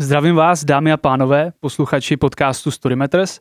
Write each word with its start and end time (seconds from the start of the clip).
Zdravím 0.00 0.34
vás, 0.34 0.64
dámy 0.64 0.92
a 0.92 0.96
pánové, 0.96 1.52
posluchači 1.60 2.16
podcastu 2.16 2.70
Storymeters. 2.70 3.40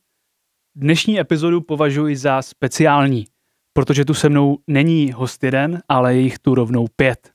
Dnešní 0.75 1.19
epizodu 1.19 1.61
považuji 1.61 2.15
za 2.15 2.41
speciální, 2.41 3.25
protože 3.73 4.05
tu 4.05 4.13
se 4.13 4.29
mnou 4.29 4.57
není 4.67 5.11
host 5.11 5.43
jeden, 5.43 5.81
ale 5.89 6.15
je 6.15 6.21
jich 6.21 6.39
tu 6.39 6.55
rovnou 6.55 6.87
pět. 6.95 7.31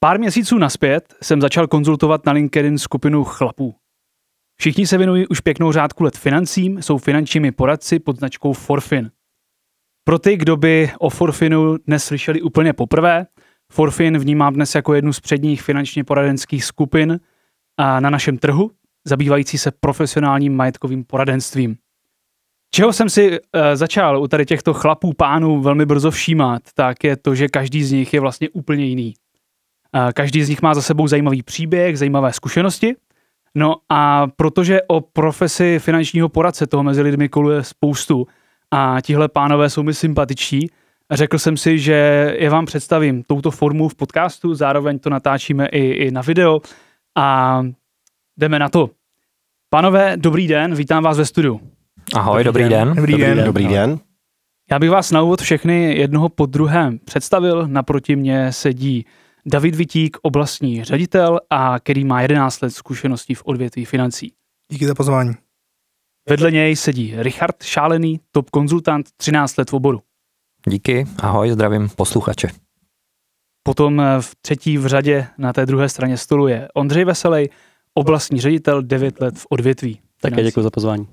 Pár 0.00 0.18
měsíců 0.18 0.58
naspět 0.58 1.14
jsem 1.22 1.40
začal 1.40 1.66
konzultovat 1.66 2.26
na 2.26 2.32
LinkedIn 2.32 2.78
skupinu 2.78 3.24
chlapů. 3.24 3.74
Všichni 4.60 4.86
se 4.86 4.98
věnují 4.98 5.26
už 5.26 5.40
pěknou 5.40 5.72
řádku 5.72 6.04
let 6.04 6.18
financím, 6.18 6.82
jsou 6.82 6.98
finančními 6.98 7.52
poradci 7.52 7.98
pod 7.98 8.18
značkou 8.18 8.52
Forfin. 8.52 9.10
Pro 10.04 10.18
ty, 10.18 10.36
kdo 10.36 10.56
by 10.56 10.90
o 10.98 11.10
Forfinu 11.10 11.76
dnes 11.76 12.04
slyšeli 12.04 12.42
úplně 12.42 12.72
poprvé, 12.72 13.26
Forfin 13.72 14.18
vnímám 14.18 14.54
dnes 14.54 14.74
jako 14.74 14.94
jednu 14.94 15.12
z 15.12 15.20
předních 15.20 15.62
finančně 15.62 16.04
poradenských 16.04 16.64
skupin 16.64 17.20
na 17.78 18.10
našem 18.10 18.38
trhu, 18.38 18.70
zabývající 19.04 19.58
se 19.58 19.70
profesionálním 19.80 20.56
majetkovým 20.56 21.04
poradenstvím. 21.04 21.76
Čeho 22.74 22.92
jsem 22.92 23.08
si 23.08 23.30
uh, 23.30 23.36
začal 23.74 24.22
u 24.22 24.28
tady 24.28 24.46
těchto 24.46 24.74
chlapů, 24.74 25.12
pánů 25.12 25.60
velmi 25.60 25.86
brzo 25.86 26.10
všímat, 26.10 26.62
tak 26.74 27.04
je 27.04 27.16
to, 27.16 27.34
že 27.34 27.48
každý 27.48 27.84
z 27.84 27.92
nich 27.92 28.14
je 28.14 28.20
vlastně 28.20 28.48
úplně 28.48 28.84
jiný. 28.84 29.14
Uh, 29.94 30.10
každý 30.12 30.44
z 30.44 30.48
nich 30.48 30.62
má 30.62 30.74
za 30.74 30.82
sebou 30.82 31.08
zajímavý 31.08 31.42
příběh, 31.42 31.98
zajímavé 31.98 32.32
zkušenosti. 32.32 32.94
No 33.54 33.76
a 33.88 34.26
protože 34.36 34.80
o 34.82 35.00
profesi 35.00 35.78
finančního 35.78 36.28
poradce 36.28 36.66
toho 36.66 36.82
mezi 36.82 37.02
lidmi 37.02 37.28
koluje 37.28 37.64
spoustu 37.64 38.26
a 38.70 38.96
tihle 39.02 39.28
pánové 39.28 39.70
jsou 39.70 39.82
mi 39.82 39.94
sympatičtí, 39.94 40.70
řekl 41.10 41.38
jsem 41.38 41.56
si, 41.56 41.78
že 41.78 41.92
je 42.38 42.50
vám 42.50 42.66
představím 42.66 43.22
touto 43.22 43.50
formu 43.50 43.88
v 43.88 43.94
podcastu, 43.94 44.54
zároveň 44.54 44.98
to 44.98 45.10
natáčíme 45.10 45.66
i, 45.66 45.78
i 45.78 46.10
na 46.10 46.20
video 46.20 46.60
a 47.18 47.58
jdeme 48.36 48.58
na 48.58 48.68
to. 48.68 48.90
Pánové, 49.70 50.16
dobrý 50.16 50.46
den, 50.48 50.74
vítám 50.74 51.02
vás 51.02 51.18
ve 51.18 51.24
studiu. 51.26 51.60
Ahoj, 52.14 52.44
dobrý, 52.44 52.62
dobrý 52.62 52.76
den. 52.76 52.88
den. 52.88 52.96
Dobrý, 52.96 53.12
Dobrý 53.12 53.26
den. 53.26 53.36
den. 53.36 53.46
Dobrý 53.46 53.68
den. 53.68 53.98
Já 54.70 54.78
bych 54.78 54.90
vás 54.90 55.10
na 55.10 55.22
úvod 55.22 55.40
všechny 55.42 55.98
jednoho 55.98 56.28
po 56.28 56.46
druhém 56.46 56.98
představil. 56.98 57.66
Naproti 57.68 58.16
mně 58.16 58.52
sedí 58.52 59.06
David 59.46 59.74
Vitík, 59.74 60.16
oblastní 60.22 60.84
ředitel, 60.84 61.40
a 61.50 61.80
který 61.80 62.04
má 62.04 62.22
11 62.22 62.60
let 62.60 62.70
zkušeností 62.70 63.34
v 63.34 63.42
odvětví 63.44 63.84
financí. 63.84 64.32
Díky 64.72 64.86
za 64.86 64.94
pozvání. 64.94 65.32
Vedle 66.28 66.50
něj 66.50 66.76
sedí 66.76 67.14
Richard 67.16 67.62
Šálený, 67.62 68.20
top 68.30 68.50
konzultant, 68.50 69.06
13 69.16 69.56
let 69.56 69.70
v 69.70 69.74
oboru. 69.74 70.00
Díky, 70.68 71.06
ahoj, 71.18 71.50
zdravím 71.50 71.88
posluchače. 71.88 72.48
Potom 73.62 74.00
eh, 74.00 74.20
v 74.20 74.34
třetí 74.34 74.78
v 74.78 74.86
řadě 74.86 75.26
na 75.38 75.52
té 75.52 75.66
druhé 75.66 75.88
straně 75.88 76.16
stolu 76.16 76.48
je 76.48 76.68
Ondřej 76.74 77.04
Veselý, 77.04 77.48
oblastní 77.94 78.40
ředitel, 78.40 78.82
9 78.82 79.20
let 79.20 79.38
v 79.38 79.46
odvětví. 79.50 80.00
Také 80.20 80.42
děkuji 80.42 80.62
za 80.62 80.70
pozvání. 80.70 81.08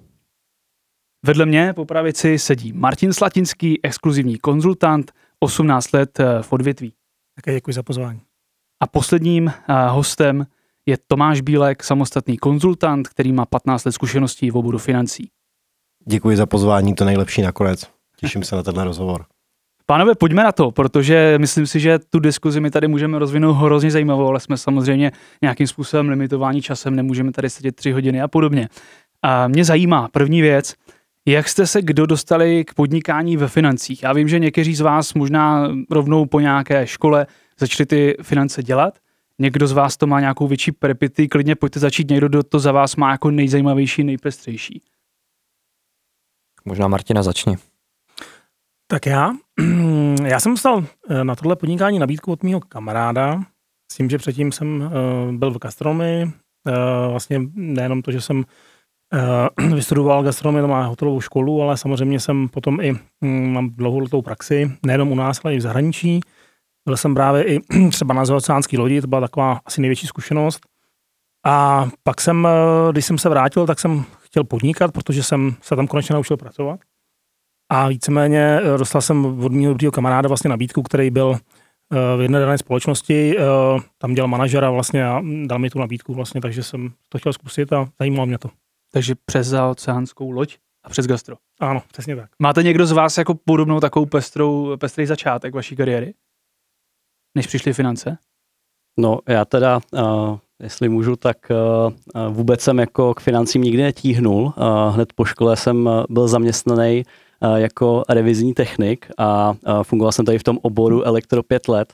Vedle 1.26 1.46
mě 1.46 1.74
po 1.74 1.86
pravici 1.86 2.40
sedí 2.40 2.74
Martin 2.74 3.14
Slatinský, 3.14 3.86
exkluzivní 3.86 4.38
konzultant, 4.38 5.12
18 5.40 5.92
let 5.92 6.20
eh, 6.20 6.42
v 6.42 6.54
odvětví. 6.54 6.94
Také 7.36 7.54
děkuji 7.54 7.74
za 7.74 7.84
pozvání. 7.84 8.22
A 8.80 8.88
posledním 8.88 9.46
uh, 9.46 9.76
hostem 9.90 10.46
je 10.86 10.98
Tomáš 11.08 11.42
Bílek, 11.42 11.84
samostatný 11.84 12.38
konzultant, 12.38 13.08
který 13.08 13.34
má 13.34 13.46
15 13.46 13.86
let 13.86 13.92
zkušeností 13.92 14.52
v 14.52 14.58
oboru 14.58 14.78
financí. 14.78 15.30
Děkuji 16.08 16.38
za 16.38 16.46
pozvání, 16.46 16.96
to 16.96 17.06
nejlepší 17.06 17.42
nakonec. 17.42 17.88
Těším 18.18 18.44
se 18.44 18.56
na 18.56 18.64
tenhle 18.64 18.84
rozhovor. 18.84 19.26
Pánové, 19.90 20.16
pojďme 20.16 20.44
na 20.44 20.52
to, 20.52 20.72
protože 20.72 21.38
myslím 21.38 21.68
si, 21.68 21.80
že 21.80 22.00
tu 22.00 22.20
diskuzi 22.20 22.60
my 22.60 22.72
tady 22.72 22.88
můžeme 22.88 23.20
rozvinout 23.20 23.54
hrozně 23.54 23.92
zajímavou, 23.92 24.28
ale 24.28 24.40
jsme 24.40 24.58
samozřejmě 24.58 25.12
nějakým 25.42 25.68
způsobem 25.68 26.10
limitováni 26.10 26.62
časem, 26.62 26.96
nemůžeme 26.96 27.32
tady 27.32 27.50
sedět 27.50 27.76
tři 27.76 27.92
hodiny 27.92 28.22
a 28.22 28.28
podobně. 28.28 28.70
A 29.22 29.48
mě 29.48 29.66
zajímá 29.66 30.08
první 30.08 30.42
věc, 30.42 30.74
jak 31.28 31.50
jste 31.50 31.68
se 31.68 31.82
kdo 31.82 32.06
dostali 32.06 32.66
k 32.66 32.74
podnikání 32.74 33.38
ve 33.38 33.48
financích? 33.48 34.04
Já 34.04 34.14
vím, 34.14 34.28
že 34.28 34.40
někteří 34.40 34.76
z 34.76 34.82
vás 34.82 35.14
možná 35.14 35.68
rovnou 35.90 36.26
po 36.26 36.40
nějaké 36.40 36.88
škole 36.88 37.28
začali 37.60 37.86
ty 37.86 38.18
finance 38.22 38.64
dělat, 38.64 39.00
někdo 39.40 39.68
z 39.68 39.72
vás 39.72 39.98
to 39.98 40.08
má 40.08 40.20
nějakou 40.20 40.48
větší 40.48 40.72
prepity, 40.72 41.28
klidně 41.28 41.56
pojďte 41.56 41.80
začít 41.80 42.10
někdo, 42.10 42.28
kdo 42.28 42.44
to 42.44 42.60
za 42.60 42.72
vás 42.72 42.96
má 42.96 43.12
jako 43.12 43.32
nejzajímavější, 43.32 44.04
nejpestřejší. 44.04 44.82
Možná 46.66 46.88
Martina 46.88 47.24
začni. 47.24 47.58
Tak 48.92 49.06
já, 49.06 49.32
já 50.26 50.40
jsem 50.40 50.52
dostal 50.52 50.84
eh, 51.10 51.24
na 51.24 51.36
tohle 51.36 51.56
podnikání 51.56 52.00
nabídku 52.00 52.32
od 52.32 52.44
mého 52.44 52.60
kamaráda, 52.60 53.44
s 53.92 53.96
tím, 53.96 54.10
že 54.10 54.18
předtím 54.18 54.52
jsem 54.52 54.82
uh, 54.82 55.36
byl 55.36 55.52
v 55.52 55.58
gastronomii, 55.58 56.26
uh, 56.26 56.32
vlastně 57.12 57.42
nejenom 57.54 58.02
to, 58.02 58.12
že 58.12 58.22
jsem 58.22 58.44
vystudoval 59.76 60.24
gastronomii, 60.24 60.62
to 60.62 60.68
má 60.68 60.84
hotelovou 60.84 61.22
školu, 61.22 61.62
ale 61.62 61.78
samozřejmě 61.78 62.20
jsem 62.20 62.50
potom 62.50 62.82
i, 62.82 62.92
um, 63.22 63.54
mám 63.54 63.70
dlouholetou 63.70 64.22
praxi, 64.22 64.72
nejenom 64.86 65.12
u 65.12 65.16
nás, 65.16 65.42
ale 65.44 65.56
i 65.56 65.58
v 65.58 65.62
zahraničí. 65.62 66.20
Byl 66.86 66.98
jsem 66.98 67.16
právě 67.16 67.44
i 67.44 67.60
třeba 67.90 68.14
na 68.14 68.22
oceánský 68.22 68.78
lodi, 68.78 69.02
to 69.02 69.08
byla 69.08 69.22
taková 69.22 69.60
asi 69.66 69.82
největší 69.82 70.08
zkušenost. 70.08 70.60
A 71.46 71.88
pak 72.04 72.22
jsem, 72.22 72.48
když 72.92 73.06
jsem 73.06 73.18
se 73.18 73.30
vrátil, 73.30 73.68
tak 73.68 73.80
jsem 73.80 74.06
chtěl 74.22 74.44
podnikat, 74.44 74.92
protože 74.92 75.24
jsem 75.24 75.56
se 75.62 75.76
tam 75.76 75.88
konečně 75.88 76.14
naučil 76.14 76.38
pracovat. 76.38 76.80
A 77.70 77.88
víceméně 77.88 78.60
eh, 78.64 78.78
dostal 78.78 79.02
jsem 79.02 79.26
od 79.26 79.52
mého 79.52 79.74
dobrého 79.74 79.92
kamaráda 79.92 80.28
vlastně 80.28 80.50
nabídku, 80.50 80.84
který 80.84 81.12
byl 81.12 81.36
eh, 81.36 82.18
v 82.18 82.22
jedné 82.22 82.40
dané 82.40 82.58
společnosti, 82.58 83.36
eh, 83.38 83.44
tam 83.98 84.14
dělal 84.14 84.28
manažera 84.28 84.72
vlastně 84.72 85.06
a 85.06 85.22
dal 85.46 85.60
mi 85.60 85.70
tu 85.70 85.80
nabídku 85.80 86.14
vlastně, 86.14 86.42
takže 86.42 86.64
jsem 86.64 86.92
to 87.10 87.18
chtěl 87.18 87.34
zkusit 87.34 87.74
a 87.74 87.90
zajímalo 88.00 88.26
mě 88.26 88.38
to. 88.38 88.50
Takže 88.92 89.16
přes 89.26 89.48
zaoceánskou 89.48 90.32
loď 90.32 90.58
a 90.84 90.90
přes 90.90 91.08
gastro. 91.08 91.36
Ano, 91.60 91.82
přesně 91.92 92.16
tak. 92.16 92.30
Máte 92.40 92.64
někdo 92.64 92.86
z 92.86 92.92
vás 92.92 93.18
jako 93.18 93.36
podobnou 93.46 93.80
takovou 93.80 94.06
pestrou, 94.06 94.78
pestrý 94.78 95.06
začátek 95.06 95.56
vaší 95.56 95.76
kariéry? 95.76 96.14
Než 97.38 97.48
přišly 97.48 97.74
finance? 97.74 98.18
No 99.00 99.20
já 99.28 99.46
teda, 99.46 99.80
uh, 99.94 100.38
jestli 100.60 100.90
můžu, 100.90 101.16
tak 101.16 101.38
uh, 101.52 102.34
vůbec 102.34 102.62
jsem 102.62 102.80
jako 102.80 103.14
k 103.14 103.20
financím 103.20 103.62
nikdy 103.62 103.84
netíhnul. 103.84 104.44
Uh, 104.44 104.54
hned 104.94 105.14
po 105.14 105.26
škole 105.26 105.56
jsem 105.56 105.90
byl 106.10 106.28
zaměstnaný 106.28 107.04
uh, 107.06 107.12
jako 107.56 108.04
revizní 108.10 108.54
technik 108.54 109.08
a 109.18 109.52
uh, 109.52 109.84
fungoval 109.84 110.12
jsem 110.12 110.26
tady 110.26 110.40
v 110.40 110.44
tom 110.44 110.60
oboru 110.62 111.04
elektro 111.04 111.44
pět 111.44 111.68
let. 111.68 111.94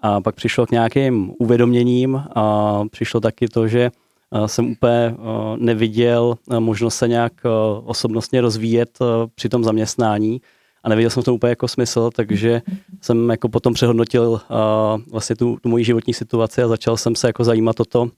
A 0.00 0.20
pak 0.20 0.34
přišlo 0.34 0.66
k 0.66 0.70
nějakým 0.70 1.32
uvědoměním 1.38 2.22
a 2.34 2.82
přišlo 2.90 3.20
taky 3.20 3.48
to, 3.48 3.68
že 3.68 3.90
uh, 4.30 4.46
jsem 4.46 4.70
úplně 4.70 5.14
neviděl 5.56 6.34
možnost 6.58 6.94
se 6.94 7.08
nějak 7.08 7.32
osobnostně 7.84 8.40
rozvíjet 8.40 8.98
při 9.34 9.48
tom 9.48 9.64
zaměstnání 9.64 10.40
a 10.82 10.88
neviděl 10.88 11.10
jsem 11.10 11.22
v 11.22 11.24
tom 11.24 11.34
úplně 11.34 11.50
jako 11.50 11.68
smysl, 11.68 12.10
takže 12.16 12.62
jsem 13.00 13.30
jako 13.30 13.48
potom 13.48 13.74
přehodnotil 13.74 14.40
vlastně 15.12 15.36
tu, 15.36 15.56
tu 15.62 15.68
moji 15.68 15.84
životní 15.84 16.14
situaci 16.14 16.62
a 16.62 16.68
začal 16.68 16.96
jsem 16.96 17.14
se 17.14 17.26
jako 17.26 17.44
zajímat 17.44 17.80
o 17.80 17.84
to, 17.84 18.08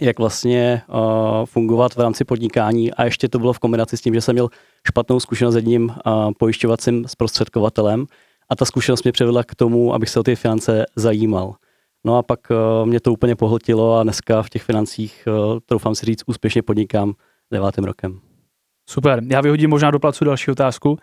jak 0.00 0.18
vlastně 0.18 0.82
uh, 0.88 1.46
fungovat 1.46 1.94
v 1.94 2.00
rámci 2.00 2.24
podnikání 2.24 2.92
a 2.92 3.04
ještě 3.04 3.28
to 3.28 3.38
bylo 3.38 3.52
v 3.52 3.58
kombinaci 3.58 3.96
s 3.96 4.00
tím, 4.00 4.14
že 4.14 4.20
jsem 4.20 4.34
měl 4.34 4.48
špatnou 4.88 5.20
zkušenost 5.20 5.54
s 5.54 5.56
jedním 5.56 5.84
uh, 5.84 6.32
pojišťovacím 6.38 7.08
zprostředkovatelem 7.08 8.06
a 8.48 8.56
ta 8.56 8.64
zkušenost 8.64 9.02
mě 9.04 9.12
přivedla 9.12 9.44
k 9.44 9.54
tomu, 9.54 9.94
abych 9.94 10.08
se 10.08 10.20
o 10.20 10.22
ty 10.22 10.36
finance 10.36 10.86
zajímal. 10.96 11.54
No 12.04 12.16
a 12.16 12.22
pak 12.22 12.40
uh, 12.50 12.88
mě 12.88 13.00
to 13.00 13.12
úplně 13.12 13.36
pohltilo 13.36 13.98
a 13.98 14.02
dneska 14.02 14.42
v 14.42 14.50
těch 14.50 14.62
financích, 14.62 15.28
uh, 15.52 15.58
troufám 15.66 15.94
si 15.94 16.06
říct, 16.06 16.22
úspěšně 16.26 16.62
podnikám 16.62 17.14
devátým 17.52 17.84
rokem. 17.84 18.20
Super. 18.88 19.22
Já 19.30 19.40
vyhodím 19.40 19.70
možná 19.70 19.90
do 19.90 19.98
placu 19.98 20.24
další 20.24 20.50
otázku. 20.50 20.98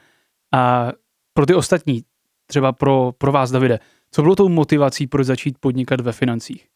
A 0.54 0.92
pro 1.34 1.46
ty 1.46 1.54
ostatní, 1.54 2.04
třeba 2.48 2.72
pro, 2.72 3.12
pro 3.18 3.32
vás, 3.32 3.52
Davide, 3.52 3.80
co 4.12 4.22
bylo 4.22 4.36
tou 4.36 4.50
motivací, 4.50 5.08
proč 5.08 5.28
začít 5.28 5.58
podnikat 5.60 6.02
ve 6.02 6.12
financích? 6.12 6.68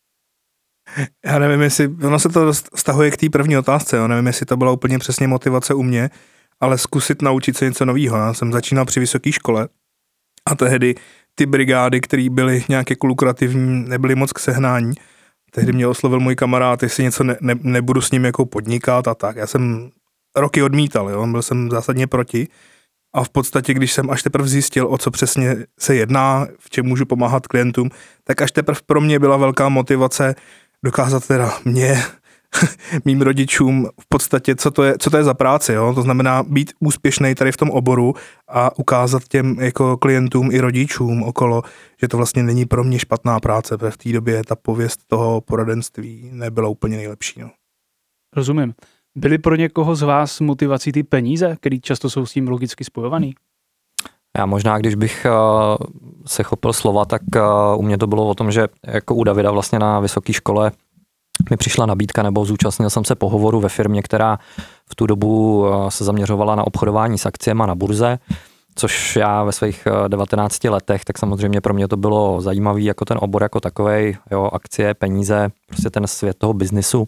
Já 1.26 1.40
nevím, 1.40 1.62
jestli, 1.62 1.88
ono 1.88 2.20
se 2.20 2.30
to 2.30 2.54
stahuje 2.54 3.12
k 3.12 3.18
té 3.18 3.30
první 3.30 3.58
otázce, 3.58 3.98
jo. 3.98 4.08
nevím, 4.08 4.28
jestli 4.28 4.46
to 4.46 4.58
byla 4.58 4.72
úplně 4.72 5.00
přesně 5.00 5.28
motivace 5.28 5.74
u 5.74 5.84
mě, 5.84 6.10
ale 6.60 6.78
zkusit 6.78 7.22
naučit 7.22 7.58
se 7.58 7.66
něco 7.66 7.86
nového. 7.86 8.18
Já 8.18 8.34
jsem 8.34 8.52
začínal 8.52 8.86
při 8.86 9.00
vysoké 9.00 9.32
škole 9.32 9.68
a 10.46 10.56
tehdy 10.56 10.96
ty 11.36 11.46
brigády, 11.46 12.02
které 12.02 12.30
byly 12.30 12.64
nějak 12.70 12.90
jako 12.90 13.08
lukrativní, 13.08 13.90
nebyly 13.90 14.16
moc 14.16 14.34
k 14.34 14.40
sehnání. 14.40 14.94
Tehdy 15.52 15.74
mě 15.74 15.88
oslovil 15.88 16.20
můj 16.20 16.36
kamarád, 16.36 16.84
jestli 16.84 17.04
něco 17.04 17.24
ne, 17.24 17.38
ne, 17.42 17.56
nebudu 17.62 18.02
s 18.02 18.12
ním 18.12 18.26
jako 18.26 18.46
podnikat 18.46 19.08
a 19.08 19.16
tak. 19.16 19.36
Já 19.36 19.48
jsem 19.48 19.90
roky 20.36 20.64
odmítal, 20.64 21.10
jo, 21.10 21.28
byl 21.28 21.42
jsem 21.42 21.72
zásadně 21.72 22.08
proti. 22.08 22.48
A 23.14 23.24
v 23.24 23.30
podstatě, 23.30 23.74
když 23.74 23.94
jsem 23.94 24.10
až 24.10 24.24
teprve 24.24 24.48
zjistil, 24.48 24.88
o 24.88 24.98
co 24.98 25.12
přesně 25.12 25.56
se 25.80 25.96
jedná, 25.96 26.48
v 26.60 26.70
čem 26.70 26.86
můžu 26.86 27.06
pomáhat 27.06 27.48
klientům, 27.48 27.90
tak 28.24 28.42
až 28.42 28.52
teprve 28.52 28.80
pro 28.86 29.02
mě 29.02 29.20
byla 29.20 29.38
velká 29.38 29.70
motivace 29.70 30.36
dokázat 30.86 31.28
teda 31.28 31.60
mě, 31.66 32.04
mým 33.06 33.22
rodičům 33.22 33.90
v 34.02 34.06
podstatě, 34.10 34.56
co 34.56 34.72
to 34.72 34.84
je, 34.84 34.96
co 35.00 35.10
to 35.10 35.18
je 35.18 35.24
za 35.24 35.34
práci, 35.34 35.74
jo? 35.74 35.94
to 35.96 36.02
znamená 36.02 36.44
být 36.44 36.74
úspěšný 36.80 37.36
tady 37.36 37.52
v 37.52 37.58
tom 37.58 37.70
oboru 37.70 38.14
a 38.48 38.80
ukázat 38.80 39.24
těm 39.28 39.60
jako 39.60 39.98
klientům 39.98 40.52
i 40.52 40.60
rodičům 40.60 41.24
okolo, 41.24 41.64
že 42.02 42.08
to 42.08 42.18
vlastně 42.18 42.44
není 42.44 42.66
pro 42.66 42.84
mě 42.84 43.00
špatná 43.00 43.40
práce, 43.40 43.78
protože 43.78 43.92
v 43.92 43.98
té 43.98 44.12
době 44.12 44.42
ta 44.48 44.56
pověst 44.56 45.00
toho 45.08 45.42
poradenství 45.42 46.30
nebyla 46.34 46.70
úplně 46.70 46.98
nejlepší. 46.98 47.40
No. 47.40 47.52
Rozumím. 48.36 48.74
Byly 49.16 49.38
pro 49.38 49.56
někoho 49.56 49.96
z 49.96 50.02
vás 50.02 50.40
motivací 50.40 50.92
ty 50.92 51.04
peníze, 51.04 51.56
které 51.60 51.80
často 51.80 52.10
jsou 52.10 52.26
s 52.26 52.34
tím 52.34 52.48
logicky 52.48 52.84
spojovaný? 52.84 53.34
Já 54.38 54.46
možná, 54.46 54.78
když 54.78 54.96
bych 54.96 55.26
uh, 55.30 55.78
se 56.26 56.44
chopil 56.44 56.74
slova, 56.74 57.06
tak 57.06 57.22
uh, 57.36 57.80
u 57.80 57.82
mě 57.82 57.98
to 57.98 58.08
bylo 58.08 58.28
o 58.28 58.36
tom, 58.36 58.52
že 58.52 58.68
jako 58.88 59.16
u 59.16 59.24
Davida 59.24 59.52
vlastně 59.52 59.80
na 59.80 60.00
vysoké 60.00 60.34
škole 60.34 60.72
mi 61.50 61.58
přišla 61.58 61.86
nabídka 61.86 62.24
nebo 62.24 62.46
zúčastnil 62.46 62.90
jsem 62.90 63.06
se 63.06 63.16
pohovoru 63.16 63.60
ve 63.60 63.70
firmě, 63.70 64.02
která 64.02 64.40
v 64.90 64.96
tu 64.96 65.06
dobu 65.06 65.60
uh, 65.60 65.90
se 65.90 66.04
zaměřovala 66.04 66.56
na 66.56 66.68
obchodování 66.68 67.18
s 67.18 67.26
akciemi 67.26 67.64
na 67.68 67.76
burze, 67.76 68.20
což 68.76 69.16
já 69.16 69.44
ve 69.44 69.52
svých 69.52 69.88
19 70.08 70.64
letech, 70.64 71.06
tak 71.06 71.18
samozřejmě 71.18 71.62
pro 71.62 71.74
mě 71.74 71.88
to 71.88 71.98
bylo 71.98 72.42
zajímavý 72.42 72.86
jako 72.86 73.06
ten 73.06 73.18
obor 73.22 73.44
jako 73.44 73.60
takový, 73.60 74.18
jo, 74.32 74.50
akcie, 74.54 74.94
peníze, 74.94 75.50
prostě 75.68 75.90
ten 75.90 76.08
svět 76.08 76.38
toho 76.38 76.54
biznisu. 76.54 77.08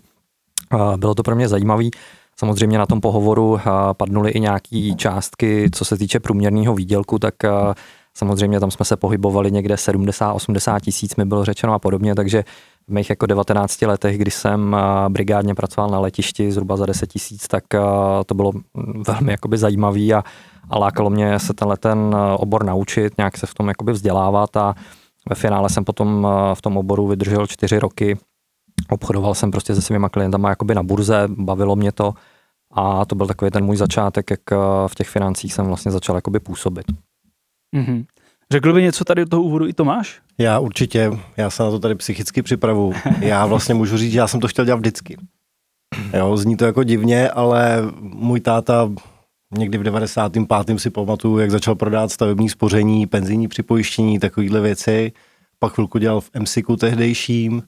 Bylo 0.95 1.15
to 1.15 1.23
pro 1.23 1.35
mě 1.35 1.47
zajímavý. 1.47 1.91
Samozřejmě 2.39 2.77
na 2.77 2.85
tom 2.85 3.01
pohovoru 3.01 3.59
padnuly 3.93 4.31
i 4.31 4.39
nějaké 4.39 4.91
částky, 4.97 5.69
co 5.71 5.85
se 5.85 5.97
týče 5.97 6.19
průměrného 6.19 6.75
výdělku, 6.75 7.19
tak 7.19 7.35
samozřejmě 8.13 8.59
tam 8.59 8.71
jsme 8.71 8.85
se 8.85 8.97
pohybovali 8.97 9.51
někde 9.51 9.75
70-80 9.75 10.79
tisíc, 10.79 11.15
mi 11.15 11.25
bylo 11.25 11.45
řečeno 11.45 11.73
a 11.73 11.79
podobně, 11.79 12.15
takže 12.15 12.43
v 12.87 12.93
mých 12.93 13.09
jako 13.09 13.25
19 13.25 13.81
letech, 13.81 14.17
kdy 14.17 14.31
jsem 14.31 14.75
brigádně 15.09 15.55
pracoval 15.55 15.89
na 15.89 15.99
letišti 15.99 16.51
zhruba 16.51 16.77
za 16.77 16.85
10 16.85 17.07
tisíc, 17.07 17.47
tak 17.47 17.63
to 18.25 18.35
bylo 18.35 18.51
velmi 19.07 19.31
jakoby 19.31 19.57
zajímavý 19.57 20.13
a, 20.13 20.23
a 20.69 20.77
lákalo 20.79 21.09
mě 21.09 21.39
se 21.39 21.53
tenhle 21.53 21.77
ten 21.77 22.15
obor 22.37 22.65
naučit, 22.65 23.17
nějak 23.17 23.37
se 23.37 23.47
v 23.47 23.53
tom 23.53 23.67
jakoby 23.67 23.91
vzdělávat 23.91 24.57
a 24.57 24.75
ve 25.29 25.35
finále 25.35 25.69
jsem 25.69 25.83
potom 25.83 26.27
v 26.53 26.61
tom 26.61 26.77
oboru 26.77 27.07
vydržel 27.07 27.47
čtyři 27.47 27.79
roky, 27.79 28.17
obchodoval 28.89 29.35
jsem 29.35 29.51
prostě 29.51 29.75
se 29.75 29.81
svýma 29.81 30.09
klientama 30.09 30.49
jakoby 30.49 30.75
na 30.75 30.83
burze, 30.83 31.23
bavilo 31.27 31.75
mě 31.75 31.91
to 31.91 32.13
a 32.71 33.05
to 33.05 33.15
byl 33.15 33.27
takový 33.27 33.51
ten 33.51 33.65
můj 33.65 33.77
začátek, 33.77 34.31
jak 34.31 34.51
eh, 34.51 34.55
v 34.87 34.95
těch 34.95 35.09
financích 35.09 35.53
jsem 35.53 35.65
vlastně 35.65 35.91
začal 35.91 36.15
jakoby 36.15 36.39
působit. 36.39 36.85
Mm-hmm. 37.75 38.05
Řekl 38.51 38.73
by 38.73 38.81
něco 38.81 39.05
tady 39.05 39.21
do 39.21 39.29
toho 39.29 39.43
úvodu 39.43 39.67
i 39.67 39.73
Tomáš? 39.73 40.21
Já 40.37 40.59
určitě, 40.59 41.11
já 41.37 41.49
se 41.49 41.63
na 41.63 41.71
to 41.71 41.79
tady 41.79 41.95
psychicky 41.95 42.41
připravu. 42.41 42.93
Já 43.19 43.45
vlastně 43.45 43.75
můžu 43.75 43.97
říct, 43.97 44.11
že 44.11 44.19
já 44.19 44.27
jsem 44.27 44.39
to 44.39 44.47
chtěl 44.47 44.65
dělat 44.65 44.77
vždycky. 44.77 45.17
Jo, 46.17 46.37
zní 46.37 46.57
to 46.57 46.65
jako 46.65 46.83
divně, 46.83 47.29
ale 47.29 47.81
můj 48.01 48.39
táta 48.39 48.89
někdy 49.57 49.77
v 49.77 49.83
95. 49.83 50.79
si 50.79 50.89
pamatuju, 50.89 51.37
jak 51.37 51.51
začal 51.51 51.75
prodávat 51.75 52.11
stavební 52.11 52.49
spoření, 52.49 53.07
penzijní 53.07 53.47
připojištění, 53.47 54.19
takovéhle 54.19 54.61
věci. 54.61 55.11
Pak 55.59 55.73
chvilku 55.73 55.97
dělal 55.97 56.21
v 56.21 56.29
MSIku 56.39 56.75
tehdejším 56.75 57.63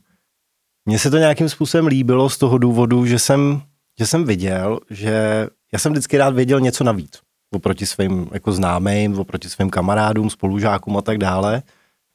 mně 0.85 0.99
se 0.99 1.09
to 1.09 1.17
nějakým 1.17 1.49
způsobem 1.49 1.87
líbilo 1.87 2.29
z 2.29 2.37
toho 2.37 2.57
důvodu, 2.57 3.05
že 3.05 3.19
jsem, 3.19 3.61
že 3.99 4.07
jsem 4.07 4.25
viděl, 4.25 4.79
že 4.89 5.47
já 5.73 5.79
jsem 5.79 5.91
vždycky 5.91 6.17
rád 6.17 6.33
věděl 6.33 6.59
něco 6.59 6.83
navíc 6.83 7.25
oproti 7.55 7.85
svým 7.85 8.29
jako 8.31 8.51
známým, 8.51 9.19
oproti 9.19 9.49
svým 9.49 9.69
kamarádům, 9.69 10.29
spolužákům 10.29 10.97
a 10.97 11.01
tak 11.01 11.17
dále. 11.17 11.63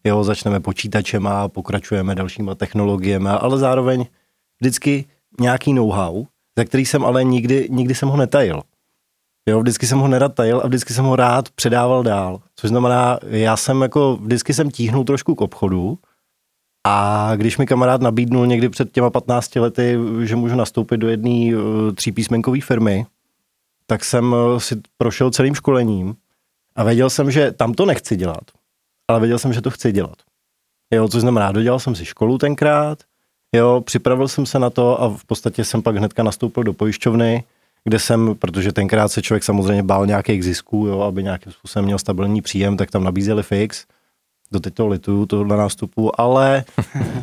Jo, 0.04 0.24
začneme 0.24 0.60
počítačema, 0.60 1.48
pokračujeme 1.48 2.14
dalšíma 2.14 2.54
technologiemi, 2.54 3.28
ale 3.28 3.58
zároveň 3.58 4.06
vždycky 4.60 5.04
nějaký 5.40 5.72
know-how, 5.72 6.24
za 6.58 6.64
který 6.64 6.86
jsem 6.86 7.04
ale 7.04 7.24
nikdy, 7.24 7.68
nikdy 7.70 7.94
jsem 7.94 8.08
ho 8.08 8.16
netajil. 8.16 8.62
Jo, 9.48 9.60
vždycky 9.60 9.86
jsem 9.86 9.98
ho 9.98 10.08
nerad 10.08 10.34
tajil 10.34 10.60
a 10.64 10.66
vždycky 10.66 10.92
jsem 10.92 11.04
ho 11.04 11.16
rád 11.16 11.50
předával 11.50 12.02
dál. 12.02 12.40
Což 12.56 12.70
znamená, 12.70 13.18
já 13.26 13.56
jsem 13.56 13.82
jako, 13.82 14.16
vždycky 14.16 14.54
jsem 14.54 14.70
tíhnul 14.70 15.04
trošku 15.04 15.34
k 15.34 15.40
obchodu, 15.40 15.98
a 16.84 17.30
když 17.36 17.58
mi 17.58 17.66
kamarád 17.66 18.00
nabídnul 18.00 18.46
někdy 18.46 18.68
před 18.68 18.92
těma 18.92 19.10
15 19.10 19.56
lety, 19.56 19.98
že 20.22 20.36
můžu 20.36 20.56
nastoupit 20.56 20.96
do 20.96 21.08
jedné 21.08 21.56
uh, 21.56 21.62
třípísmenkové 21.94 22.60
firmy, 22.60 23.06
tak 23.86 24.04
jsem 24.04 24.32
uh, 24.32 24.58
si 24.58 24.80
prošel 24.98 25.30
celým 25.30 25.54
školením 25.54 26.14
a 26.76 26.84
věděl 26.84 27.10
jsem, 27.10 27.30
že 27.30 27.52
tam 27.52 27.74
to 27.74 27.86
nechci 27.86 28.16
dělat, 28.16 28.44
ale 29.08 29.20
věděl 29.20 29.38
jsem, 29.38 29.52
že 29.52 29.60
to 29.60 29.70
chci 29.70 29.92
dělat. 29.92 30.16
Jo, 30.90 31.08
což 31.08 31.20
znamená, 31.20 31.52
dodělal 31.52 31.78
jsem 31.78 31.94
si 31.94 32.04
školu 32.04 32.38
tenkrát, 32.38 32.98
jo, 33.54 33.80
připravil 33.80 34.28
jsem 34.28 34.46
se 34.46 34.58
na 34.58 34.70
to 34.70 35.02
a 35.02 35.08
v 35.08 35.24
podstatě 35.24 35.64
jsem 35.64 35.82
pak 35.82 35.96
hnedka 35.96 36.22
nastoupil 36.22 36.64
do 36.64 36.72
pojišťovny, 36.72 37.44
kde 37.84 37.98
jsem, 37.98 38.34
protože 38.38 38.72
tenkrát 38.72 39.08
se 39.08 39.22
člověk 39.22 39.44
samozřejmě 39.44 39.82
bál 39.82 40.06
nějakých 40.06 40.44
zisků, 40.44 40.86
jo, 40.86 41.00
aby 41.00 41.22
nějakým 41.22 41.52
způsobem 41.52 41.84
měl 41.84 41.98
stabilní 41.98 42.42
příjem, 42.42 42.76
tak 42.76 42.90
tam 42.90 43.04
nabízeli 43.04 43.42
fix 43.42 43.86
doteď 44.52 44.74
to 44.74 44.86
lituju, 44.86 45.26
tohle 45.26 45.56
nástupu, 45.56 46.20
ale 46.20 46.64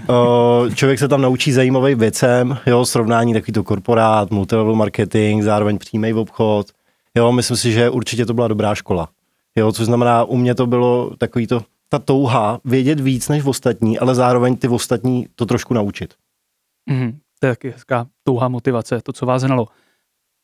člověk 0.76 1.00
se 1.00 1.08
tam 1.08 1.22
naučí 1.22 1.52
zajímavým 1.52 2.00
věcem, 2.00 2.58
jo, 2.66 2.86
srovnání 2.86 3.34
takovýto 3.34 3.64
korporát, 3.64 4.32
multilevel 4.32 4.76
marketing, 4.76 5.44
zároveň 5.44 5.78
přímý 5.78 6.14
obchod, 6.14 6.68
jo, 7.16 7.32
myslím 7.32 7.58
si, 7.58 7.72
že 7.72 7.90
určitě 7.90 8.26
to 8.26 8.34
byla 8.34 8.48
dobrá 8.48 8.76
škola, 8.76 9.10
jo, 9.56 9.72
což 9.72 9.86
znamená, 9.86 10.24
u 10.24 10.38
mě 10.38 10.56
to 10.56 10.68
bylo 10.68 11.12
takový 11.18 11.48
to, 11.48 11.64
ta 11.90 12.00
touha 12.00 12.60
vědět 12.66 13.00
víc 13.00 13.30
než 13.30 13.46
ostatní, 13.46 14.00
ale 14.00 14.16
zároveň 14.16 14.56
ty 14.56 14.68
ostatní 14.68 15.28
to 15.36 15.46
trošku 15.46 15.74
naučit. 15.74 16.14
Mm, 16.90 17.18
to 17.40 17.48
je 17.48 17.52
taky 17.52 17.70
hezká 17.70 18.08
touha 18.24 18.48
motivace, 18.48 19.02
to, 19.04 19.14
co 19.14 19.26
vás 19.26 19.42
znalo. 19.42 19.68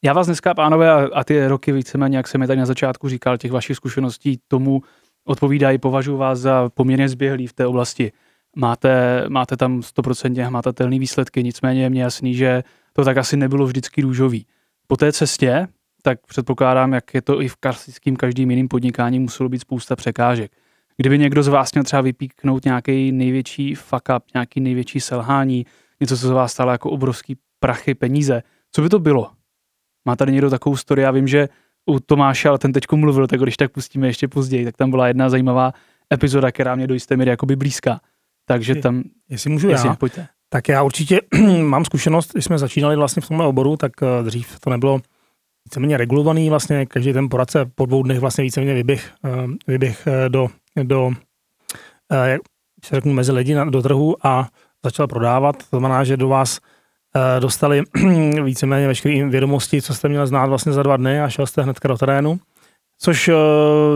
Já 0.04 0.14
vás 0.14 0.28
dneska, 0.28 0.54
pánové, 0.54 0.92
a, 0.92 1.10
a 1.14 1.24
ty 1.24 1.48
roky 1.48 1.72
víceméně, 1.72 2.18
jak 2.18 2.28
jsem 2.28 2.42
mi 2.42 2.48
tady 2.48 2.60
na 2.60 2.66
začátku 2.66 3.10
říkal, 3.10 3.38
těch 3.38 3.52
vašich 3.52 3.78
zkušeností 3.78 4.40
tomu 4.48 4.82
odpovídají, 5.26 5.78
považuji 5.78 6.18
vás 6.18 6.40
za 6.40 6.70
poměrně 6.70 7.10
zběhlý 7.10 7.48
v 7.48 7.54
té 7.54 7.66
oblasti. 7.66 8.12
Máte, 8.56 9.24
máte 9.30 9.58
tam 9.58 9.80
100% 9.80 10.46
hmatatelné 10.46 11.00
výsledky, 11.00 11.44
nicméně 11.44 11.84
je 11.84 11.90
mně 11.90 12.04
jasný, 12.04 12.36
že 12.36 12.64
to 12.94 13.06
tak 13.06 13.18
asi 13.18 13.38
nebylo 13.38 13.66
vždycky 13.66 14.02
růžový. 14.02 14.46
Po 14.88 14.98
té 14.98 15.12
cestě, 15.12 15.68
tak 16.02 16.20
předpokládám, 16.28 16.94
jak 16.94 17.14
je 17.14 17.22
to 17.22 17.42
i 17.42 17.48
v 17.48 17.56
klasickým 17.56 18.16
každým 18.16 18.50
jiným 18.50 18.68
podnikání, 18.68 19.20
muselo 19.20 19.50
být 19.50 19.60
spousta 19.60 19.96
překážek. 19.96 20.52
Kdyby 20.98 21.20
někdo 21.20 21.44
z 21.44 21.48
vás 21.48 21.74
měl 21.74 21.84
třeba 21.84 22.02
vypíknout 22.02 22.66
nějaký 22.66 23.12
největší 23.12 23.76
fuck 23.76 24.10
up, 24.18 24.24
nějaký 24.34 24.60
největší 24.60 25.00
selhání, 25.00 25.66
něco, 26.00 26.18
co 26.18 26.28
z 26.28 26.32
vás 26.32 26.52
stalo 26.52 26.72
jako 26.72 26.90
obrovský 26.90 27.38
prachy, 27.60 27.96
peníze, 27.96 28.44
co 28.72 28.82
by 28.82 28.90
to 28.90 29.00
bylo? 29.00 29.32
Má 30.06 30.16
tady 30.16 30.32
někdo 30.32 30.50
takovou 30.50 30.78
story? 30.78 31.02
Já 31.02 31.12
vím, 31.12 31.28
že 31.28 31.50
u 31.86 32.00
Tomáše, 32.00 32.50
ale 32.50 32.58
ten 32.58 32.74
teď 32.74 32.84
mluvil, 32.92 33.28
tak 33.28 33.40
když 33.40 33.58
tak 33.58 33.72
pustíme 33.72 34.08
ještě 34.08 34.28
později, 34.28 34.66
tak 34.66 34.78
tam 34.78 34.92
byla 34.92 35.08
jedna 35.08 35.30
zajímavá 35.30 35.74
epizoda, 36.14 36.52
která 36.52 36.76
mě 36.76 36.88
do 36.88 36.94
jisté 36.94 37.18
míry 37.18 37.30
jakoby 37.30 37.56
blízká. 37.56 38.00
Takže 38.46 38.76
tam... 38.76 39.04
Jestli 39.30 39.50
můžu 39.50 39.70
jestli, 39.70 39.88
já, 39.88 39.96
pojďte. 39.96 40.28
tak 40.50 40.68
já 40.68 40.84
určitě 40.84 41.22
mám 41.62 41.86
zkušenost, 41.86 42.32
když 42.34 42.46
jsme 42.46 42.58
začínali 42.58 42.96
vlastně 42.96 43.22
v 43.22 43.28
tomhle 43.28 43.48
oboru, 43.48 43.78
tak 43.78 43.92
eh, 44.04 44.24
dřív 44.24 44.60
to 44.60 44.70
nebylo 44.70 45.02
víceméně 45.66 45.98
regulovaný, 45.98 46.50
vlastně 46.50 46.86
každý 46.86 47.14
ten 47.14 47.30
poradce 47.30 47.66
po 47.76 47.86
dvou 47.86 48.04
dnech 48.04 48.20
vlastně 48.20 48.44
víceméně 48.44 48.74
vyběh, 48.74 49.12
eh, 49.26 49.48
vyběh 49.68 50.08
eh, 50.08 50.30
do, 50.30 50.48
do 50.84 51.12
jak 52.26 52.42
se 52.86 52.96
řeknu, 52.96 53.14
mezi 53.14 53.32
lidi 53.32 53.56
do 53.70 53.82
trhu 53.82 54.28
a 54.28 54.50
začal 54.86 55.08
prodávat. 55.08 55.58
To 55.58 55.80
znamená, 55.80 56.04
že 56.04 56.18
do 56.18 56.28
vás 56.28 56.60
dostali 57.40 57.84
víceméně 58.44 58.88
veškeré 58.88 59.30
vědomosti, 59.30 59.82
co 59.82 59.94
jste 59.94 60.10
měli 60.10 60.28
znát 60.28 60.46
vlastně 60.46 60.72
za 60.72 60.84
dva 60.84 60.98
dny 60.98 61.22
a 61.22 61.30
šel 61.30 61.46
jste 61.48 61.62
hnedka 61.62 61.88
do 61.88 61.98
terénu. 61.98 62.40
Což 63.00 63.28
eh, 63.28 63.34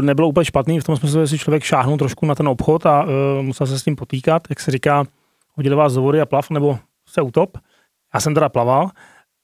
nebylo 0.01 0.27
úplně 0.27 0.45
špatný, 0.45 0.79
v 0.79 0.83
tom 0.83 0.97
smyslu, 0.97 1.21
že 1.21 1.27
si 1.27 1.37
člověk 1.37 1.63
šáhnul 1.63 1.97
trošku 1.97 2.25
na 2.25 2.35
ten 2.35 2.47
obchod 2.47 2.85
a 2.85 3.05
eh, 3.05 3.41
musel 3.41 3.67
se 3.67 3.79
s 3.79 3.83
tím 3.83 3.95
potýkat, 3.95 4.43
jak 4.49 4.59
se 4.59 4.71
říká, 4.71 5.05
hodili 5.53 5.75
vás 5.75 5.93
do 5.93 6.01
vody 6.01 6.21
a 6.21 6.25
plav, 6.25 6.49
nebo 6.49 6.79
se 7.09 7.21
utop. 7.21 7.57
Já 8.13 8.19
jsem 8.19 8.33
teda 8.33 8.49
plaval, 8.49 8.89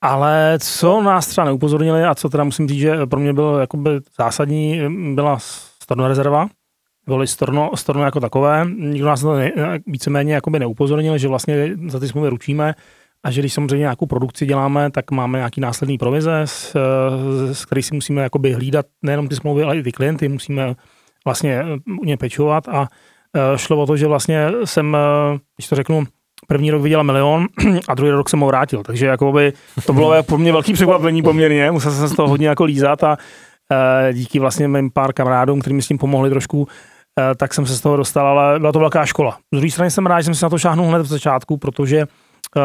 ale 0.02 0.58
co 0.62 1.02
nás 1.02 1.28
třeba 1.28 1.46
neupozornili 1.46 2.04
a 2.04 2.16
co 2.16 2.30
teda 2.30 2.44
musím 2.44 2.68
říct, 2.68 2.80
že 2.80 3.06
pro 3.06 3.20
mě 3.20 3.34
bylo 3.34 3.60
jakoby 3.60 3.90
zásadní, 4.18 4.82
byla 5.16 5.38
storno 5.84 6.08
rezerva, 6.08 6.48
bylo 7.08 7.28
storno, 7.28 7.72
storno 7.76 8.04
jako 8.04 8.20
takové. 8.20 8.66
Nikdo 8.78 9.08
nás 9.08 9.22
to 9.22 9.36
ne, 9.36 9.52
víceméně 9.88 10.34
jakoby 10.34 10.60
neupozornil, 10.60 11.18
že 11.18 11.28
vlastně 11.28 11.70
za 11.88 12.00
ty 12.00 12.08
smlouvy 12.08 12.30
ručíme, 12.30 12.76
a 13.24 13.32
že 13.32 13.42
když 13.42 13.54
samozřejmě 13.54 13.84
nějakou 13.84 14.06
produkci 14.06 14.46
děláme, 14.46 14.92
tak 14.92 15.12
máme 15.12 15.38
nějaký 15.38 15.62
následný 15.62 15.98
provize, 15.98 16.42
s, 16.46 16.78
s 17.52 17.66
který 17.66 17.84
si 17.84 17.96
musíme 17.96 18.22
jakoby 18.22 18.54
hlídat 18.54 18.86
nejenom 19.02 19.28
ty 19.28 19.36
smlouvy, 19.36 19.64
ale 19.64 19.78
i 19.78 19.84
ty 19.84 19.92
klienty, 19.92 20.28
musíme 20.28 20.76
vlastně 21.26 21.60
eh, 21.60 21.66
u 22.02 22.06
ně 22.06 22.18
pečovat. 22.18 22.68
A 22.68 22.88
eh, 23.36 23.58
šlo 23.58 23.78
o 23.78 23.86
to, 23.86 23.98
že 23.98 24.08
vlastně 24.08 24.48
jsem, 24.66 24.96
eh, 24.96 25.40
když 25.58 25.68
to 25.68 25.76
řeknu, 25.76 26.04
první 26.48 26.72
rok 26.72 26.82
viděl 26.82 27.04
milion 27.04 27.48
a 27.88 27.96
druhý 27.96 28.12
rok 28.12 28.30
jsem 28.30 28.40
ho 28.40 28.48
vrátil, 28.48 28.84
takže 28.84 29.06
jakoby 29.06 29.54
to 29.86 29.94
bylo 29.94 30.24
pro 30.28 30.38
mě 30.38 30.52
velký 30.52 30.74
překvapení 30.74 31.24
poměrně, 31.24 31.72
musel 31.72 31.92
jsem 31.92 32.08
se 32.08 32.14
z 32.14 32.16
toho 32.16 32.30
hodně 32.30 32.48
jako 32.48 32.64
lízat 32.64 33.04
a 33.04 33.18
díky 34.14 34.40
vlastně 34.40 34.68
mým 34.68 34.92
pár 34.92 35.14
kamarádům, 35.14 35.62
kteří 35.62 35.74
mi 35.74 35.82
s 35.82 35.88
tím 35.88 35.98
pomohli 35.98 36.30
trošku, 36.30 36.68
tak 37.38 37.54
jsem 37.54 37.66
se 37.66 37.76
z 37.76 37.82
toho 37.82 37.98
dostal, 37.98 38.28
ale 38.28 38.60
byla 38.60 38.72
to 38.72 38.80
velká 38.80 39.06
škola. 39.06 39.38
Z 39.54 39.58
druhé 39.58 39.72
strany 39.72 39.92
jsem 39.92 40.06
rád, 40.06 40.22
že 40.22 40.26
jsem 40.26 40.36
si 40.36 40.46
na 40.46 40.50
to 40.50 40.58
šáhnul 40.58 40.88
hned 40.88 41.02
v 41.02 41.06
začátku, 41.06 41.58
protože 41.58 41.98
Eh, 42.00 42.06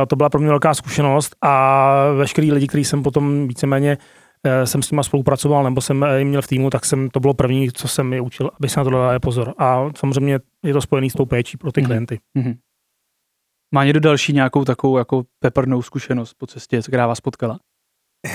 to 0.09 0.17
byla 0.17 0.29
pro 0.29 0.41
mě 0.41 0.49
velká 0.49 0.75
zkušenost 0.75 1.37
a 1.43 2.13
veškerý 2.13 2.53
lidi, 2.53 2.67
kteří 2.67 2.85
jsem 2.85 3.03
potom 3.03 3.49
víceméně 3.49 3.99
eh, 4.45 4.67
jsem 4.67 4.83
s 4.83 4.91
nimi 4.91 5.05
spolupracoval 5.05 5.65
nebo 5.65 5.81
jsem 5.81 6.05
eh, 6.05 6.19
jim 6.19 6.29
měl 6.29 6.43
v 6.43 6.47
týmu, 6.47 6.71
tak 6.71 6.85
jsem 6.85 7.11
to 7.11 7.21
bylo 7.21 7.35
první, 7.35 7.73
co 7.73 7.89
jsem 7.89 8.13
je 8.13 8.21
učil, 8.21 8.51
aby 8.61 8.69
se 8.69 8.81
na 8.81 8.85
to 8.85 8.91
dali 8.91 9.19
pozor. 9.19 9.55
A 9.59 9.91
samozřejmě 9.97 10.41
je 10.65 10.73
to 10.73 10.81
spojený 10.81 11.11
s 11.11 11.15
tou 11.15 11.27
péčí 11.27 11.57
pro 11.57 11.73
ty 11.73 11.81
mm-hmm. 11.81 11.87
klienty. 11.87 12.21
Mm-hmm. 12.39 12.57
Má 13.75 13.85
někdo 13.85 14.01
další 14.01 14.33
nějakou 14.33 14.65
takovou 14.65 14.99
jako 14.99 15.25
peprnou 15.39 15.83
zkušenost 15.83 16.35
po 16.39 16.47
cestě, 16.47 16.81
která 16.83 17.07
vás 17.07 17.21
potkala? 17.21 17.59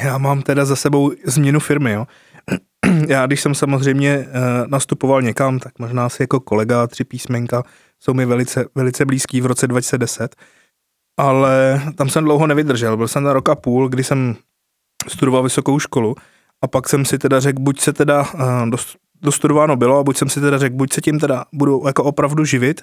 Já 0.03 0.17
mám 0.17 0.41
teda 0.41 0.65
za 0.65 0.75
sebou 0.75 1.11
změnu 1.25 1.59
firmy, 1.59 1.91
jo. 1.91 2.07
Já, 3.07 3.25
když 3.25 3.41
jsem 3.41 3.55
samozřejmě 3.55 4.27
nastupoval 4.67 5.21
někam, 5.21 5.59
tak 5.59 5.79
možná 5.79 6.05
asi 6.05 6.23
jako 6.23 6.39
kolega, 6.39 6.87
tři 6.87 7.03
písmenka, 7.03 7.63
jsou 7.99 8.13
mi 8.13 8.25
velice, 8.25 8.65
velice 8.75 9.05
blízký 9.05 9.41
v 9.41 9.45
roce 9.45 9.67
2010, 9.67 10.35
ale 11.17 11.81
tam 11.95 12.09
jsem 12.09 12.23
dlouho 12.23 12.47
nevydržel. 12.47 12.97
Byl 12.97 13.07
jsem 13.07 13.23
na 13.23 13.33
rok 13.33 13.49
a 13.49 13.55
půl, 13.55 13.89
kdy 13.89 14.03
jsem 14.03 14.35
studoval 15.07 15.43
vysokou 15.43 15.79
školu 15.79 16.15
a 16.61 16.67
pak 16.67 16.89
jsem 16.89 17.05
si 17.05 17.17
teda 17.17 17.39
řekl, 17.39 17.59
buď 17.59 17.79
se 17.79 17.93
teda 17.93 18.21
uh, 18.21 18.69
dost, 18.69 18.97
dostudováno 19.21 19.75
bylo 19.75 19.99
a 19.99 20.03
buď 20.03 20.17
jsem 20.17 20.29
si 20.29 20.41
teda 20.41 20.57
řekl, 20.57 20.75
buď 20.75 20.93
se 20.93 21.01
tím 21.01 21.19
teda 21.19 21.45
budu 21.53 21.83
jako 21.85 22.03
opravdu 22.03 22.45
živit, 22.45 22.81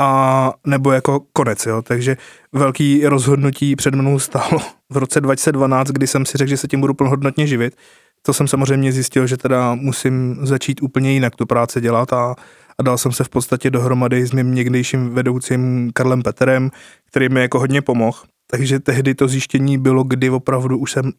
a 0.00 0.52
nebo 0.66 0.92
jako 0.92 1.20
konec, 1.32 1.66
jo. 1.66 1.82
Takže 1.82 2.16
velký 2.52 3.06
rozhodnutí 3.06 3.76
před 3.76 3.94
mnou 3.94 4.18
stálo 4.18 4.60
v 4.90 4.96
roce 4.96 5.20
2012, 5.20 5.88
kdy 5.88 6.06
jsem 6.06 6.26
si 6.26 6.38
řekl, 6.38 6.48
že 6.48 6.56
se 6.56 6.68
tím 6.68 6.80
budu 6.80 6.94
plnohodnotně 6.94 7.46
živit. 7.46 7.76
To 8.22 8.32
jsem 8.32 8.48
samozřejmě 8.48 8.92
zjistil, 8.92 9.26
že 9.26 9.36
teda 9.36 9.74
musím 9.74 10.38
začít 10.42 10.82
úplně 10.82 11.12
jinak 11.12 11.36
tu 11.36 11.46
práci 11.46 11.80
dělat 11.80 12.12
a, 12.12 12.34
a 12.80 12.82
dal 12.82 12.98
jsem 12.98 13.12
se 13.12 13.24
v 13.24 13.28
podstatě 13.28 13.70
dohromady 13.70 14.26
s 14.26 14.32
mým 14.32 14.54
někdejším 14.54 15.10
vedoucím 15.10 15.90
Karlem 15.94 16.22
Peterem, 16.22 16.70
který 17.04 17.28
mi 17.28 17.40
jako 17.40 17.58
hodně 17.58 17.82
pomohl. 17.82 18.18
Takže 18.50 18.80
tehdy 18.80 19.14
to 19.14 19.28
zjištění 19.28 19.78
bylo, 19.78 20.04
kdy 20.04 20.30
opravdu 20.30 20.78
už 20.78 20.92
jsem 20.92 21.12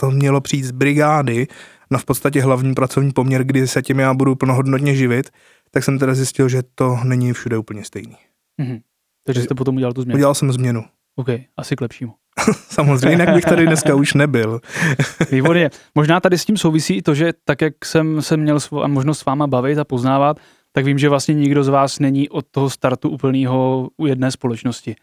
to 0.00 0.10
mělo 0.10 0.40
přijít 0.40 0.64
z 0.64 0.70
brigády 0.70 1.46
na 1.90 1.98
v 1.98 2.04
podstatě 2.04 2.42
hlavní 2.42 2.74
pracovní 2.74 3.12
poměr, 3.12 3.44
kdy 3.44 3.68
se 3.68 3.82
tím 3.82 3.98
já 3.98 4.14
budu 4.14 4.34
plnohodnotně 4.34 4.94
živit 4.94 5.30
tak 5.70 5.84
jsem 5.84 5.98
teda 5.98 6.14
zjistil, 6.14 6.48
že 6.48 6.62
to 6.74 6.98
není 7.04 7.32
všude 7.32 7.58
úplně 7.58 7.84
stejný. 7.84 8.16
Mm-hmm. 8.60 8.80
Takže 9.26 9.42
jste 9.42 9.54
potom 9.54 9.76
udělal 9.76 9.92
tu 9.92 10.02
změnu? 10.02 10.16
Udělal 10.16 10.34
jsem 10.34 10.52
změnu. 10.52 10.84
OK, 11.16 11.28
asi 11.56 11.76
k 11.76 11.80
lepšímu. 11.80 12.14
Samozřejmě, 12.70 13.12
jinak 13.12 13.34
bych 13.34 13.44
tady 13.44 13.66
dneska 13.66 13.94
už 13.94 14.14
nebyl. 14.14 14.60
Výborně. 15.30 15.70
Možná 15.94 16.20
tady 16.20 16.38
s 16.38 16.44
tím 16.44 16.56
souvisí 16.56 16.96
i 16.96 17.02
to, 17.02 17.14
že 17.14 17.32
tak, 17.44 17.62
jak 17.62 17.84
jsem 17.84 18.22
se 18.22 18.36
měl 18.36 18.58
možnost 18.86 19.18
s 19.18 19.24
váma 19.24 19.46
bavit 19.46 19.78
a 19.78 19.84
poznávat, 19.84 20.36
tak 20.72 20.84
vím, 20.84 20.98
že 20.98 21.08
vlastně 21.08 21.34
nikdo 21.34 21.64
z 21.64 21.68
vás 21.68 21.98
není 21.98 22.28
od 22.28 22.46
toho 22.50 22.70
startu 22.70 23.08
úplného 23.08 23.88
u 23.96 24.06
jedné 24.06 24.30
společnosti. 24.30 24.96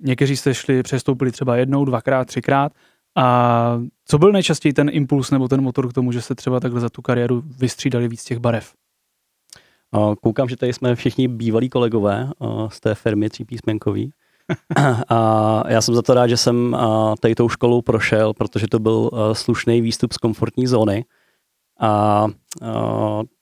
Někteří 0.00 0.36
jste 0.36 0.54
šli, 0.54 0.82
přestoupili 0.82 1.32
třeba 1.32 1.56
jednou, 1.56 1.84
dvakrát, 1.84 2.24
třikrát. 2.24 2.72
A 3.16 3.78
co 4.04 4.18
byl 4.18 4.32
nejčastěji 4.32 4.72
ten 4.72 4.88
impuls 4.92 5.30
nebo 5.30 5.48
ten 5.48 5.60
motor 5.60 5.88
k 5.88 5.92
tomu, 5.92 6.12
že 6.12 6.20
jste 6.20 6.34
třeba 6.34 6.60
takhle 6.60 6.80
za 6.80 6.88
tu 6.88 7.02
kariéru 7.02 7.42
vystřídali 7.58 8.08
víc 8.08 8.24
těch 8.24 8.38
barev? 8.38 8.72
Koukám, 10.22 10.48
že 10.48 10.56
tady 10.56 10.72
jsme 10.72 10.94
všichni 10.94 11.28
bývalí 11.28 11.68
kolegové 11.68 12.30
z 12.68 12.80
té 12.80 12.94
firmy 12.94 13.30
třípísmenkový. 13.30 14.12
A 15.08 15.62
já 15.68 15.80
jsem 15.80 15.94
za 15.94 16.02
to 16.02 16.14
rád, 16.14 16.26
že 16.26 16.36
jsem 16.36 16.76
tady 17.20 17.34
tou 17.34 17.48
školou 17.48 17.82
prošel, 17.82 18.34
protože 18.34 18.66
to 18.68 18.78
byl 18.78 19.10
slušný 19.32 19.80
výstup 19.80 20.12
z 20.12 20.18
komfortní 20.18 20.66
zóny. 20.66 21.04
A 21.80 22.26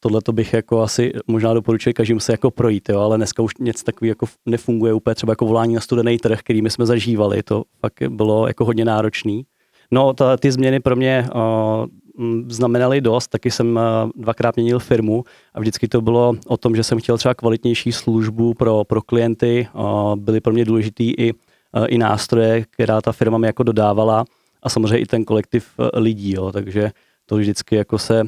tohle 0.00 0.20
to 0.22 0.32
bych 0.32 0.52
jako 0.52 0.80
asi 0.80 1.12
možná 1.26 1.54
doporučil 1.54 1.92
každému 1.92 2.20
se 2.20 2.32
jako 2.32 2.50
projít, 2.50 2.88
jo, 2.88 3.00
ale 3.00 3.16
dneska 3.16 3.42
už 3.42 3.52
něco 3.60 3.84
takového 3.84 4.10
jako 4.10 4.26
nefunguje 4.46 4.92
úplně, 4.92 5.14
třeba 5.14 5.30
jako 5.30 5.46
volání 5.46 5.74
na 5.74 5.80
studený 5.80 6.18
trh, 6.18 6.40
který 6.40 6.62
my 6.62 6.70
jsme 6.70 6.86
zažívali, 6.86 7.42
to 7.42 7.64
fakt 7.80 8.02
bylo 8.08 8.46
jako 8.46 8.64
hodně 8.64 8.84
náročný. 8.84 9.46
No, 9.90 10.14
ta, 10.14 10.36
ty 10.36 10.52
změny 10.52 10.80
pro 10.80 10.96
mě 10.96 11.28
znamenaly 12.48 13.00
dost, 13.00 13.28
taky 13.28 13.50
jsem 13.50 13.80
dvakrát 14.16 14.56
měnil 14.56 14.78
firmu 14.78 15.24
a 15.54 15.60
vždycky 15.60 15.88
to 15.88 16.00
bylo 16.00 16.34
o 16.46 16.56
tom, 16.56 16.76
že 16.76 16.82
jsem 16.82 16.98
chtěl 16.98 17.18
třeba 17.18 17.34
kvalitnější 17.34 17.92
službu 17.92 18.54
pro, 18.54 18.84
pro 18.84 19.02
klienty, 19.02 19.68
byly 20.14 20.40
pro 20.40 20.52
mě 20.52 20.64
důležitý 20.64 21.10
i, 21.10 21.32
i 21.86 21.98
nástroje, 21.98 22.64
která 22.70 23.00
ta 23.00 23.12
firma 23.12 23.38
mi 23.38 23.46
jako 23.46 23.62
dodávala 23.62 24.24
a 24.62 24.68
samozřejmě 24.68 24.98
i 24.98 25.06
ten 25.06 25.24
kolektiv 25.24 25.68
lidí, 25.94 26.32
jo, 26.32 26.52
takže 26.52 26.90
to 27.26 27.36
vždycky 27.36 27.76
jako 27.76 27.98
se, 27.98 28.22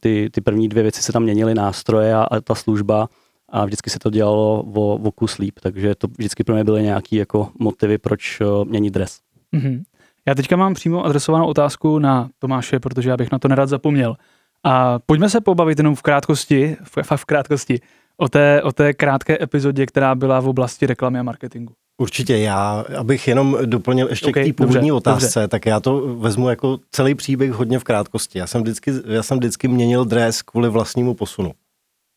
ty, 0.00 0.30
ty 0.32 0.40
první 0.40 0.68
dvě 0.68 0.82
věci 0.82 1.02
se 1.02 1.12
tam 1.12 1.22
měnily, 1.22 1.54
nástroje 1.54 2.14
a, 2.14 2.22
a 2.22 2.40
ta 2.40 2.54
služba 2.54 3.08
a 3.48 3.64
vždycky 3.64 3.90
se 3.90 3.98
to 3.98 4.10
dělalo 4.10 4.64
o, 4.74 4.94
o 4.94 5.12
kus 5.12 5.38
líp, 5.38 5.58
takže 5.62 5.94
to 5.94 6.06
vždycky 6.06 6.44
pro 6.44 6.54
mě 6.54 6.64
byly 6.64 6.82
nějaký 6.82 7.16
jako 7.16 7.48
motivy, 7.58 7.98
proč 7.98 8.42
měnit 8.64 8.94
dres. 8.94 9.18
Mm-hmm. 9.56 9.82
Já 10.26 10.34
teďka 10.34 10.56
mám 10.56 10.74
přímo 10.74 11.04
adresovanou 11.04 11.46
otázku 11.46 11.98
na 11.98 12.28
Tomáše, 12.38 12.80
protože 12.80 13.10
já 13.10 13.16
bych 13.16 13.32
na 13.32 13.38
to 13.38 13.48
nerad 13.48 13.68
zapomněl. 13.68 14.16
A 14.64 14.98
pojďme 14.98 15.30
se 15.30 15.40
pobavit 15.40 15.78
jenom 15.78 15.94
v 15.94 16.02
krátkosti, 16.02 16.76
v, 16.84 17.16
v 17.16 17.24
krátkosti, 17.24 17.80
o 18.22 18.28
té, 18.28 18.62
o 18.62 18.72
té 18.72 18.92
krátké 18.92 19.42
epizodě, 19.42 19.86
která 19.86 20.14
byla 20.14 20.40
v 20.40 20.48
oblasti 20.48 20.86
reklamy 20.86 21.18
a 21.18 21.22
marketingu. 21.22 21.74
Určitě 22.00 22.38
já, 22.38 22.84
abych 22.98 23.28
jenom 23.28 23.58
doplnil 23.64 24.08
ještě 24.08 24.30
okay, 24.30 24.42
k 24.42 24.46
té 24.46 24.52
původní 24.52 24.88
dobře, 24.88 24.92
otázce, 24.92 25.40
dobře. 25.40 25.48
tak 25.48 25.66
já 25.66 25.80
to 25.80 26.16
vezmu 26.16 26.48
jako 26.48 26.78
celý 26.90 27.14
příběh 27.14 27.52
hodně 27.52 27.78
v 27.78 27.84
krátkosti. 27.84 28.38
Já 28.38 28.46
jsem 28.46 28.62
vždycky, 28.62 28.92
já 29.06 29.22
jsem 29.22 29.38
vždycky 29.38 29.68
měnil 29.68 30.04
dres 30.04 30.42
kvůli 30.42 30.68
vlastnímu 30.68 31.14
posunu. 31.14 31.52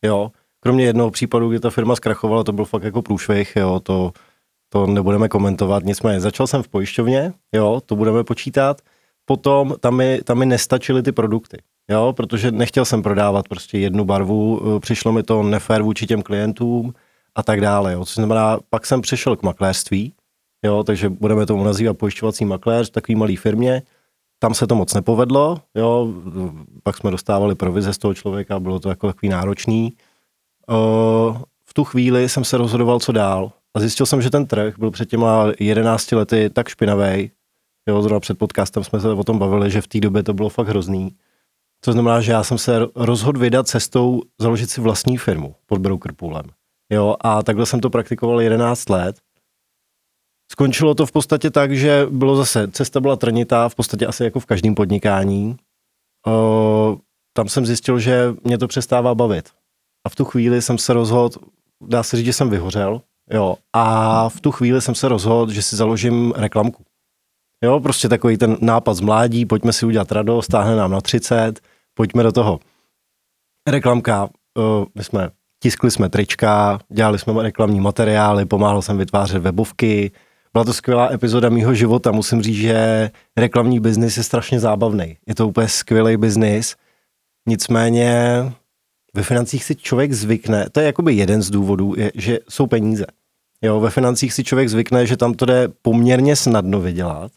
Jo, 0.04 0.30
kromě 0.60 0.84
jednoho 0.84 1.10
případu, 1.10 1.48
kdy 1.48 1.60
ta 1.60 1.70
firma 1.70 1.96
zkrachovala, 1.96 2.44
to 2.44 2.52
byl 2.52 2.64
fakt 2.64 2.82
jako 2.82 3.02
průšvih, 3.02 3.56
jo, 3.56 3.80
to, 3.80 4.12
to 4.68 4.86
nebudeme 4.86 5.28
komentovat, 5.28 5.84
nicméně 5.84 6.20
začal 6.20 6.46
jsem 6.46 6.62
v 6.62 6.68
pojišťovně, 6.68 7.32
jo, 7.54 7.80
to 7.86 7.96
budeme 7.96 8.24
počítat, 8.24 8.80
potom 9.24 9.74
tam 9.80 9.96
mi, 9.96 10.20
tam 10.24 10.38
mi 10.38 10.46
nestačily 10.46 11.02
ty 11.02 11.12
produkty, 11.12 11.58
jo, 11.90 12.12
protože 12.16 12.50
nechtěl 12.50 12.84
jsem 12.84 13.02
prodávat 13.02 13.48
prostě 13.48 13.78
jednu 13.78 14.04
barvu, 14.04 14.60
eh, 14.76 14.80
přišlo 14.80 15.12
mi 15.12 15.22
to 15.22 15.42
nefér 15.42 15.82
vůči 15.82 16.06
těm 16.06 16.22
klientům 16.22 16.94
a 17.34 17.42
tak 17.42 17.60
dále, 17.60 17.92
jo, 17.92 18.04
což 18.04 18.14
znamená, 18.14 18.58
pak 18.70 18.86
jsem 18.86 19.00
přešel 19.00 19.36
k 19.36 19.42
makléřství, 19.42 20.12
jo, 20.64 20.82
takže 20.84 21.08
budeme 21.08 21.46
tomu 21.46 21.64
nazývat 21.64 21.98
pojišťovací 21.98 22.44
makléř 22.44 22.88
v 22.88 22.92
takové 22.92 23.18
malé 23.18 23.36
firmě, 23.36 23.82
tam 24.38 24.54
se 24.54 24.66
to 24.66 24.74
moc 24.74 24.94
nepovedlo, 24.94 25.58
jo, 25.74 26.14
pak 26.82 26.96
jsme 26.96 27.10
dostávali 27.10 27.54
provize 27.54 27.92
z 27.92 27.98
toho 27.98 28.14
člověka, 28.14 28.60
bylo 28.60 28.80
to 28.80 28.88
jako 28.88 29.06
takový 29.06 29.28
náročný. 29.28 29.92
Eh, 30.70 30.74
v 31.64 31.74
tu 31.74 31.84
chvíli 31.84 32.28
jsem 32.28 32.44
se 32.44 32.56
rozhodoval, 32.56 33.00
co 33.00 33.12
dál. 33.12 33.52
A 33.74 33.80
zjistil 33.80 34.06
jsem, 34.06 34.22
že 34.22 34.30
ten 34.30 34.46
trh 34.46 34.74
byl 34.78 34.90
před 34.90 35.08
těma 35.10 35.46
11 35.60 36.12
lety 36.12 36.50
tak 36.50 36.68
špinavý. 36.68 37.30
Jo, 37.88 38.02
zrovna 38.02 38.20
před 38.20 38.38
podcastem 38.38 38.84
jsme 38.84 39.00
se 39.00 39.08
o 39.08 39.24
tom 39.24 39.38
bavili, 39.38 39.70
že 39.70 39.80
v 39.80 39.86
té 39.86 40.00
době 40.00 40.22
to 40.22 40.34
bylo 40.34 40.48
fakt 40.48 40.68
hrozný. 40.68 41.14
To 41.86 41.92
znamená, 41.92 42.20
že 42.20 42.32
já 42.32 42.44
jsem 42.44 42.58
se 42.58 42.80
rozhodl 42.94 43.40
vydat 43.40 43.68
cestou 43.68 44.22
založit 44.40 44.70
si 44.70 44.80
vlastní 44.80 45.16
firmu 45.16 45.54
pod 45.66 45.78
broker 45.78 46.12
poolem. 46.12 46.44
Jo, 46.92 47.16
a 47.20 47.42
takhle 47.42 47.66
jsem 47.66 47.80
to 47.80 47.90
praktikoval 47.90 48.40
11 48.40 48.88
let. 48.88 49.16
Skončilo 50.52 50.94
to 50.94 51.06
v 51.06 51.12
podstatě 51.12 51.50
tak, 51.50 51.76
že 51.76 52.06
bylo 52.10 52.36
zase, 52.36 52.68
cesta 52.68 53.00
byla 53.00 53.16
trnitá, 53.16 53.68
v 53.68 53.74
podstatě 53.74 54.06
asi 54.06 54.24
jako 54.24 54.40
v 54.40 54.46
každém 54.46 54.74
podnikání. 54.74 55.56
O, 56.26 56.98
tam 57.32 57.48
jsem 57.48 57.66
zjistil, 57.66 57.98
že 57.98 58.34
mě 58.44 58.58
to 58.58 58.68
přestává 58.68 59.14
bavit. 59.14 59.50
A 60.06 60.08
v 60.08 60.14
tu 60.14 60.24
chvíli 60.24 60.62
jsem 60.62 60.78
se 60.78 60.92
rozhodl, 60.92 61.38
dá 61.80 62.02
se 62.02 62.16
říct, 62.16 62.26
že 62.26 62.32
jsem 62.32 62.50
vyhořel, 62.50 63.00
Jo, 63.30 63.56
a 63.72 64.28
v 64.28 64.40
tu 64.40 64.52
chvíli 64.52 64.80
jsem 64.82 64.94
se 64.94 65.08
rozhodl, 65.08 65.52
že 65.52 65.62
si 65.62 65.76
založím 65.76 66.32
reklamku. 66.36 66.84
Jo, 67.64 67.80
prostě 67.80 68.08
takový 68.08 68.36
ten 68.36 68.56
nápad 68.60 68.94
z 68.94 69.00
mládí, 69.00 69.46
pojďme 69.46 69.72
si 69.72 69.86
udělat 69.86 70.12
radost, 70.12 70.44
stáhne 70.44 70.76
nám 70.76 70.90
na 70.90 71.00
30, 71.00 71.60
pojďme 71.96 72.22
do 72.22 72.32
toho. 72.32 72.60
Reklamka, 73.68 74.24
uh, 74.24 74.84
my 74.94 75.04
jsme 75.04 75.30
tiskli 75.62 75.90
jsme 75.90 76.08
trička, 76.08 76.78
dělali 76.88 77.18
jsme 77.18 77.42
reklamní 77.42 77.80
materiály, 77.80 78.44
pomáhal 78.44 78.82
jsem 78.82 78.98
vytvářet 78.98 79.42
webovky. 79.42 80.10
Byla 80.52 80.64
to 80.64 80.72
skvělá 80.72 81.12
epizoda 81.12 81.48
mýho 81.48 81.74
života. 81.74 82.12
Musím 82.12 82.42
říct, 82.42 82.56
že 82.56 83.10
reklamní 83.36 83.80
biznis 83.80 84.16
je 84.16 84.22
strašně 84.22 84.60
zábavný. 84.60 85.16
Je 85.26 85.34
to 85.34 85.48
úplně 85.48 85.68
skvělý 85.68 86.16
biznis. 86.16 86.76
Nicméně 87.48 88.12
ve 89.14 89.22
financích 89.22 89.64
si 89.64 89.76
člověk 89.76 90.12
zvykne, 90.12 90.66
to 90.72 90.80
je 90.80 90.86
jakoby 90.86 91.14
jeden 91.14 91.42
z 91.42 91.50
důvodů, 91.50 91.94
je, 91.96 92.12
že 92.14 92.38
jsou 92.48 92.66
peníze. 92.66 93.06
Jo, 93.62 93.80
ve 93.80 93.90
financích 93.90 94.32
si 94.32 94.44
člověk 94.44 94.68
zvykne, 94.68 95.06
že 95.06 95.16
tam 95.16 95.34
to 95.34 95.46
jde 95.46 95.68
poměrně 95.82 96.36
snadno 96.36 96.80
vydělat. 96.80 97.32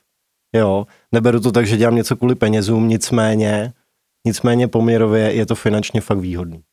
Jo, 0.56 0.88
neberu 1.12 1.40
to 1.40 1.52
tak, 1.52 1.68
že 1.68 1.78
dělám 1.78 1.96
něco 1.96 2.16
kvůli 2.16 2.36
penězům, 2.36 2.88
nicméně, 2.88 3.74
nicméně 4.26 4.68
poměrově 4.68 5.34
je 5.34 5.46
to 5.46 5.56
finančně 5.56 6.02
fakt 6.02 6.20
výhodný. 6.20 6.64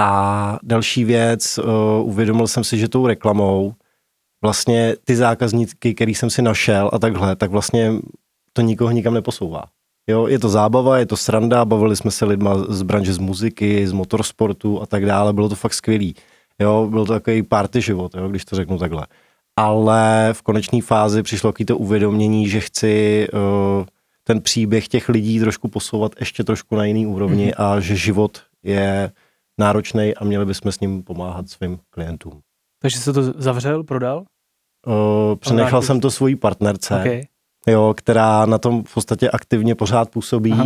A 0.00 0.58
další 0.62 1.04
věc, 1.04 1.58
uh, 1.58 2.08
uvědomil 2.08 2.46
jsem 2.46 2.64
si, 2.64 2.78
že 2.78 2.88
tou 2.88 3.06
reklamou 3.06 3.74
vlastně 4.42 4.96
ty 5.04 5.16
zákazníky, 5.16 5.94
který 5.94 6.14
jsem 6.14 6.30
si 6.30 6.42
našel 6.42 6.90
a 6.92 6.98
takhle, 6.98 7.36
tak 7.36 7.50
vlastně 7.50 7.92
to 8.52 8.62
nikoho 8.62 8.90
nikam 8.90 9.14
neposouvá. 9.14 9.64
Jo, 10.10 10.26
je 10.26 10.38
to 10.38 10.48
zábava, 10.48 10.98
je 10.98 11.06
to 11.06 11.16
sranda, 11.16 11.64
bavili 11.64 11.96
jsme 11.96 12.10
se 12.10 12.24
lidma 12.24 12.58
z 12.68 12.82
branže 12.82 13.12
z 13.12 13.18
muziky, 13.18 13.86
z 13.86 13.92
motorsportu 13.92 14.82
a 14.82 14.86
tak 14.86 15.06
dále, 15.06 15.32
bylo 15.32 15.48
to 15.48 15.54
fakt 15.54 15.74
skvělý. 15.74 16.14
Jo, 16.58 16.86
byl 16.90 17.06
to 17.06 17.12
takový 17.12 17.42
party 17.42 17.80
život, 17.80 18.14
jo, 18.14 18.28
když 18.28 18.44
to 18.44 18.56
řeknu 18.56 18.78
takhle. 18.78 19.06
Ale 19.56 20.28
v 20.32 20.42
konečné 20.42 20.82
fázi 20.82 21.22
přišlo 21.22 21.52
k 21.52 21.64
to 21.66 21.78
uvědomění, 21.78 22.48
že 22.48 22.60
chci 22.60 23.26
uh, 23.32 23.86
ten 24.28 24.40
příběh 24.40 24.88
těch 24.88 25.08
lidí 25.08 25.40
trošku 25.40 25.68
posouvat 25.68 26.12
ještě 26.20 26.44
trošku 26.44 26.76
na 26.76 26.84
jiný 26.84 27.06
úrovni 27.06 27.50
mm-hmm. 27.50 27.64
a 27.64 27.80
že 27.80 27.96
život 27.96 28.42
je 28.62 29.12
náročný 29.58 30.14
a 30.14 30.24
měli 30.24 30.46
bychom 30.46 30.72
s 30.72 30.80
ním 30.80 31.02
pomáhat 31.02 31.48
svým 31.48 31.78
klientům. 31.90 32.40
Takže 32.82 32.98
se 32.98 33.12
to 33.12 33.22
zavřel, 33.22 33.84
prodal? 33.84 34.24
uh, 34.86 35.36
přenechal 35.36 35.82
jsem 35.82 36.00
to 36.00 36.10
svojí 36.10 36.36
partnerce, 36.36 37.00
Okay. 37.00 37.22
jo, 37.66 37.94
která 37.96 38.46
na 38.46 38.58
tom 38.58 38.84
v 38.84 38.94
podstatě 38.94 39.30
aktivně 39.30 39.74
pořád 39.74 40.10
působí 40.10 40.52
Aha. 40.52 40.64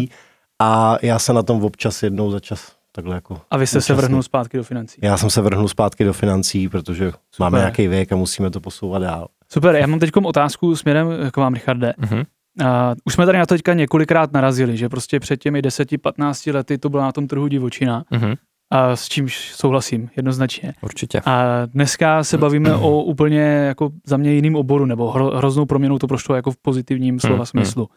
a 0.62 0.97
já 1.02 1.19
se 1.19 1.33
na 1.33 1.42
tom 1.42 1.64
občas 1.64 2.02
jednou 2.02 2.31
za 2.31 2.40
čas 2.40 2.73
takhle 2.92 3.14
jako 3.14 3.40
A 3.50 3.57
vy 3.57 3.66
jste 3.66 3.81
se 3.81 3.95
vrhnul 3.95 4.23
zpátky 4.23 4.57
do 4.57 4.64
financí. 4.64 5.00
Já 5.02 5.16
jsem 5.16 5.31
se 5.31 5.40
vrhnul 5.40 5.69
zpátky 5.69 6.04
do 6.04 6.12
financí, 6.12 6.69
protože 6.69 7.11
Super. 7.11 7.21
máme 7.38 7.59
nějaký 7.59 7.88
věk 7.88 8.12
a 8.12 8.16
musíme 8.16 8.50
to 8.50 8.61
posouvat 8.61 9.02
dál. 9.02 9.28
Super, 9.49 9.75
já 9.75 9.87
mám 9.87 9.99
teď 9.99 10.11
otázku 10.25 10.76
směrem 10.76 11.09
k 11.31 11.37
vám, 11.37 11.54
Richarde. 11.54 11.95
Mhm. 11.99 12.23
Uh, 12.61 12.66
už 13.04 13.14
jsme 13.14 13.26
tady 13.26 13.38
na 13.38 13.47
to 13.47 13.54
teďka 13.54 13.75
několikrát 13.75 14.32
narazili, 14.32 14.76
že 14.76 14.88
prostě 14.88 15.21
před 15.21 15.37
těmi 15.37 15.61
10-15 15.62 16.54
lety 16.54 16.78
to 16.78 16.88
byla 16.88 17.02
na 17.02 17.12
tom 17.12 17.26
trhu 17.26 17.47
divočina, 17.49 18.04
Mhm. 18.11 18.35
a 18.71 18.97
s 18.97 19.09
čímž 19.09 19.52
souhlasím 19.54 20.11
jednoznačně. 20.16 20.73
Určitě. 20.82 21.21
A 21.26 21.66
dneska 21.66 22.25
se 22.25 22.38
bavíme 22.38 22.75
o 22.75 23.02
úplně 23.02 23.40
jako 23.40 23.90
za 24.06 24.16
mě 24.16 24.32
jiným 24.32 24.56
oboru, 24.56 24.87
nebo 24.87 25.11
hro, 25.11 25.26
hroznou 25.37 25.66
proměnou 25.66 25.99
to 25.99 26.06
prošlo 26.06 26.35
jako 26.35 26.50
v 26.50 26.56
pozitivním 26.56 27.21
slova 27.21 27.37
Hmm, 27.37 27.47
smyslu. 27.47 27.88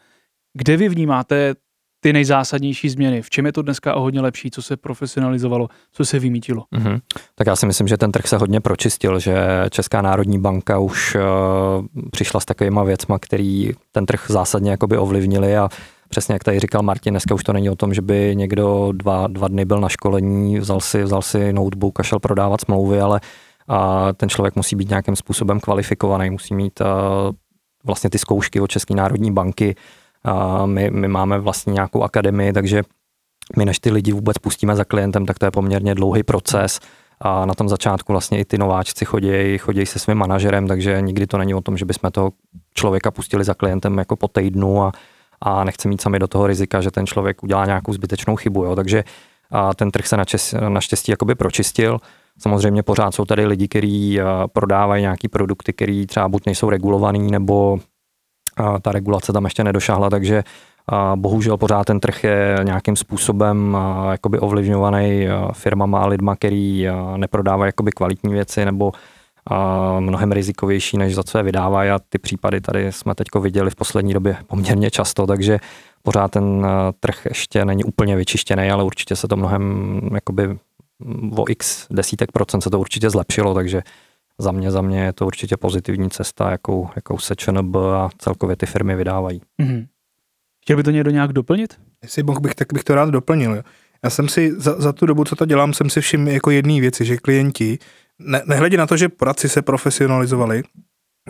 Kde 0.54 0.78
vy 0.78 0.90
vnímáte 0.90 1.54
ty 2.06 2.14
nejzásadnější 2.14 2.90
změny? 2.90 3.22
V 3.22 3.30
čem 3.30 3.46
je 3.46 3.52
to 3.52 3.62
dneska 3.62 3.94
o 3.94 4.02
hodně 4.02 4.22
lepší? 4.22 4.52
Co 4.52 4.62
se 4.62 4.78
profesionalizovalo? 4.78 5.68
Co 5.92 6.06
se 6.06 6.20
vymítilo? 6.20 6.64
Mhm. 6.72 7.00
Tak 7.36 7.48
já 7.48 7.56
si 7.56 7.66
myslím, 7.66 7.88
že 7.88 7.98
ten 7.98 8.12
trh 8.12 8.28
se 8.28 8.38
hodně 8.38 8.62
pročistil, 8.62 9.20
že 9.20 9.36
Česká 9.70 10.02
národní 10.02 10.40
banka 10.40 10.80
už 10.80 11.16
uh, 11.16 11.22
přišla 12.12 12.40
s 12.40 12.46
takovýma 12.46 12.84
věcma, 12.84 13.20
který 13.20 13.72
ten 13.92 14.06
trh 14.06 14.26
zásadně 14.28 14.72
jakoby 14.72 14.98
ovlivnili 14.98 15.58
a 15.58 15.70
přesně 16.10 16.34
jak 16.34 16.44
tady 16.44 16.60
říkal 16.60 16.82
Martin, 16.82 17.14
dneska 17.14 17.36
už 17.36 17.44
to 17.44 17.54
není 17.54 17.70
o 17.70 17.76
tom, 17.76 17.94
že 17.94 18.02
by 18.02 18.36
někdo 18.36 18.92
dva, 18.92 19.28
dva 19.28 19.48
dny 19.48 19.66
byl 19.66 19.80
na 19.82 19.90
školení, 19.90 20.60
vzal 20.60 20.82
si, 20.82 21.04
vzal 21.04 21.22
si 21.22 21.54
notebook 21.54 22.00
a 22.00 22.04
šel 22.04 22.20
prodávat 22.20 22.62
smlouvy, 22.62 23.02
ale 23.02 23.22
a 23.68 24.14
ten 24.14 24.30
člověk 24.30 24.56
musí 24.56 24.76
být 24.76 24.90
nějakým 24.90 25.16
způsobem 25.16 25.60
kvalifikovaný, 25.60 26.30
musí 26.30 26.54
mít 26.54 26.82
uh, 26.82 26.88
vlastně 27.86 28.10
ty 28.10 28.18
zkoušky 28.18 28.62
od 28.62 28.68
České 28.68 28.96
národní 28.96 29.32
banky. 29.32 29.76
Uh, 30.28 30.68
my, 30.68 30.92
my 30.92 31.08
máme 31.08 31.40
vlastně 31.40 31.74
nějakou 31.74 32.04
akademii, 32.04 32.54
takže 32.54 32.84
my 33.58 33.66
než 33.66 33.80
ty 33.80 33.92
lidi 33.92 34.12
vůbec 34.12 34.38
pustíme 34.38 34.76
za 34.76 34.84
klientem, 34.84 35.26
tak 35.26 35.40
to 35.40 35.46
je 35.46 35.52
poměrně 35.52 35.96
dlouhý 35.96 36.24
proces 36.24 36.80
a 37.22 37.46
na 37.46 37.54
tom 37.54 37.70
začátku 37.70 38.14
vlastně 38.14 38.40
i 38.40 38.46
ty 38.46 38.58
nováčci 38.58 39.06
chodí, 39.06 39.58
chodí 39.58 39.86
se 39.86 40.00
svým 40.00 40.18
manažerem, 40.18 40.68
takže 40.68 41.02
nikdy 41.02 41.28
to 41.28 41.38
není 41.38 41.54
o 41.54 41.62
tom, 41.62 41.78
že 41.78 41.86
bychom 41.86 42.12
toho 42.12 42.32
člověka 42.74 43.12
pustili 43.12 43.44
za 43.44 43.54
klientem 43.54 43.98
jako 43.98 44.16
po 44.16 44.28
týdnu 44.28 44.84
a, 44.84 44.92
a 45.42 45.64
nechce 45.64 45.88
mít 45.88 46.02
sami 46.02 46.20
do 46.20 46.28
toho 46.28 46.48
rizika, 46.48 46.82
že 46.82 46.92
ten 46.92 47.08
člověk 47.08 47.44
udělá 47.44 47.66
nějakou 47.66 47.94
zbytečnou 47.94 48.36
chybu. 48.36 48.64
Jo. 48.64 48.76
Takže 48.76 49.04
a 49.52 49.74
ten 49.74 49.92
trh 49.92 50.08
se 50.08 50.18
načes, 50.18 50.56
naštěstí 50.70 51.12
jakoby 51.12 51.36
pročistil. 51.36 51.98
Samozřejmě 52.40 52.84
pořád 52.84 53.16
jsou 53.16 53.26
tady 53.26 53.46
lidi, 53.46 53.68
kteří 53.68 54.20
prodávají 54.54 55.02
nějaký 55.02 55.28
produkty, 55.28 55.74
které 55.74 56.06
třeba 56.08 56.30
buď 56.30 56.46
nejsou 56.46 56.70
regulovaný, 56.70 57.32
nebo 57.32 57.80
a 58.58 58.80
ta 58.80 58.92
regulace 58.92 59.34
tam 59.34 59.44
ještě 59.44 59.64
nedošahla, 59.64 60.10
takže 60.10 60.44
a 60.88 61.16
bohužel 61.16 61.58
pořád 61.58 61.84
ten 61.84 62.00
trh 62.00 62.24
je 62.24 62.58
nějakým 62.64 62.96
způsobem 62.96 63.78
jakoby 64.12 64.40
ovlivňovaný 64.40 65.28
firmama 65.54 66.00
a 66.00 66.08
lidma, 66.08 66.36
který 66.36 66.88
neprodávají 67.18 67.68
jakoby 67.70 67.92
kvalitní 67.92 68.34
věci 68.34 68.66
nebo 68.66 68.92
a, 69.50 70.00
mnohem 70.00 70.32
rizikovější, 70.32 70.98
než 70.98 71.16
za 71.16 71.24
co 71.24 71.38
je 71.38 71.44
vydávají. 71.44 71.90
A 71.90 72.00
ty 72.10 72.18
případy 72.18 72.62
tady 72.62 72.92
jsme 72.92 73.16
teď 73.16 73.28
viděli 73.42 73.70
v 73.70 73.76
poslední 73.76 74.14
době 74.14 74.38
poměrně 74.48 74.92
často, 74.92 75.28
takže 75.28 75.60
pořád 76.04 76.32
ten 76.32 76.68
trh 77.00 77.26
ještě 77.26 77.66
není 77.66 77.84
úplně 77.84 78.16
vyčištěný, 78.16 78.72
ale 78.72 78.84
určitě 78.84 79.16
se 79.16 79.28
to 79.28 79.36
mnohem 79.36 80.00
jakoby 80.14 80.58
o 81.38 81.46
x 81.50 81.88
desítek 81.90 82.32
procent 82.32 82.62
se 82.62 82.70
to 82.70 82.80
určitě 82.80 83.10
zlepšilo, 83.10 83.54
takže 83.54 83.82
za 84.40 84.52
mě, 84.52 84.72
za 84.72 84.82
mě 84.82 85.04
je 85.04 85.14
to 85.14 85.26
určitě 85.26 85.58
pozitivní 85.58 86.10
cesta, 86.10 86.52
jakou, 86.52 86.90
jakou 86.96 87.18
se 87.18 87.36
ČNB 87.36 87.76
a 87.76 88.10
celkově 88.18 88.56
ty 88.56 88.66
firmy 88.66 88.96
vydávají. 88.96 89.42
Mhm. 89.58 89.86
Chtěl 90.62 90.78
by 90.78 90.84
to 90.84 90.92
někdo 90.92 91.12
nějak 91.12 91.34
doplnit? 91.34 91.74
Jestli 92.04 92.24
mohl 92.24 92.40
bych, 92.40 92.56
tak 92.56 92.74
bych 92.74 92.84
to 92.84 92.96
rád 92.96 93.10
doplnil. 93.10 93.56
Jo. 93.56 93.64
Já 94.04 94.10
jsem 94.10 94.28
si 94.28 94.54
za, 94.58 94.82
za 94.82 94.94
tu 94.94 95.06
dobu, 95.06 95.24
co 95.24 95.36
to 95.36 95.46
dělám, 95.46 95.74
jsem 95.74 95.90
si 95.90 96.02
všiml 96.02 96.30
jako 96.30 96.52
jedné 96.52 96.82
věci, 96.82 97.06
že 97.06 97.18
klienti, 97.18 97.80
ne, 98.20 98.42
nehledě 98.46 98.78
na 98.78 98.88
to, 98.88 98.98
že 98.98 99.10
poradci 99.10 99.50
se 99.50 99.62
profesionalizovali, 99.62 100.64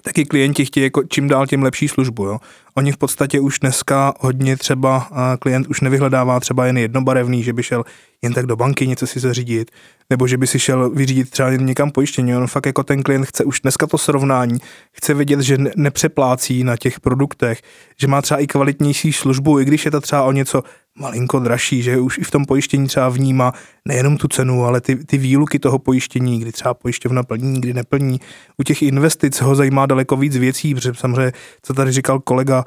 taky 0.03 0.25
klienti 0.25 0.65
chtějí 0.65 0.83
jako 0.83 1.03
čím 1.03 1.27
dál 1.27 1.47
tím 1.47 1.63
lepší 1.63 1.87
službu. 1.87 2.25
Jo. 2.25 2.37
Oni 2.75 2.91
v 2.91 2.97
podstatě 2.97 3.39
už 3.39 3.59
dneska 3.59 4.13
hodně 4.19 4.57
třeba 4.57 5.07
a 5.11 5.37
klient 5.37 5.67
už 5.67 5.81
nevyhledává 5.81 6.39
třeba 6.39 6.65
jen 6.65 6.77
jednobarevný, 6.77 7.43
že 7.43 7.53
by 7.53 7.63
šel 7.63 7.83
jen 8.21 8.33
tak 8.33 8.45
do 8.45 8.55
banky 8.55 8.87
něco 8.87 9.07
si 9.07 9.19
zařídit, 9.19 9.71
nebo 10.09 10.27
že 10.27 10.37
by 10.37 10.47
si 10.47 10.59
šel 10.59 10.89
vyřídit 10.89 11.29
třeba 11.29 11.51
někam 11.51 11.91
pojištění. 11.91 12.35
On 12.35 12.47
fakt 12.47 12.65
jako 12.65 12.83
ten 12.83 13.03
klient 13.03 13.25
chce 13.25 13.43
už 13.43 13.61
dneska 13.61 13.87
to 13.87 13.97
srovnání, 13.97 14.57
chce 14.91 15.13
vidět, 15.13 15.39
že 15.39 15.57
ne- 15.57 15.71
nepřeplácí 15.75 16.63
na 16.63 16.77
těch 16.77 16.99
produktech, 16.99 17.61
že 17.99 18.07
má 18.07 18.21
třeba 18.21 18.39
i 18.39 18.47
kvalitnější 18.47 19.13
službu, 19.13 19.59
i 19.59 19.65
když 19.65 19.85
je 19.85 19.91
to 19.91 20.01
třeba 20.01 20.23
o 20.23 20.31
něco 20.31 20.63
malinko 20.99 21.39
dražší, 21.39 21.81
že 21.81 21.97
už 21.97 22.17
i 22.17 22.23
v 22.23 22.31
tom 22.31 22.45
pojištění 22.45 22.87
třeba 22.87 23.09
vnímá 23.09 23.53
nejenom 23.85 24.17
tu 24.17 24.27
cenu, 24.27 24.65
ale 24.65 24.81
ty, 24.81 24.95
ty 24.95 25.17
výluky 25.17 25.59
toho 25.59 25.79
pojištění, 25.79 26.39
kdy 26.39 26.51
třeba 26.51 26.73
pojišťovna 26.73 27.23
plní, 27.23 27.61
kdy 27.61 27.73
neplní. 27.73 28.19
U 28.57 28.63
těch 28.63 28.81
investic 28.81 29.41
ho 29.41 29.55
zajímá 29.55 29.85
daleko 29.85 30.17
víc 30.17 30.37
věcí, 30.37 30.75
protože 30.75 30.91
samozřejmě, 30.95 31.31
co 31.61 31.73
tady 31.73 31.91
říkal 31.91 32.19
kolega, 32.19 32.65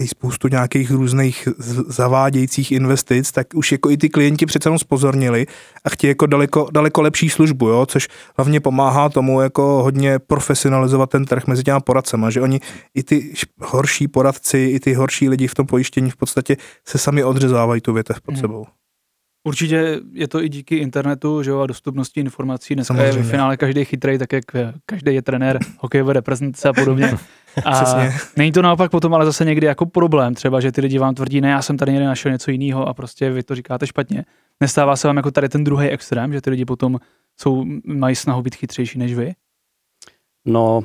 tady 0.00 0.08
spoustu 0.08 0.48
nějakých 0.48 0.90
různých 0.90 1.48
zavádějících 1.88 2.72
investic, 2.72 3.32
tak 3.32 3.46
už 3.54 3.72
jako 3.72 3.90
i 3.90 3.96
ty 3.96 4.08
klienti 4.08 4.46
přece 4.46 4.68
jenom 4.68 4.78
spozornili 4.78 5.46
a 5.84 5.90
chtějí 5.90 6.08
jako 6.08 6.26
daleko, 6.26 6.68
daleko 6.72 7.02
lepší 7.02 7.30
službu, 7.30 7.68
jo? 7.68 7.86
což 7.86 8.08
hlavně 8.36 8.60
pomáhá 8.60 9.08
tomu 9.08 9.40
jako 9.40 9.62
hodně 9.62 10.18
profesionalizovat 10.18 11.10
ten 11.10 11.24
trh 11.24 11.46
mezi 11.46 11.62
těma 11.62 11.80
poradcema, 11.80 12.30
že 12.30 12.40
oni 12.40 12.60
i 12.94 13.02
ty 13.02 13.32
horší 13.60 14.08
poradci, 14.08 14.58
i 14.58 14.80
ty 14.80 14.94
horší 14.94 15.28
lidi 15.28 15.46
v 15.46 15.54
tom 15.54 15.66
pojištění 15.66 16.10
v 16.10 16.16
podstatě 16.16 16.56
se 16.88 16.98
sami 16.98 17.24
odřezávají 17.24 17.80
tu 17.80 17.92
větev 17.92 18.20
pod 18.20 18.34
Hmm. 18.34 18.79
Určitě 19.44 20.00
je 20.12 20.28
to 20.28 20.42
i 20.42 20.48
díky 20.48 20.76
internetu 20.76 21.42
že 21.42 21.50
jo, 21.50 21.60
a 21.60 21.66
dostupnosti 21.66 22.20
informací. 22.20 22.74
Dneska 22.74 22.94
je 22.94 23.00
Samozřejmě. 23.00 23.28
v 23.28 23.30
finále 23.30 23.56
každý 23.56 23.84
chytrý, 23.84 24.18
tak 24.18 24.32
jak 24.32 24.54
eh, 24.54 24.72
každý 24.86 25.14
je 25.14 25.22
trenér 25.22 25.58
hokejové 25.78 26.12
reprezentace 26.12 26.68
a 26.68 26.72
podobně. 26.72 27.12
A 27.64 27.96
není 28.36 28.52
to 28.52 28.62
naopak 28.62 28.90
potom 28.90 29.14
ale 29.14 29.24
zase 29.24 29.44
někdy 29.44 29.66
jako 29.66 29.86
problém, 29.86 30.34
třeba, 30.34 30.60
že 30.60 30.72
ty 30.72 30.80
lidi 30.80 30.98
vám 30.98 31.14
tvrdí, 31.14 31.40
ne, 31.40 31.50
já 31.50 31.62
jsem 31.62 31.76
tady 31.76 31.92
někde 31.92 32.06
našel 32.06 32.32
něco 32.32 32.50
jiného 32.50 32.88
a 32.88 32.94
prostě 32.94 33.30
vy 33.30 33.42
to 33.42 33.54
říkáte 33.54 33.86
špatně. 33.86 34.24
Nestává 34.60 34.96
se 34.96 35.08
vám 35.08 35.16
jako 35.16 35.30
tady 35.30 35.48
ten 35.48 35.64
druhý 35.64 35.88
extrém, 35.88 36.32
že 36.32 36.40
ty 36.40 36.50
lidi 36.50 36.64
potom 36.64 36.98
jsou, 37.40 37.64
mají 37.86 38.16
snahu 38.16 38.42
být 38.42 38.54
chytřejší 38.54 38.98
než 38.98 39.14
vy? 39.14 39.32
No, 40.44 40.82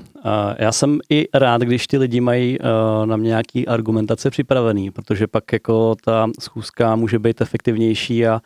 já 0.59 0.71
jsem 0.71 0.99
i 1.09 1.27
rád, 1.33 1.61
když 1.61 1.87
ty 1.87 1.97
lidi 1.97 2.21
mají 2.21 2.57
eh, 2.59 3.05
na 3.05 3.17
mě 3.17 3.27
nějaký 3.27 3.67
argumentace 3.67 4.29
připravený, 4.29 4.91
protože 4.91 5.27
pak 5.27 5.53
jako 5.53 5.95
ta 6.05 6.27
schůzka 6.39 6.95
může 6.95 7.19
být 7.19 7.41
efektivnější 7.41 8.27
a 8.27 8.41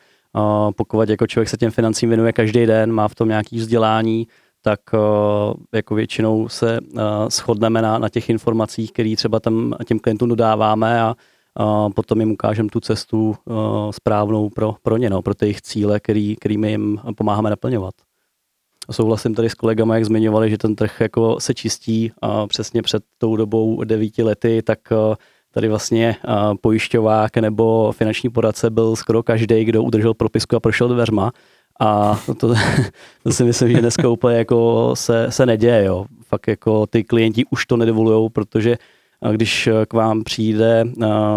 pokud 0.77 1.09
jako 1.09 1.27
člověk 1.27 1.49
se 1.49 1.57
těm 1.57 1.71
financím 1.71 2.09
věnuje 2.09 2.33
každý 2.33 2.65
den, 2.65 2.91
má 2.91 3.07
v 3.07 3.15
tom 3.15 3.27
nějaký 3.27 3.57
vzdělání, 3.57 4.27
tak 4.61 4.79
eh, 4.93 4.97
jako 5.73 5.95
většinou 5.95 6.49
se 6.49 6.77
eh, 6.77 7.01
shodneme 7.29 7.81
na, 7.81 7.97
na 7.97 8.09
těch 8.09 8.29
informacích, 8.29 8.91
které 8.91 9.15
třeba 9.15 9.39
tam 9.39 9.73
těm 9.85 9.99
klientům 9.99 10.29
dodáváme 10.29 11.01
a 11.01 11.15
potom 11.95 12.19
jim 12.19 12.31
ukážeme 12.31 12.69
tu 12.69 12.79
cestu 12.79 13.35
správnou 13.91 14.49
pro, 14.49 14.75
pro 14.81 14.97
ně, 14.97 15.09
no, 15.09 15.21
pro 15.21 15.33
ty 15.35 15.45
jejich 15.45 15.61
cíle, 15.61 15.99
který, 15.99 16.35
kterými 16.35 16.71
jim 16.71 16.99
pomáháme 17.15 17.49
naplňovat. 17.49 17.93
Souhlasím 18.91 19.35
tady 19.35 19.49
s 19.49 19.53
kolegama, 19.53 19.95
jak 19.95 20.05
zmiňovali, 20.05 20.49
že 20.49 20.57
ten 20.57 20.75
trh 20.75 21.01
jako 21.01 21.39
se 21.39 21.53
čistí 21.53 22.11
a 22.21 22.47
přesně 22.47 22.81
před 22.81 23.03
tou 23.17 23.35
dobou 23.35 23.83
devíti 23.83 24.23
lety, 24.23 24.61
tak 24.61 24.79
uh, 24.91 25.15
tady 25.51 25.67
vlastně 25.67 26.15
uh, 26.27 26.55
pojišťovák 26.61 27.37
nebo 27.37 27.91
finanční 27.91 28.29
poradce 28.29 28.69
byl 28.69 28.95
skoro 28.95 29.23
každý, 29.23 29.65
kdo 29.65 29.83
udržel 29.83 30.13
propisku 30.13 30.55
a 30.55 30.59
prošel 30.59 30.87
dveřma. 30.87 31.31
A 31.79 32.19
to, 32.37 32.53
to, 33.23 33.31
si 33.31 33.43
myslím, 33.43 33.71
že 33.71 33.79
dneska 33.79 34.09
úplně 34.09 34.37
jako 34.37 34.91
se, 34.93 35.31
se 35.31 35.45
neděje. 35.45 35.83
Jo. 35.85 36.05
Fakt 36.27 36.47
jako 36.47 36.87
ty 36.87 37.03
klienti 37.03 37.45
už 37.51 37.65
to 37.65 37.77
nedovolují, 37.77 38.29
protože 38.29 38.77
a 39.21 39.31
když 39.31 39.69
k 39.87 39.93
vám 39.93 40.23
přijde 40.23 40.85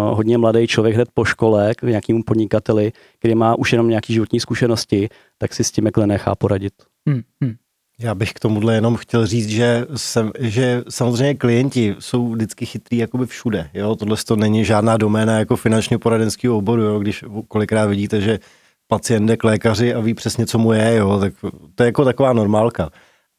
hodně 0.09 0.37
mladý 0.37 0.67
člověk 0.67 0.95
hned 0.95 1.09
po 1.13 1.25
škole 1.25 1.75
k 1.75 1.83
nějakému 1.83 2.23
podnikateli, 2.23 2.91
který 3.19 3.35
má 3.35 3.55
už 3.55 3.71
jenom 3.71 3.89
nějaké 3.89 4.13
životní 4.13 4.39
zkušenosti, 4.39 5.09
tak 5.37 5.53
si 5.53 5.63
s 5.63 5.71
tím 5.71 5.85
jakhle 5.85 6.07
nechá 6.07 6.35
poradit. 6.35 6.73
Hmm, 7.09 7.21
hmm. 7.41 7.55
Já 7.99 8.15
bych 8.15 8.33
k 8.33 8.39
tomuhle 8.39 8.75
jenom 8.75 8.95
chtěl 8.95 9.27
říct, 9.27 9.49
že, 9.49 9.85
jsem, 9.95 10.31
že 10.39 10.83
samozřejmě 10.89 11.35
klienti 11.35 11.95
jsou 11.99 12.31
vždycky 12.31 12.65
chytrý 12.65 12.97
jakoby 12.97 13.25
všude. 13.25 13.69
Jo? 13.73 13.95
Tohle 13.95 14.17
to 14.27 14.35
není 14.35 14.65
žádná 14.65 14.97
doména 14.97 15.39
jako 15.39 15.55
finančně 15.55 15.97
poradenského 15.97 16.57
oboru, 16.57 16.81
jo? 16.81 16.99
když 16.99 17.23
kolikrát 17.47 17.85
vidíte, 17.85 18.21
že 18.21 18.39
pacient 18.87 19.25
jde 19.25 19.37
k 19.37 19.43
lékaři 19.43 19.93
a 19.93 19.99
ví 19.99 20.13
přesně, 20.13 20.45
co 20.45 20.57
mu 20.57 20.73
je, 20.73 20.95
jo? 20.95 21.19
tak 21.19 21.33
to 21.75 21.83
je 21.83 21.85
jako 21.85 22.05
taková 22.05 22.33
normálka. 22.33 22.89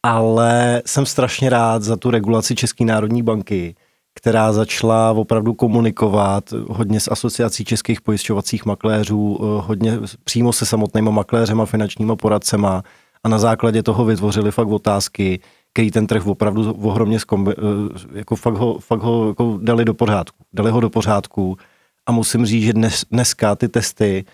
Ale 0.03 0.81
jsem 0.85 1.05
strašně 1.05 1.49
rád 1.49 1.83
za 1.83 1.95
tu 1.95 2.11
regulaci 2.11 2.55
České 2.55 2.85
národní 2.85 3.23
banky, 3.23 3.75
která 4.15 4.53
začala 4.53 5.11
opravdu 5.11 5.53
komunikovat 5.53 6.53
hodně 6.67 6.99
s 6.99 7.11
asociací 7.11 7.65
českých 7.65 8.01
pojišťovacích 8.01 8.65
makléřů, 8.65 9.37
hodně 9.41 9.99
přímo 10.23 10.53
se 10.53 10.65
samotnýma 10.65 11.11
makléřema, 11.11 11.65
finančníma 11.65 12.15
poradcema 12.15 12.83
a 13.25 13.27
na 13.27 13.37
základě 13.37 13.83
toho 13.83 14.05
vytvořili 14.05 14.51
fakt 14.51 14.67
otázky, 14.67 15.39
který 15.73 15.91
ten 15.91 16.07
trh 16.07 16.27
opravdu 16.27 16.73
ohromně 16.73 17.19
zkombi, 17.19 17.51
eh, 17.51 18.17
jako 18.17 18.35
fakt 18.35 18.53
ho, 18.53 18.79
fakt 18.79 19.01
ho 19.01 19.27
jako 19.27 19.59
dali 19.61 19.85
do 19.85 19.93
pořádku. 19.93 20.43
Dali 20.53 20.71
ho 20.71 20.79
do 20.79 20.89
pořádku 20.89 21.57
a 22.05 22.11
musím 22.11 22.45
říct, 22.45 22.63
že 22.63 22.73
dnes, 22.73 23.05
dneska 23.11 23.55
ty 23.55 23.67
testy, 23.67 24.25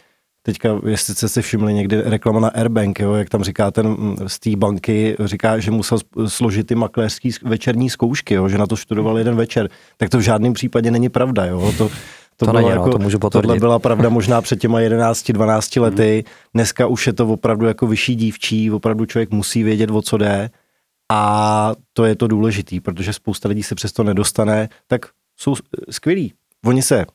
teďka, 0.43 0.69
jestli 0.87 1.15
jste 1.15 1.29
si 1.29 1.41
všimli 1.41 1.73
někdy 1.73 2.01
reklama 2.01 2.39
na 2.39 2.47
Airbank, 2.47 2.99
jo, 2.99 3.13
jak 3.13 3.29
tam 3.29 3.43
říká 3.43 3.71
ten 3.71 3.87
mm, 3.87 4.17
z 4.27 4.39
té 4.39 4.55
banky, 4.55 5.15
říká, 5.25 5.59
že 5.59 5.71
musel 5.71 5.97
složit 6.27 6.67
ty 6.67 6.75
makléřský 6.75 7.31
večerní 7.43 7.89
zkoušky, 7.89 8.33
jo, 8.33 8.49
že 8.49 8.57
na 8.57 8.67
to 8.67 8.77
studoval 8.77 9.17
jeden 9.17 9.35
večer, 9.35 9.69
tak 9.97 10.09
to 10.09 10.17
v 10.17 10.21
žádném 10.21 10.53
případě 10.53 10.91
není 10.91 11.09
pravda. 11.09 11.45
Jo, 11.45 11.73
to, 11.77 11.89
to, 12.45 12.51
to, 12.51 12.57
není, 12.57 12.69
jako, 12.69 12.85
no, 12.85 12.91
to 12.91 12.99
můžu 12.99 13.19
potvrdit. 13.19 13.47
Tohle 13.47 13.59
byla 13.59 13.79
pravda 13.79 14.09
možná 14.09 14.41
před 14.41 14.59
těma 14.59 14.79
11-12 14.79 15.81
lety. 15.81 16.23
Dneska 16.53 16.87
už 16.87 17.07
je 17.07 17.13
to 17.13 17.27
opravdu 17.27 17.67
jako 17.67 17.87
vyšší 17.87 18.15
dívčí, 18.15 18.71
opravdu 18.71 19.05
člověk 19.05 19.31
musí 19.31 19.63
vědět, 19.63 19.91
o 19.91 20.01
co 20.01 20.17
jde. 20.17 20.49
A 21.11 21.71
to 21.93 22.05
je 22.05 22.15
to 22.15 22.27
důležitý, 22.27 22.79
protože 22.79 23.13
spousta 23.13 23.49
lidí 23.49 23.63
se 23.63 23.75
přesto 23.75 24.03
nedostane, 24.03 24.69
tak 24.87 25.05
jsou 25.37 25.55
skvělí. 25.89 26.33
Oni 26.65 26.81
se 26.81 27.05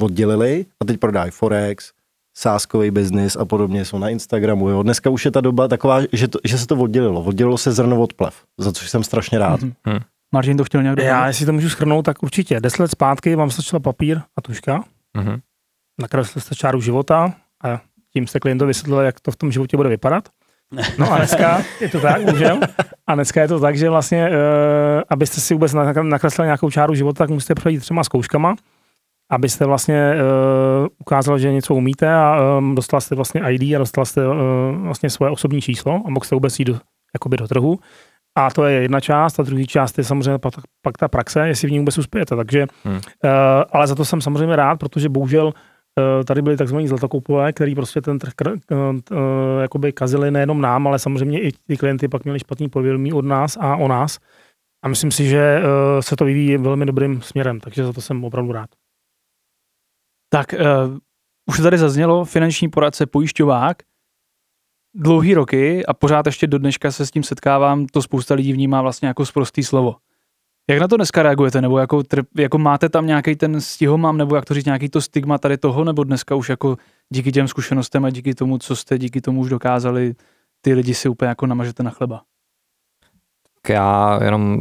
oddělili 0.00 0.66
a 0.80 0.84
teď 0.84 1.00
prodají 1.00 1.30
Forex, 1.30 1.92
sáskový 2.36 2.90
biznis 2.90 3.36
a 3.36 3.44
podobně, 3.44 3.84
jsou 3.84 3.98
na 3.98 4.08
Instagramu. 4.08 4.68
Jo. 4.68 4.82
Dneska 4.82 5.10
už 5.10 5.24
je 5.24 5.30
ta 5.30 5.40
doba 5.40 5.68
taková, 5.68 6.00
že, 6.12 6.28
to, 6.28 6.38
že 6.44 6.58
se 6.58 6.66
to 6.66 6.76
oddělilo. 6.76 7.22
Oddělilo 7.22 7.58
se 7.58 7.72
zrno 7.72 8.00
od 8.00 8.12
plev, 8.12 8.34
za 8.58 8.72
což 8.72 8.90
jsem 8.90 9.04
strašně 9.04 9.38
rád. 9.38 9.60
Mm-hmm. 9.60 10.00
Martin 10.36 10.56
to 10.56 10.64
chtěl 10.64 10.82
nějak 10.82 10.96
dohodnout? 10.96 11.18
Já, 11.18 11.26
jestli 11.26 11.46
to 11.46 11.52
můžu 11.52 11.68
schrnout, 11.68 12.04
tak 12.04 12.22
určitě. 12.22 12.60
Deset 12.60 12.78
let 12.78 12.90
zpátky 12.90 13.34
vám 13.34 13.50
stačila 13.50 13.80
papír 13.80 14.20
a 14.36 14.40
tuška. 14.40 14.84
Mm-hmm. 15.18 15.40
Nakreslili 16.00 16.40
jste 16.40 16.54
čáru 16.54 16.80
života 16.80 17.34
a 17.64 17.80
tím 18.12 18.26
jste 18.26 18.40
klientovi 18.40 18.68
vysvětlili, 18.68 19.06
jak 19.06 19.20
to 19.20 19.30
v 19.30 19.36
tom 19.36 19.52
životě 19.52 19.76
bude 19.76 19.88
vypadat. 19.88 20.28
No 20.98 21.12
a 21.12 21.16
dneska 21.16 21.62
je 21.80 21.88
to 21.88 22.00
tak, 22.00 22.22
můžem. 22.22 22.60
A 23.06 23.14
dneska 23.14 23.42
je 23.42 23.48
to 23.48 23.60
tak, 23.60 23.78
že 23.78 23.90
vlastně, 23.90 24.28
uh, 24.28 24.34
abyste 25.08 25.40
si 25.40 25.54
vůbec 25.54 25.72
nakreslili 26.02 26.46
nějakou 26.46 26.70
čáru 26.70 26.94
života, 26.94 27.18
tak 27.18 27.30
musíte 27.30 27.54
projít 27.54 27.80
třema 27.80 28.04
zkouškama, 28.04 28.56
abyste 29.30 29.66
vlastně 29.66 30.14
uh, 30.14 30.86
ukázali, 30.98 31.40
že 31.40 31.52
něco 31.52 31.74
umíte 31.74 32.14
a 32.14 32.40
um, 32.58 32.74
dostala 32.74 33.00
jste 33.00 33.14
vlastně 33.14 33.42
ID 33.50 33.74
a 33.74 33.78
dostala 33.78 34.04
jste 34.04 34.28
uh, 34.28 34.34
vlastně 34.76 35.10
svoje 35.10 35.32
osobní 35.32 35.60
číslo 35.60 36.02
a 36.06 36.10
mohl 36.10 36.24
jste 36.24 36.36
vůbec 36.36 36.58
jít 36.58 36.64
do, 36.64 36.78
jakoby 37.14 37.36
do 37.36 37.48
trhu. 37.48 37.78
A 38.38 38.50
to 38.50 38.64
je 38.64 38.82
jedna 38.82 39.00
část, 39.00 39.40
a 39.40 39.42
druhý 39.42 39.66
část 39.66 39.98
je 39.98 40.04
samozřejmě 40.04 40.38
pak, 40.38 40.54
pak 40.82 40.98
ta 40.98 41.08
praxe, 41.08 41.48
jestli 41.48 41.68
v 41.68 41.70
ní 41.70 41.78
vůbec 41.78 41.98
uspějete. 41.98 42.36
Takže, 42.36 42.66
hmm. 42.84 42.94
uh, 42.94 43.00
ale 43.72 43.86
za 43.86 43.94
to 43.94 44.04
jsem 44.04 44.20
samozřejmě 44.20 44.56
rád, 44.56 44.76
protože 44.76 45.08
bohužel 45.08 45.46
uh, 45.46 45.52
tady 46.24 46.42
byli 46.42 46.56
takzvaní 46.56 46.88
zlatokoupové, 46.88 47.52
který 47.52 47.74
prostě 47.74 48.00
ten 48.00 48.18
trh 48.18 48.32
uh, 48.44 48.78
uh, 48.78 49.18
jakoby 49.60 49.92
kazili 49.92 50.30
nejenom 50.30 50.60
nám, 50.60 50.86
ale 50.86 50.98
samozřejmě 50.98 51.40
i 51.40 51.52
ty 51.66 51.76
klienty 51.76 52.08
pak 52.08 52.24
měli 52.24 52.38
špatný 52.38 52.68
povědomí 52.68 53.12
od 53.12 53.24
nás 53.24 53.56
a 53.60 53.76
o 53.76 53.88
nás. 53.88 54.18
A 54.84 54.88
myslím 54.88 55.10
si, 55.10 55.28
že 55.28 55.58
uh, 55.58 56.00
se 56.00 56.16
to 56.16 56.24
vyvíjí 56.24 56.56
velmi 56.56 56.86
dobrým 56.86 57.22
směrem, 57.22 57.60
takže 57.60 57.84
za 57.84 57.92
to 57.92 58.00
jsem 58.00 58.24
opravdu 58.24 58.52
rád. 58.52 58.70
Tak 60.32 60.54
uh, 60.54 60.98
už 61.48 61.60
tady 61.62 61.78
zaznělo 61.78 62.24
finanční 62.24 62.68
poradce 62.68 63.06
pojišťovák, 63.06 63.82
dlouhý 64.96 65.34
roky 65.34 65.86
a 65.86 65.94
pořád 65.94 66.26
ještě 66.26 66.46
do 66.46 66.58
dneška 66.58 66.90
se 66.90 67.06
s 67.06 67.10
tím 67.10 67.22
setkávám, 67.22 67.86
to 67.86 68.02
spousta 68.02 68.34
lidí 68.34 68.52
vnímá 68.52 68.82
vlastně 68.82 69.08
jako 69.08 69.26
sprostý 69.26 69.62
slovo. 69.62 69.96
Jak 70.70 70.78
na 70.78 70.88
to 70.88 70.96
dneska 70.96 71.22
reagujete? 71.22 71.60
Nebo 71.60 71.78
jako, 71.78 72.02
jako 72.36 72.58
máte 72.58 72.88
tam 72.88 73.06
nějaký 73.06 73.36
ten 73.36 73.60
stihomám, 73.60 74.16
nebo 74.16 74.36
jak 74.36 74.44
to 74.44 74.54
říct, 74.54 74.64
nějaký 74.64 74.88
to 74.88 75.00
stigma 75.00 75.38
tady 75.38 75.58
toho, 75.58 75.84
nebo 75.84 76.04
dneska 76.04 76.34
už 76.34 76.48
jako 76.48 76.76
díky 77.10 77.32
těm 77.32 77.48
zkušenostem 77.48 78.04
a 78.04 78.10
díky 78.10 78.34
tomu, 78.34 78.58
co 78.58 78.76
jste 78.76 78.98
díky 78.98 79.20
tomu 79.20 79.40
už 79.40 79.48
dokázali, 79.48 80.14
ty 80.60 80.74
lidi 80.74 80.94
si 80.94 81.08
úplně 81.08 81.28
jako 81.28 81.46
namažete 81.46 81.82
na 81.82 81.90
chleba? 81.90 82.22
já 83.68 84.18
jenom, 84.24 84.58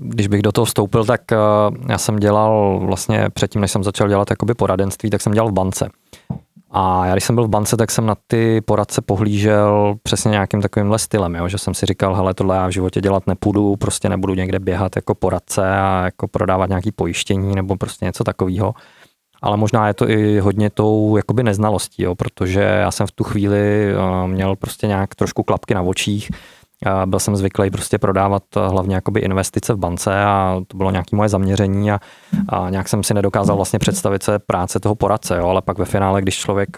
když 0.00 0.28
bych 0.28 0.42
do 0.42 0.52
toho 0.52 0.64
vstoupil, 0.64 1.04
tak 1.04 1.20
uh, 1.32 1.76
já 1.88 1.98
jsem 1.98 2.16
dělal 2.16 2.80
vlastně 2.86 3.28
předtím, 3.34 3.60
než 3.60 3.70
jsem 3.70 3.84
začal 3.84 4.08
dělat 4.08 4.30
jakoby 4.30 4.54
poradenství, 4.54 5.10
tak 5.10 5.20
jsem 5.20 5.32
dělal 5.32 5.48
v 5.48 5.52
bance. 5.52 5.88
A 6.78 7.06
já 7.06 7.12
když 7.12 7.24
jsem 7.24 7.34
byl 7.34 7.44
v 7.44 7.48
bance, 7.48 7.76
tak 7.76 7.90
jsem 7.90 8.06
na 8.06 8.16
ty 8.26 8.60
poradce 8.60 9.02
pohlížel 9.02 9.94
přesně 10.02 10.30
nějakým 10.30 10.62
takovýmhle 10.62 10.98
stylem, 10.98 11.34
jo? 11.34 11.48
že 11.48 11.58
jsem 11.58 11.74
si 11.74 11.86
říkal, 11.86 12.14
hele, 12.14 12.34
tohle 12.34 12.56
já 12.56 12.66
v 12.66 12.70
životě 12.70 13.00
dělat 13.00 13.26
nepůjdu, 13.26 13.76
prostě 13.76 14.08
nebudu 14.08 14.34
někde 14.34 14.58
běhat 14.58 14.96
jako 14.96 15.14
poradce 15.14 15.78
a 15.78 16.04
jako 16.04 16.28
prodávat 16.28 16.68
nějaký 16.68 16.92
pojištění 16.92 17.54
nebo 17.54 17.76
prostě 17.76 18.04
něco 18.04 18.24
takového. 18.24 18.74
Ale 19.42 19.56
možná 19.56 19.88
je 19.88 19.94
to 19.94 20.10
i 20.10 20.38
hodně 20.38 20.70
tou 20.70 21.16
jakoby 21.16 21.42
neznalostí, 21.42 22.02
jo? 22.02 22.14
protože 22.14 22.60
já 22.60 22.90
jsem 22.90 23.06
v 23.06 23.12
tu 23.12 23.24
chvíli 23.24 23.94
uh, 23.94 24.28
měl 24.28 24.56
prostě 24.56 24.86
nějak 24.86 25.14
trošku 25.14 25.42
klapky 25.42 25.74
na 25.74 25.82
očích, 25.82 26.30
byl 27.06 27.18
jsem 27.18 27.36
zvyklý 27.36 27.70
prostě 27.70 27.98
prodávat 27.98 28.42
hlavně 28.54 28.94
jakoby 28.94 29.20
investice 29.20 29.74
v 29.74 29.76
bance 29.76 30.24
a 30.24 30.60
to 30.68 30.76
bylo 30.76 30.90
nějaké 30.90 31.16
moje 31.16 31.28
zaměření 31.28 31.90
a, 31.90 32.00
a 32.48 32.70
nějak 32.70 32.88
jsem 32.88 33.02
si 33.02 33.14
nedokázal 33.14 33.56
vlastně 33.56 33.78
představit 33.78 34.22
se 34.22 34.38
práce 34.38 34.80
toho 34.80 34.94
poradce, 34.94 35.36
jo, 35.36 35.48
ale 35.48 35.62
pak 35.62 35.78
ve 35.78 35.84
finále, 35.84 36.22
když 36.22 36.38
člověk 36.38 36.76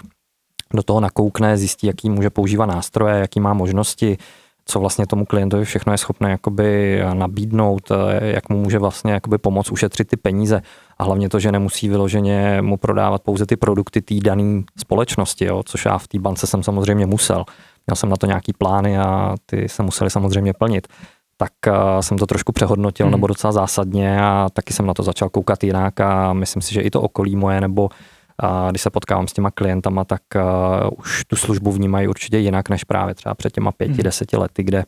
do 0.75 0.83
toho 0.83 1.01
nakoukne, 1.01 1.57
zjistí, 1.57 1.87
jaký 1.87 2.11
může 2.11 2.31
používat 2.31 2.67
nástroje, 2.67 3.19
jaký 3.19 3.41
má 3.41 3.53
možnosti, 3.55 4.19
co 4.65 4.81
vlastně 4.81 5.07
tomu 5.07 5.25
klientovi 5.25 5.65
všechno 5.65 5.93
je 5.93 5.99
schopné 5.99 6.31
jakoby 6.31 7.01
nabídnout, 7.13 7.93
jak 8.21 8.49
mu 8.49 8.59
může 8.59 8.79
vlastně 8.79 9.13
jakoby 9.13 9.39
pomoct 9.39 9.71
ušetřit 9.71 10.09
ty 10.09 10.17
peníze 10.17 10.63
a 10.99 11.05
hlavně 11.05 11.29
to, 11.29 11.39
že 11.39 11.53
nemusí 11.53 11.89
vyloženě 11.89 12.63
mu 12.63 12.77
prodávat 12.77 13.23
pouze 13.23 13.47
ty 13.47 13.57
produkty 13.57 14.03
té 14.03 14.15
dané 14.15 14.63
společnosti, 14.79 15.45
jo, 15.45 15.63
což 15.67 15.85
já 15.85 15.99
v 15.99 16.09
té 16.09 16.19
bance 16.19 16.47
jsem 16.47 16.63
samozřejmě 16.63 17.07
musel. 17.07 17.45
Měl 17.89 17.97
jsem 17.97 18.09
na 18.09 18.17
to 18.17 18.27
nějaký 18.27 18.53
plány 18.53 18.99
a 18.99 19.35
ty 19.47 19.69
se 19.69 19.83
museli 19.83 20.11
samozřejmě 20.11 20.53
plnit. 20.53 20.89
Tak 21.37 21.53
uh, 21.67 22.01
jsem 22.01 22.19
to 22.19 22.27
trošku 22.27 22.53
přehodnotil, 22.53 23.07
hmm. 23.07 23.11
nebo 23.11 23.27
docela 23.27 23.53
zásadně 23.53 24.21
a 24.21 24.49
taky 24.53 24.73
jsem 24.73 24.87
na 24.87 24.95
to 24.95 25.03
začal 25.03 25.29
koukat 25.29 25.65
jinak 25.65 26.01
a 26.01 26.33
myslím 26.33 26.63
si, 26.63 26.75
že 26.75 26.81
i 26.81 26.91
to 26.91 27.03
okolí 27.03 27.37
moje, 27.37 27.61
nebo 27.61 27.83
uh, 27.83 28.71
když 28.71 28.83
se 28.83 28.91
potkávám 28.91 29.29
s 29.29 29.33
těma 29.33 29.51
klientama, 29.51 30.05
tak 30.05 30.23
uh, 30.37 30.91
už 30.99 31.25
tu 31.25 31.37
službu 31.37 31.73
vnímají 31.73 32.09
určitě 32.09 32.39
jinak, 32.39 32.69
než 32.69 32.85
právě 32.85 33.15
třeba 33.15 33.35
před 33.35 33.53
těma 33.53 33.73
pěti, 33.73 33.93
hmm. 33.93 34.03
deseti 34.03 34.37
lety, 34.37 34.63
kde 34.63 34.85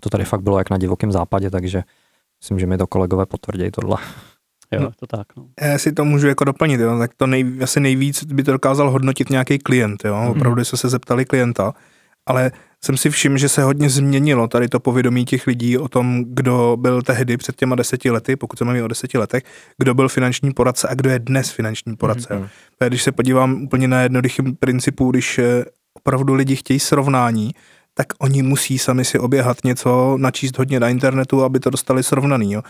to 0.00 0.10
tady 0.10 0.24
fakt 0.24 0.42
bylo 0.42 0.58
jak 0.58 0.70
na 0.70 0.78
divokém 0.78 1.12
západě, 1.12 1.50
takže 1.50 1.82
myslím, 2.42 2.58
že 2.58 2.66
mi 2.66 2.78
to 2.78 2.86
kolegové 2.86 3.26
potvrdí 3.26 3.70
tohle. 3.70 3.96
Jo, 4.72 4.90
to 5.00 5.06
tak. 5.06 5.26
No. 5.36 5.46
Já 5.60 5.78
si 5.78 5.92
to 5.92 6.04
můžu 6.04 6.28
jako 6.28 6.44
doplnit, 6.44 6.80
jo. 6.80 6.98
tak 6.98 7.14
to 7.16 7.26
nej, 7.26 7.58
asi 7.62 7.80
nejvíc 7.80 8.24
by 8.24 8.42
to 8.42 8.52
dokázal 8.52 8.90
hodnotit 8.90 9.30
nějaký 9.30 9.58
klient. 9.58 10.04
Jo. 10.04 10.14
Hmm. 10.14 10.28
Opravdu 10.28 10.64
jsme 10.64 10.78
se 10.78 10.88
zeptali 10.88 11.24
klienta, 11.24 11.74
ale 12.26 12.52
jsem 12.84 12.96
si 12.96 13.10
všiml, 13.10 13.38
že 13.38 13.48
se 13.48 13.62
hodně 13.62 13.90
změnilo 13.90 14.48
tady 14.48 14.68
to 14.68 14.80
povědomí 14.80 15.24
těch 15.24 15.46
lidí 15.46 15.78
o 15.78 15.88
tom, 15.88 16.24
kdo 16.28 16.76
byl 16.80 17.02
tehdy 17.02 17.36
před 17.36 17.56
těma 17.56 17.76
deseti 17.76 18.10
lety, 18.10 18.36
pokud 18.36 18.58
se 18.58 18.64
mluví 18.64 18.82
o 18.82 18.88
deseti 18.88 19.18
letech, 19.18 19.42
kdo 19.78 19.94
byl 19.94 20.08
finanční 20.08 20.52
poradce 20.52 20.88
a 20.88 20.94
kdo 20.94 21.10
je 21.10 21.18
dnes 21.18 21.50
finanční 21.50 21.96
poradce. 21.96 22.34
Mm-hmm. 22.34 22.88
Když 22.88 23.02
se 23.02 23.12
podívám 23.12 23.62
úplně 23.62 23.88
na 23.88 24.02
jednoduchým 24.02 24.56
principu, 24.56 25.10
když 25.10 25.38
eh, 25.38 25.64
opravdu 25.94 26.34
lidi 26.34 26.56
chtějí 26.56 26.80
srovnání, 26.80 27.50
tak 27.98 28.06
oni 28.18 28.42
musí 28.42 28.78
sami 28.78 29.04
si 29.04 29.18
oběhat 29.18 29.64
něco, 29.64 30.16
načíst 30.20 30.58
hodně 30.58 30.80
na 30.80 30.88
internetu, 30.88 31.44
aby 31.44 31.60
to 31.60 31.70
dostali 31.70 32.02
srovnaný. 32.02 32.52
Jo 32.52 32.62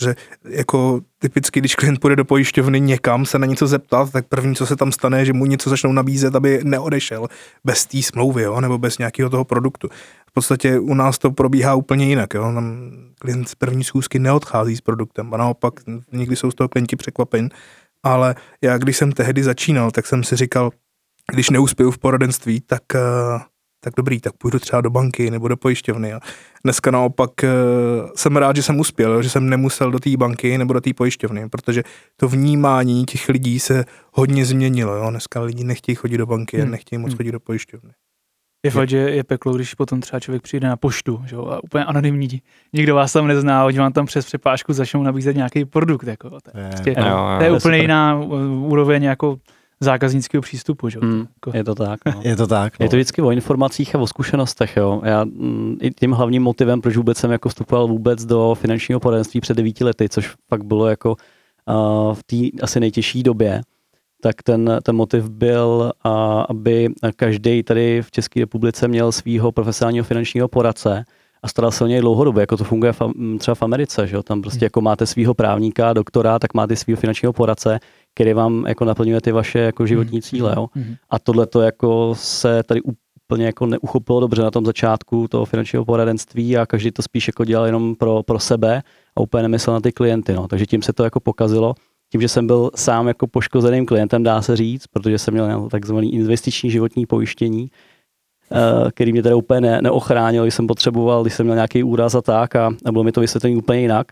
že 0.00 0.14
jako 0.44 1.00
typicky, 1.18 1.60
když 1.60 1.74
klient 1.74 2.00
půjde 2.00 2.16
do 2.16 2.24
pojišťovny 2.24 2.80
někam 2.80 3.26
se 3.26 3.38
na 3.38 3.46
něco 3.46 3.66
zeptat, 3.66 4.12
tak 4.12 4.26
první, 4.28 4.54
co 4.54 4.66
se 4.66 4.76
tam 4.76 4.92
stane, 4.92 5.18
je, 5.18 5.24
že 5.24 5.32
mu 5.32 5.46
něco 5.46 5.70
začnou 5.70 5.92
nabízet, 5.92 6.34
aby 6.34 6.60
neodešel 6.64 7.28
bez 7.64 7.86
té 7.86 8.02
smlouvy, 8.02 8.42
jo, 8.42 8.60
nebo 8.60 8.78
bez 8.78 8.98
nějakého 8.98 9.30
toho 9.30 9.44
produktu. 9.44 9.88
V 10.30 10.32
podstatě 10.32 10.78
u 10.78 10.94
nás 10.94 11.18
to 11.18 11.30
probíhá 11.30 11.74
úplně 11.74 12.06
jinak, 12.08 12.34
jo. 12.34 12.42
Tam 12.42 12.90
klient 13.18 13.48
z 13.48 13.54
první 13.54 13.84
schůzky 13.84 14.18
neodchází 14.18 14.76
s 14.76 14.80
produktem 14.80 15.34
a 15.34 15.36
naopak 15.36 15.74
někdy 16.12 16.36
jsou 16.36 16.50
z 16.50 16.54
toho 16.54 16.68
klienti 16.68 16.96
překvapeni. 16.96 17.48
Ale 18.02 18.34
já, 18.62 18.78
když 18.78 18.96
jsem 18.96 19.12
tehdy 19.12 19.42
začínal, 19.42 19.90
tak 19.90 20.06
jsem 20.06 20.24
si 20.24 20.36
říkal, 20.36 20.70
když 21.32 21.50
neuspěju 21.50 21.90
v 21.90 21.98
poradenství, 21.98 22.60
tak 22.60 22.82
uh, 22.94 23.40
tak 23.84 23.94
dobrý, 23.96 24.20
tak 24.20 24.32
půjdu 24.32 24.58
třeba 24.58 24.80
do 24.80 24.90
banky 24.90 25.30
nebo 25.30 25.48
do 25.48 25.56
pojišťovny. 25.56 26.12
A 26.12 26.20
dneska 26.64 26.90
naopak 26.90 27.30
uh, 27.42 28.10
jsem 28.16 28.36
rád, 28.36 28.56
že 28.56 28.62
jsem 28.62 28.80
uspěl, 28.80 29.22
že 29.22 29.30
jsem 29.30 29.50
nemusel 29.50 29.90
do 29.90 29.98
té 29.98 30.16
banky 30.16 30.58
nebo 30.58 30.72
do 30.72 30.80
té 30.80 30.94
pojišťovny, 30.94 31.48
protože 31.48 31.82
to 32.16 32.28
vnímání 32.28 33.04
těch 33.04 33.28
lidí 33.28 33.60
se 33.60 33.84
hodně 34.12 34.44
změnilo. 34.44 34.96
Jo? 34.96 35.10
Dneska 35.10 35.40
lidi 35.40 35.64
nechtějí 35.64 35.96
chodit 35.96 36.18
do 36.18 36.26
banky 36.26 36.56
hmm. 36.56 36.68
a 36.68 36.70
nechtějí 36.70 36.98
moc 36.98 37.10
hmm. 37.10 37.16
chodit 37.16 37.32
do 37.32 37.40
pojišťovny. 37.40 37.92
Je 38.64 38.70
fakt, 38.70 38.88
že 38.88 38.96
je 38.96 39.24
peklo, 39.24 39.52
když 39.52 39.74
potom 39.74 40.00
třeba 40.00 40.20
člověk 40.20 40.42
přijde 40.42 40.68
na 40.68 40.76
poštu, 40.76 41.22
že 41.26 41.36
a 41.36 41.64
úplně 41.64 41.84
anonymní, 41.84 42.42
nikdo 42.72 42.94
vás 42.94 43.12
tam 43.12 43.26
nezná, 43.26 43.64
oni 43.64 43.78
vám 43.78 43.92
tam 43.92 44.06
přes 44.06 44.26
přepážku 44.26 44.72
začnou 44.72 45.02
nabízet 45.02 45.36
nějaký 45.36 45.64
produkt, 45.64 46.06
jako, 46.06 46.30
to 46.30 46.36
je, 46.54 46.64
je, 46.64 46.68
prostě, 46.68 46.94
jo, 46.98 47.06
jo, 47.06 47.34
to 47.38 47.44
je 47.44 47.52
úplně 47.52 47.78
jiná 47.78 48.20
úroveň 48.66 49.02
jako 49.02 49.36
zákaznického 49.84 50.42
přístupu. 50.42 50.88
Že? 50.88 50.98
Mm, 51.02 51.26
je 51.52 51.64
to 51.64 51.74
tak. 51.74 52.00
No. 52.06 52.20
Je 52.24 52.36
to 52.36 52.46
tak. 52.46 52.80
No. 52.80 52.84
Je 52.84 52.90
to 52.90 52.96
vždycky 52.96 53.22
o 53.22 53.30
informacích 53.30 53.94
a 53.94 53.98
o 53.98 54.06
zkušenostech. 54.06 54.76
Jo. 54.76 55.02
Já 55.04 55.24
mm, 55.24 55.76
i 55.80 55.90
tím 55.90 56.12
hlavním 56.12 56.42
motivem, 56.42 56.80
proč 56.80 56.96
vůbec 56.96 57.18
jsem 57.18 57.30
jako 57.30 57.48
vstupoval 57.48 57.86
vůbec 57.88 58.24
do 58.24 58.54
finančního 58.60 59.00
poradenství 59.00 59.40
před 59.40 59.56
devíti 59.56 59.84
lety, 59.84 60.08
což 60.08 60.34
fakt 60.48 60.64
bylo 60.64 60.88
jako 60.88 61.10
uh, 61.10 62.14
v 62.14 62.22
té 62.22 62.36
asi 62.62 62.80
nejtěžší 62.80 63.22
době, 63.22 63.60
tak 64.22 64.42
ten, 64.42 64.78
ten 64.82 64.96
motiv 64.96 65.28
byl, 65.28 65.92
uh, 66.06 66.12
aby 66.48 66.88
každý 67.16 67.62
tady 67.62 68.02
v 68.02 68.10
České 68.10 68.40
republice 68.40 68.88
měl 68.88 69.12
svého 69.12 69.52
profesionálního 69.52 70.04
finančního 70.04 70.48
poradce, 70.48 71.04
a 71.44 71.48
staral 71.48 71.70
se 71.70 71.84
o 71.84 71.86
něj 71.86 72.00
dlouhodobě, 72.00 72.40
jako 72.40 72.56
to 72.56 72.64
funguje 72.64 72.92
třeba 73.38 73.54
v 73.54 73.62
Americe, 73.62 74.06
že 74.06 74.16
jo? 74.16 74.22
tam 74.22 74.42
prostě 74.42 74.58
Hmm. 74.58 74.66
jako 74.66 74.80
máte 74.80 75.06
svého 75.06 75.34
právníka, 75.34 75.92
doktora, 75.92 76.38
tak 76.38 76.54
máte 76.54 76.76
svého 76.76 76.96
finančního 76.96 77.32
poradce, 77.32 77.80
který 78.14 78.32
vám 78.32 78.64
jako 78.68 78.84
naplňuje 78.84 79.20
ty 79.20 79.32
vaše 79.32 79.58
jako 79.58 79.86
životní 79.86 80.22
cíle. 80.22 80.54
Jo? 80.56 80.66
Mhm. 80.74 80.94
A 81.10 81.18
tohle 81.18 81.46
to 81.46 81.60
jako 81.60 82.14
se 82.18 82.62
tady 82.62 82.80
úplně 82.82 83.46
jako 83.46 83.66
neuchopilo 83.66 84.20
dobře 84.20 84.42
na 84.42 84.50
tom 84.50 84.66
začátku 84.66 85.28
toho 85.28 85.44
finančního 85.44 85.84
poradenství 85.84 86.56
a 86.56 86.66
každý 86.66 86.90
to 86.90 87.02
spíš 87.02 87.28
jako 87.28 87.44
dělal 87.44 87.66
jenom 87.66 87.94
pro, 87.94 88.22
pro 88.22 88.38
sebe 88.38 88.82
a 89.16 89.20
úplně 89.20 89.42
nemyslel 89.42 89.74
na 89.74 89.80
ty 89.80 89.92
klienty. 89.92 90.32
No. 90.32 90.48
Takže 90.48 90.66
tím 90.66 90.82
se 90.82 90.92
to 90.92 91.04
jako 91.04 91.20
pokazilo. 91.20 91.74
Tím, 92.12 92.20
že 92.20 92.28
jsem 92.28 92.46
byl 92.46 92.70
sám 92.74 93.08
jako 93.08 93.26
poškozeným 93.26 93.86
klientem, 93.86 94.22
dá 94.22 94.42
se 94.42 94.56
říct, 94.56 94.86
protože 94.86 95.18
jsem 95.18 95.34
měl 95.34 95.68
takzvaný 95.70 96.14
investiční 96.14 96.70
životní 96.70 97.06
pojištění, 97.06 97.70
který 98.90 99.12
mě 99.12 99.22
teda 99.22 99.36
úplně 99.36 99.60
ne, 99.60 99.82
neochránil, 99.82 100.42
když 100.42 100.54
jsem 100.54 100.66
potřeboval, 100.66 101.22
když 101.22 101.34
jsem 101.34 101.46
měl 101.46 101.54
nějaký 101.54 101.82
úraz 101.82 102.14
a 102.14 102.22
tak 102.22 102.56
a, 102.56 102.70
a 102.84 102.92
bylo 102.92 103.04
mi 103.04 103.12
to 103.12 103.20
vysvětlení 103.20 103.56
úplně 103.56 103.80
jinak, 103.80 104.06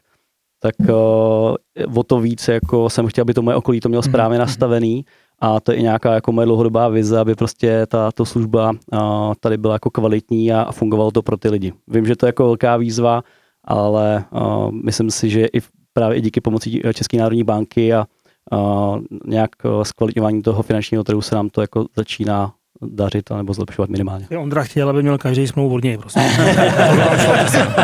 tak 0.60 0.74
uh, 0.88 1.96
o 1.98 2.02
to 2.02 2.20
víc 2.20 2.48
jako 2.48 2.90
jsem 2.90 3.06
chtěl, 3.06 3.22
aby 3.22 3.34
to 3.34 3.42
moje 3.42 3.56
okolí 3.56 3.80
to 3.80 3.88
mělo 3.88 4.02
správně 4.02 4.38
Mhm. 4.38 4.46
nastavený 4.46 5.04
a 5.40 5.60
to 5.60 5.72
je 5.72 5.78
i 5.78 5.82
nějaká 5.82 6.14
jako 6.14 6.32
moje 6.32 6.46
dlouhodobá 6.46 6.88
vize, 6.88 7.18
aby 7.18 7.34
prostě 7.34 7.86
ta 7.86 8.12
to 8.12 8.24
služba 8.24 8.70
uh, 8.70 9.34
tady 9.40 9.56
byla 9.56 9.74
jako 9.74 9.90
kvalitní 9.90 10.52
a, 10.52 10.62
a 10.62 10.72
fungovalo 10.72 11.10
to 11.10 11.22
pro 11.22 11.36
ty 11.36 11.48
lidi. 11.48 11.72
Vím, 11.88 12.06
že 12.06 12.16
to 12.16 12.26
je 12.26 12.28
jako 12.28 12.44
velká 12.44 12.76
výzva, 12.76 13.22
ale 13.64 14.24
uh, 14.30 14.70
myslím 14.70 15.10
si, 15.10 15.30
že 15.30 15.46
i 15.46 15.60
právě 15.92 16.18
i 16.18 16.20
díky 16.20 16.40
pomoci 16.40 16.80
České 16.94 17.18
národní 17.18 17.44
banky 17.44 17.94
a 17.94 18.06
uh, 18.52 18.98
nějak 19.26 19.50
zkvalitňování 19.82 20.42
toho 20.42 20.62
finančního 20.62 21.04
trhu 21.04 21.22
se 21.22 21.34
nám 21.34 21.48
to 21.50 21.60
jako 21.60 21.86
začíná 21.96 22.52
dařit 22.86 23.30
nebo 23.36 23.54
zlepšovat 23.54 23.90
minimálně. 23.90 24.26
Ondra 24.38 24.62
chtěl, 24.64 24.88
aby 24.90 25.02
měl 25.02 25.18
každý 25.18 25.46
smlouvu 25.46 25.74
od 25.74 25.84
něj, 25.84 25.98
prostě. 25.98 26.20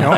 jo? 0.03 0.13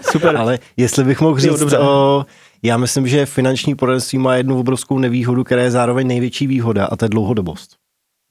Super. 0.10 0.36
Ale 0.36 0.58
jestli 0.76 1.04
bych 1.04 1.20
mohl 1.20 1.40
Jo, 1.40 1.52
říct, 1.52 1.60
dobře. 1.60 1.78
o, 1.78 2.26
já 2.62 2.76
myslím, 2.76 3.08
že 3.08 3.26
finanční 3.26 3.74
poradenství 3.74 4.18
má 4.18 4.34
jednu 4.36 4.58
obrovskou 4.58 4.98
nevýhodu, 4.98 5.44
která 5.44 5.62
je 5.62 5.70
zároveň 5.70 6.06
největší 6.06 6.46
výhoda 6.46 6.86
a 6.86 6.96
to 6.96 7.04
je 7.04 7.08
dlouhodobost. 7.08 7.76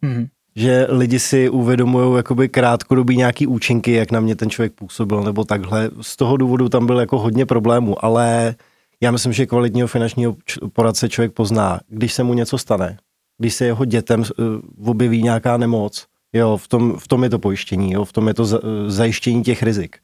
Mhm. 0.01 0.27
Že 0.55 0.87
lidi 0.89 1.19
si 1.19 1.49
uvědomují 1.49 2.17
jakoby 2.17 2.49
krátkodobý 2.49 3.17
nějaký 3.17 3.47
účinky, 3.47 3.91
jak 3.91 4.11
na 4.11 4.19
mě 4.19 4.35
ten 4.35 4.49
člověk 4.49 4.73
působil 4.73 5.23
nebo 5.23 5.43
takhle. 5.43 5.89
Z 6.01 6.15
toho 6.15 6.37
důvodu 6.37 6.69
tam 6.69 6.85
byl 6.85 6.99
jako 6.99 7.19
hodně 7.19 7.45
problémů, 7.45 8.05
ale 8.05 8.55
já 9.01 9.11
myslím, 9.11 9.33
že 9.33 9.45
kvalitního 9.45 9.87
finančního 9.87 10.35
č- 10.45 10.59
poradce 10.73 11.09
člověk 11.09 11.33
pozná, 11.33 11.79
když 11.87 12.13
se 12.13 12.23
mu 12.23 12.33
něco 12.33 12.57
stane, 12.57 12.97
když 13.43 13.53
se 13.53 13.65
jeho 13.65 13.85
dětem 13.85 14.19
uh, 14.19 14.89
objeví 14.89 15.23
nějaká 15.23 15.57
nemoc, 15.57 16.07
jo, 16.33 16.57
v 16.57 16.67
tom, 16.67 16.97
v 16.97 17.07
tom 17.07 17.23
je 17.23 17.29
to 17.29 17.39
pojištění, 17.39 17.91
jo, 17.91 18.05
v 18.05 18.13
tom 18.13 18.27
je 18.27 18.33
to 18.33 18.43
eh, 18.43 18.59
zajištění 18.91 19.43
těch 19.43 19.63
rizik. 19.63 19.97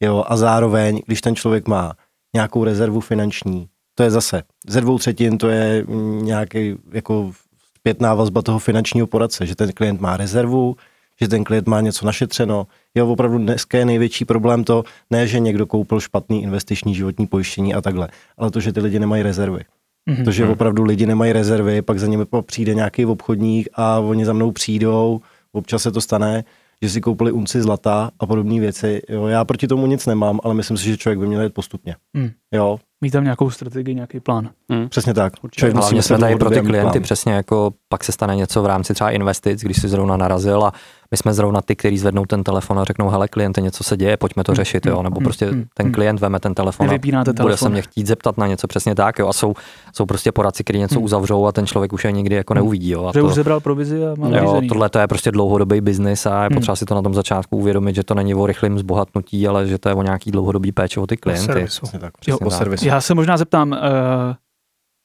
Jo, 0.00 0.24
a 0.26 0.36
zároveň, 0.36 1.00
když 1.06 1.20
ten 1.20 1.36
člověk 1.36 1.68
má 1.68 1.92
nějakou 2.34 2.64
rezervu 2.64 3.00
finanční, 3.00 3.68
to 3.94 4.02
je 4.02 4.10
zase 4.10 4.42
ze 4.68 4.80
dvou 4.80 4.98
třetin, 4.98 5.38
to 5.38 5.48
je 5.48 5.84
mm, 5.88 6.24
nějaký 6.24 6.74
jako 6.92 7.32
zpětná 7.76 8.14
vazba 8.14 8.42
toho 8.42 8.58
finančního 8.58 9.06
poradce, 9.06 9.46
že 9.46 9.56
ten 9.56 9.72
klient 9.72 10.00
má 10.00 10.16
rezervu, 10.16 10.76
že 11.20 11.28
ten 11.28 11.44
klient 11.44 11.66
má 11.66 11.80
něco 11.80 12.06
našetřeno. 12.06 12.66
Jo, 12.94 13.08
opravdu 13.08 13.38
dneska 13.38 13.78
je 13.78 13.84
největší 13.84 14.24
problém 14.24 14.64
to, 14.64 14.84
ne, 15.10 15.26
že 15.26 15.38
někdo 15.38 15.66
koupil 15.66 16.00
špatný 16.00 16.42
investiční 16.42 16.94
životní 16.94 17.26
pojištění 17.26 17.74
a 17.74 17.80
takhle, 17.80 18.08
ale 18.36 18.50
to, 18.50 18.60
že 18.60 18.72
ty 18.72 18.80
lidi 18.80 18.98
nemají 18.98 19.22
rezervy. 19.22 19.60
Mhm. 20.06 20.24
To, 20.24 20.30
že 20.30 20.48
opravdu 20.48 20.84
lidi 20.84 21.06
nemají 21.06 21.32
rezervy, 21.32 21.82
pak 21.82 21.98
za 21.98 22.06
nimi 22.06 22.24
přijde 22.46 22.74
nějaký 22.74 23.06
obchodník 23.06 23.68
a 23.74 23.98
oni 23.98 24.26
za 24.26 24.32
mnou 24.32 24.50
přijdou, 24.52 25.20
občas 25.52 25.82
se 25.82 25.92
to 25.92 26.00
stane, 26.00 26.44
že 26.82 26.90
si 26.90 27.00
koupili 27.00 27.32
unci 27.32 27.62
zlata 27.62 28.10
a 28.20 28.26
podobné 28.26 28.60
věci. 28.60 29.02
Jo, 29.08 29.26
já 29.26 29.44
proti 29.44 29.66
tomu 29.66 29.86
nic 29.86 30.06
nemám, 30.06 30.40
ale 30.44 30.54
myslím 30.54 30.76
si, 30.76 30.84
že 30.84 30.96
člověk 30.96 31.18
by 31.18 31.26
měl 31.26 31.42
jít 31.42 31.54
postupně. 31.54 31.96
Hmm. 32.14 32.30
Jo, 32.52 32.78
Mít 33.00 33.10
tam 33.10 33.24
nějakou 33.24 33.50
strategii, 33.50 33.94
nějaký 33.94 34.20
plán. 34.20 34.50
přesně 34.88 35.14
tak. 35.14 35.32
Určitě. 35.42 35.60
Člověk 35.60 35.74
musí 35.76 36.02
jsme 36.02 36.18
tady 36.18 36.36
pro 36.36 36.50
ty 36.50 36.60
klienty 36.60 36.90
plán. 36.92 37.02
přesně 37.02 37.32
jako 37.32 37.72
pak 37.88 38.04
se 38.04 38.12
stane 38.12 38.36
něco 38.36 38.62
v 38.62 38.66
rámci 38.66 38.94
třeba 38.94 39.10
investic, 39.10 39.60
když 39.62 39.80
si 39.80 39.88
zrovna 39.88 40.16
narazil 40.16 40.64
a 40.64 40.72
my 41.10 41.16
jsme 41.16 41.34
zrovna 41.34 41.60
ty, 41.62 41.76
kteří 41.76 41.98
zvednou 41.98 42.26
ten 42.26 42.44
telefon 42.44 42.78
a 42.78 42.84
řeknou, 42.84 43.08
hele 43.08 43.28
kliente, 43.28 43.60
něco 43.60 43.84
se 43.84 43.96
děje, 43.96 44.16
pojďme 44.16 44.44
to 44.44 44.52
Hmm, 44.52 44.56
řešit, 44.56 44.86
jo, 44.86 44.94
hmm, 44.94 45.04
nebo 45.04 45.16
hmm, 45.16 45.24
prostě 45.24 45.50
ten 45.74 45.92
klient 45.92 46.20
veme 46.20 46.40
ten 46.40 46.54
telefon 46.54 46.90
a 46.90 46.98
bude 46.98 47.32
telefon. 47.34 47.56
se 47.56 47.68
mě 47.68 47.82
chtít 47.82 48.06
zeptat 48.06 48.38
na 48.38 48.46
něco 48.46 48.66
přesně 48.66 48.94
tak, 48.94 49.18
jo, 49.18 49.28
a 49.28 49.32
jsou, 49.32 49.54
jsou 49.92 50.06
prostě 50.06 50.32
poradci, 50.32 50.64
kteří 50.64 50.78
něco 50.78 51.00
uzavřou 51.00 51.46
a 51.46 51.52
ten 51.52 51.66
člověk 51.66 51.92
už 51.92 52.04
je 52.04 52.12
nikdy 52.12 52.34
jako 52.34 52.54
neuvidí, 52.54 52.90
jo, 52.90 53.06
a 53.06 53.12
Že 53.12 53.20
to, 53.20 53.26
už 53.26 53.34
zebral 53.34 53.60
provizi 53.60 54.06
a 54.06 54.14
má 54.18 54.28
Jo, 54.28 54.60
tohle 54.68 54.88
to 54.88 54.98
je 54.98 55.06
prostě 55.06 55.30
dlouhodobý 55.32 55.80
biznis 55.80 56.26
a 56.26 56.44
je 56.44 56.50
potřeba 56.50 56.76
si 56.76 56.84
to 56.84 56.94
na 56.94 57.02
tom 57.02 57.14
začátku 57.14 57.56
uvědomit, 57.56 57.94
že 57.94 58.04
to 58.04 58.14
není 58.14 58.34
o 58.34 58.46
rychlém 58.46 58.78
zbohatnutí, 58.78 59.48
ale 59.48 59.66
že 59.66 59.78
to 59.78 59.88
je 59.88 59.94
o 59.94 60.02
nějaký 60.02 60.30
dlouhodobý 60.30 60.72
péče 60.72 61.00
o 61.00 61.06
ty 61.06 61.16
klienty. 61.16 61.46
servisu. 61.46 61.80
Přesně 61.82 61.98
tak. 61.98 62.12
Jo, 62.14 62.20
Přesně 62.20 62.46
o 62.46 62.50
tak. 62.50 62.58
servisu. 62.58 62.86
Já 62.88 63.00
se 63.00 63.14
možná 63.14 63.36
zeptám, 63.36 63.72
uh, 63.72 63.78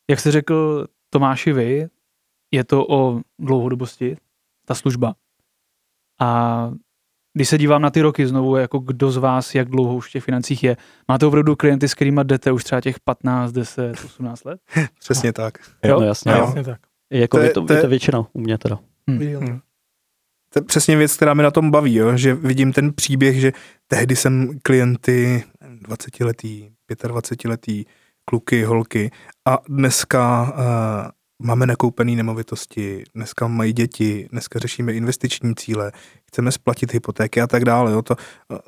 jak 0.09 0.19
jste 0.19 0.31
řekl 0.31 0.85
Tomáši 1.09 1.53
vy, 1.53 1.87
je 2.51 2.63
to 2.63 2.85
o 2.89 3.19
dlouhodobosti, 3.39 4.17
ta 4.65 4.75
služba. 4.75 5.13
A 6.21 6.71
když 7.33 7.49
se 7.49 7.57
dívám 7.57 7.81
na 7.81 7.89
ty 7.89 8.01
roky 8.01 8.27
znovu, 8.27 8.55
jako 8.55 8.79
kdo 8.79 9.11
z 9.11 9.17
vás, 9.17 9.55
jak 9.55 9.69
dlouho 9.69 9.95
už 9.95 10.09
v 10.09 10.11
těch 10.11 10.23
financích 10.23 10.63
je, 10.63 10.77
máte 11.07 11.25
opravdu 11.25 11.55
klienty, 11.55 11.87
s 11.87 11.93
kterými 11.93 12.21
jdete 12.23 12.51
už 12.51 12.63
třeba 12.63 12.81
těch 12.81 12.99
15, 12.99 13.51
10, 13.51 13.91
18 14.05 14.43
let? 14.45 14.59
Přesně 14.99 15.33
tak. 15.33 15.53
Jo? 15.85 15.99
No 15.99 16.05
jasně. 16.05 16.31
Jo. 16.31 16.43
Přesně 16.43 16.63
tak. 16.63 16.79
Jako 17.13 17.37
To 17.37 17.43
je- 17.43 17.49
to, 17.49 17.61
to, 17.61 17.67
to 17.67 17.73
je- 17.73 17.81
to 17.81 17.87
většina 17.87 18.19
u 18.33 18.39
mě 18.39 18.57
teda. 18.57 18.79
Hmm. 19.09 19.59
To 20.53 20.59
je 20.59 20.63
přesně 20.63 20.97
věc, 20.97 21.15
která 21.15 21.33
mi 21.33 21.43
na 21.43 21.51
tom 21.51 21.71
baví, 21.71 21.95
jo? 21.95 22.17
že 22.17 22.33
vidím 22.33 22.73
ten 22.73 22.93
příběh, 22.93 23.35
že 23.39 23.51
tehdy 23.87 24.15
jsem 24.15 24.59
klienty 24.63 25.43
20-letý, 25.87 26.71
25-letý, 26.91 27.85
kluky, 28.25 28.63
holky 28.63 29.11
a 29.47 29.57
dneska 29.69 30.41
uh, 30.53 31.11
máme 31.41 31.65
nakoupené 31.65 32.11
nemovitosti, 32.11 33.03
dneska 33.15 33.47
mají 33.47 33.73
děti, 33.73 34.27
dneska 34.31 34.59
řešíme 34.59 34.93
investiční 34.93 35.55
cíle, 35.55 35.91
chceme 36.27 36.51
splatit 36.51 36.93
hypotéky 36.93 37.41
a 37.41 37.47
tak 37.47 37.65
dále. 37.65 37.91
Jo? 37.91 38.01
To, 38.01 38.15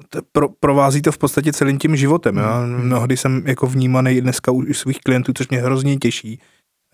to 0.09 0.19
pro, 0.31 0.49
provází 0.49 1.01
to 1.01 1.11
v 1.11 1.17
podstatě 1.17 1.53
celým 1.53 1.79
tím 1.79 1.95
životem. 1.95 2.37
Jo? 2.37 2.47
Mnohdy 2.65 3.17
jsem 3.17 3.43
jako 3.45 3.67
vnímaný 3.67 4.21
dneska 4.21 4.51
u 4.51 4.73
svých 4.73 4.99
klientů, 4.99 5.31
což 5.37 5.49
mě 5.49 5.61
hrozně 5.61 5.97
těší, 5.97 6.39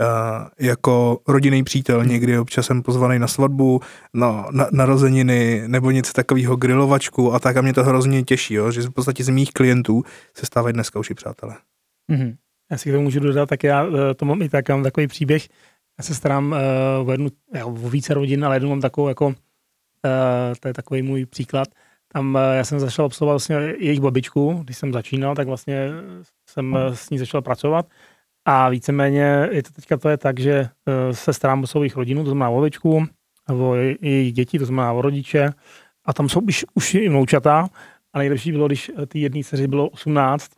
Uh, 0.02 0.48
jako 0.60 1.20
rodinný 1.28 1.63
přítel, 1.63 2.06
někdy 2.06 2.39
občas 2.39 2.65
jsem 2.65 2.84
pozvaný 2.84 3.20
na 3.20 3.28
svatbu, 3.28 3.82
na, 4.13 4.48
na 4.52 4.68
narozeniny 4.72 5.63
nebo 5.68 5.92
něco 5.92 6.13
takového, 6.13 6.56
grilovačku 6.56 7.34
a 7.34 7.39
tak 7.39 7.58
a 7.58 7.62
mě 7.62 7.74
to 7.74 7.84
hrozně 7.84 8.24
těší, 8.24 8.54
jo, 8.54 8.72
že 8.72 8.82
v 8.82 8.92
podstatě 8.92 9.24
z 9.24 9.30
mých 9.30 9.52
klientů 9.52 10.04
se 10.38 10.46
stávají 10.46 10.74
dneska 10.74 11.00
už 11.00 11.10
i 11.10 11.13
přátelé. 11.13 11.56
Mhm. 12.08 12.36
Já 12.71 12.77
si 12.77 12.89
k 12.89 12.93
tomu 12.93 13.03
můžu 13.03 13.19
dodat, 13.19 13.49
tak 13.49 13.63
já 13.63 13.86
eh, 13.86 14.13
to 14.13 14.25
mám 14.25 14.41
i 14.41 14.49
tak, 14.49 14.69
mám 14.69 14.84
takový 14.84 15.08
příběh. 15.08 15.47
Já 15.99 16.03
se 16.03 16.15
starám 16.15 16.51
uh, 17.01 17.10
o 17.10 17.12
jednu, 17.12 17.29
o 17.63 17.71
více 17.71 18.13
rodin, 18.13 18.45
ale 18.45 18.55
jednu 18.55 18.69
mám 18.69 18.82
takovou 18.82 19.08
jako, 19.08 19.27
uh, 19.27 19.34
to 20.60 20.67
je 20.67 20.73
takový 20.73 21.01
můj 21.01 21.25
příklad. 21.25 21.67
Tam 22.13 22.36
uh, 22.36 22.41
já 22.53 22.63
jsem 22.63 22.79
začal 22.79 23.05
obsluhovat 23.05 23.34
vlastně 23.34 23.55
jejich 23.55 23.99
babičku, 23.99 24.62
když 24.63 24.77
jsem 24.77 24.93
začínal, 24.93 25.36
tak 25.36 25.47
vlastně 25.47 25.89
jsem 26.49 26.77
s 26.93 27.10
ní 27.10 27.17
začal 27.17 27.41
pracovat. 27.41 27.86
A 28.45 28.69
víceméně 28.69 29.49
je 29.51 29.63
to 29.63 29.71
teďka 29.71 29.97
to 29.97 30.10
je 30.10 30.17
tak, 30.17 30.39
že 30.39 30.62
uh, 30.62 31.15
se 31.15 31.34
starám 31.34 31.63
o 31.63 31.67
svou 31.67 31.82
jejich 31.82 31.95
rodinu, 31.95 32.23
to 32.23 32.29
znamená 32.29 32.49
o 32.49 32.55
babičku, 32.55 33.05
o 33.47 33.73
jej- 33.73 33.97
jejich 34.01 34.34
děti, 34.34 34.60
to 34.60 34.65
znamená 34.65 34.93
o 34.93 35.01
rodiče. 35.01 35.53
A 36.05 36.13
tam 36.13 36.29
jsou 36.29 36.39
už, 36.39 36.65
už 36.73 36.93
i 36.93 37.10
vnoučata. 37.10 37.69
A 38.13 38.17
nejlepší 38.17 38.51
bylo, 38.51 38.67
když 38.67 38.91
ty 39.08 39.19
jedné 39.19 39.43
dceři 39.43 39.67
bylo 39.67 39.89
18, 39.89 40.51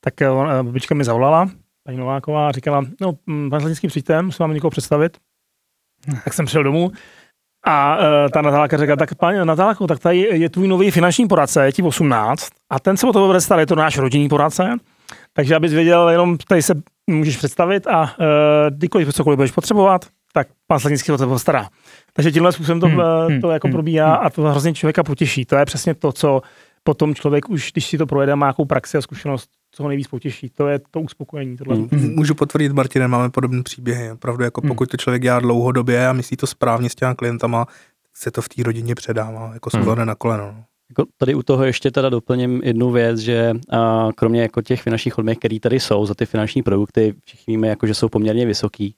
tak 0.00 0.22
eh, 0.22 0.30
ona- 0.30 0.62
babička 0.62 0.94
mi 0.94 1.04
zavolala, 1.04 1.50
paní 1.84 1.98
Nováková, 1.98 2.48
a 2.48 2.52
říkala, 2.52 2.84
no, 3.00 3.12
mm, 3.26 3.50
pan 3.50 3.60
Sladnický, 3.60 3.88
přijďte, 3.88 4.22
musím 4.22 4.44
vám 4.44 4.54
někoho 4.54 4.70
představit. 4.70 5.18
Tak 6.24 6.34
jsem 6.34 6.46
přišel 6.46 6.62
domů 6.62 6.92
a 7.66 7.96
uh, 7.96 8.04
ta 8.32 8.42
Natálka 8.42 8.76
řekla, 8.76 8.96
tak 8.96 9.14
paní 9.14 9.38
Natálko, 9.44 9.86
tak 9.86 9.98
tady 9.98 10.18
je 10.18 10.48
tvůj 10.48 10.68
nový 10.68 10.90
finanční 10.90 11.28
poradce, 11.28 11.64
je 11.66 11.72
ti 11.72 11.82
18 11.82 12.48
a 12.70 12.80
ten 12.80 12.96
se 12.96 13.06
o 13.06 13.12
to 13.12 13.26
bude 13.26 13.40
starat, 13.40 13.60
je 13.60 13.66
to 13.66 13.74
náš 13.74 13.98
rodinný 13.98 14.28
poradce, 14.28 14.76
takže 15.32 15.56
abys 15.56 15.72
věděl, 15.72 16.08
jenom 16.08 16.36
tady 16.48 16.62
se 16.62 16.74
můžeš 17.06 17.36
představit 17.36 17.86
a 17.86 18.02
uh, 18.02 18.06
kdykoliv 18.70 19.14
cokoliv 19.14 19.36
budeš 19.36 19.50
potřebovat, 19.50 20.06
tak 20.32 20.48
pan 20.66 20.78
Sladnický 20.80 21.12
o 21.12 21.18
to 21.18 21.26
postará. 21.26 21.68
Takže 22.12 22.32
tímhle 22.32 22.52
způsobem 22.52 22.80
to, 22.80 22.86
Hmm, 22.86 22.98
hmm, 22.98 23.26
hmm, 23.28 23.40
to 23.40 23.50
jako 23.50 23.66
hmm, 23.66 23.72
probíhá 23.72 24.16
hmm. 24.16 24.26
a 24.26 24.30
to 24.30 24.42
hrozně 24.42 24.74
člověka 24.74 25.02
potěší. 25.02 25.44
To 25.44 25.56
je 25.56 25.64
přesně 25.64 25.94
to, 25.94 26.12
co 26.12 26.42
potom 26.82 27.14
člověk 27.14 27.48
už, 27.48 27.72
když 27.72 27.86
si 27.86 27.98
to 27.98 28.06
projede, 28.06 28.36
má 28.36 28.46
nějakou 28.46 28.64
praxi 28.64 28.98
a 28.98 29.00
zkušenost, 29.00 29.50
co 29.70 29.82
ho 29.82 29.88
nejvíc 29.88 30.08
potěší. 30.08 30.50
To 30.50 30.68
je 30.68 30.80
to 30.90 31.00
uspokojení. 31.00 31.56
Tohle. 31.56 31.76
Hmm. 31.76 31.88
Hmm. 31.92 32.14
Můžu 32.14 32.34
potvrdit, 32.34 32.72
Martine, 32.72 33.08
máme 33.08 33.30
podobné 33.30 33.62
příběhy. 33.62 34.12
Opravdu, 34.12 34.44
jako 34.44 34.60
Hmm. 34.60 34.68
pokud 34.68 34.88
to 34.90 34.96
člověk 34.96 35.22
dělá 35.22 35.40
dlouhodobě 35.40 36.08
a 36.08 36.12
myslí 36.12 36.36
to 36.36 36.46
správně 36.46 36.90
s 36.90 36.94
těma 36.94 37.14
klientama, 37.14 37.66
se 38.14 38.30
to 38.30 38.42
v 38.42 38.48
té 38.48 38.62
rodině 38.62 38.94
předává, 38.94 39.50
jako 39.54 39.70
Hmm. 39.72 39.82
sklone 39.82 40.06
na 40.06 40.14
koleno. 40.14 40.44
no. 40.56 40.64
Jako 40.90 41.04
tady 41.16 41.34
u 41.34 41.42
toho 41.42 41.64
ještě 41.64 41.90
teda 41.90 42.08
doplním 42.08 42.60
jednu 42.64 42.90
věc, 42.90 43.18
že 43.18 43.54
a, 43.70 44.08
kromě 44.16 44.42
jako 44.42 44.62
těch 44.62 44.82
finančních 44.82 45.18
odměn, 45.18 45.36
které 45.36 45.60
tady 45.60 45.80
jsou 45.80 46.06
za 46.06 46.14
ty 46.14 46.26
finanční 46.26 46.62
produkty, 46.62 47.14
všichni 47.24 47.52
víme, 47.52 47.68
jako, 47.68 47.86
že 47.86 47.94
jsou 47.94 48.08
poměrně 48.08 48.46
vysoký, 48.46 48.94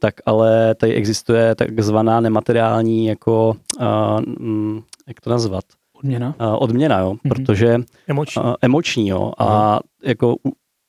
tak 0.00 0.14
ale 0.26 0.74
tady 0.74 0.94
existuje 0.94 1.54
takzvaná 1.54 2.20
nemateriální, 2.20 3.06
jako, 3.06 3.56
a, 3.80 4.20
mm, 4.20 4.80
jak 5.08 5.20
to 5.20 5.30
nazvat, 5.30 5.64
Odměna? 5.98 6.34
Uh, 6.40 6.56
odměna, 6.58 6.98
jo, 6.98 7.12
mm-hmm. 7.12 7.28
protože 7.28 7.78
Emoční. 8.08 8.42
Uh, 8.42 8.54
emoční, 8.62 9.08
jo. 9.08 9.32
A 9.38 9.80
jako 10.04 10.36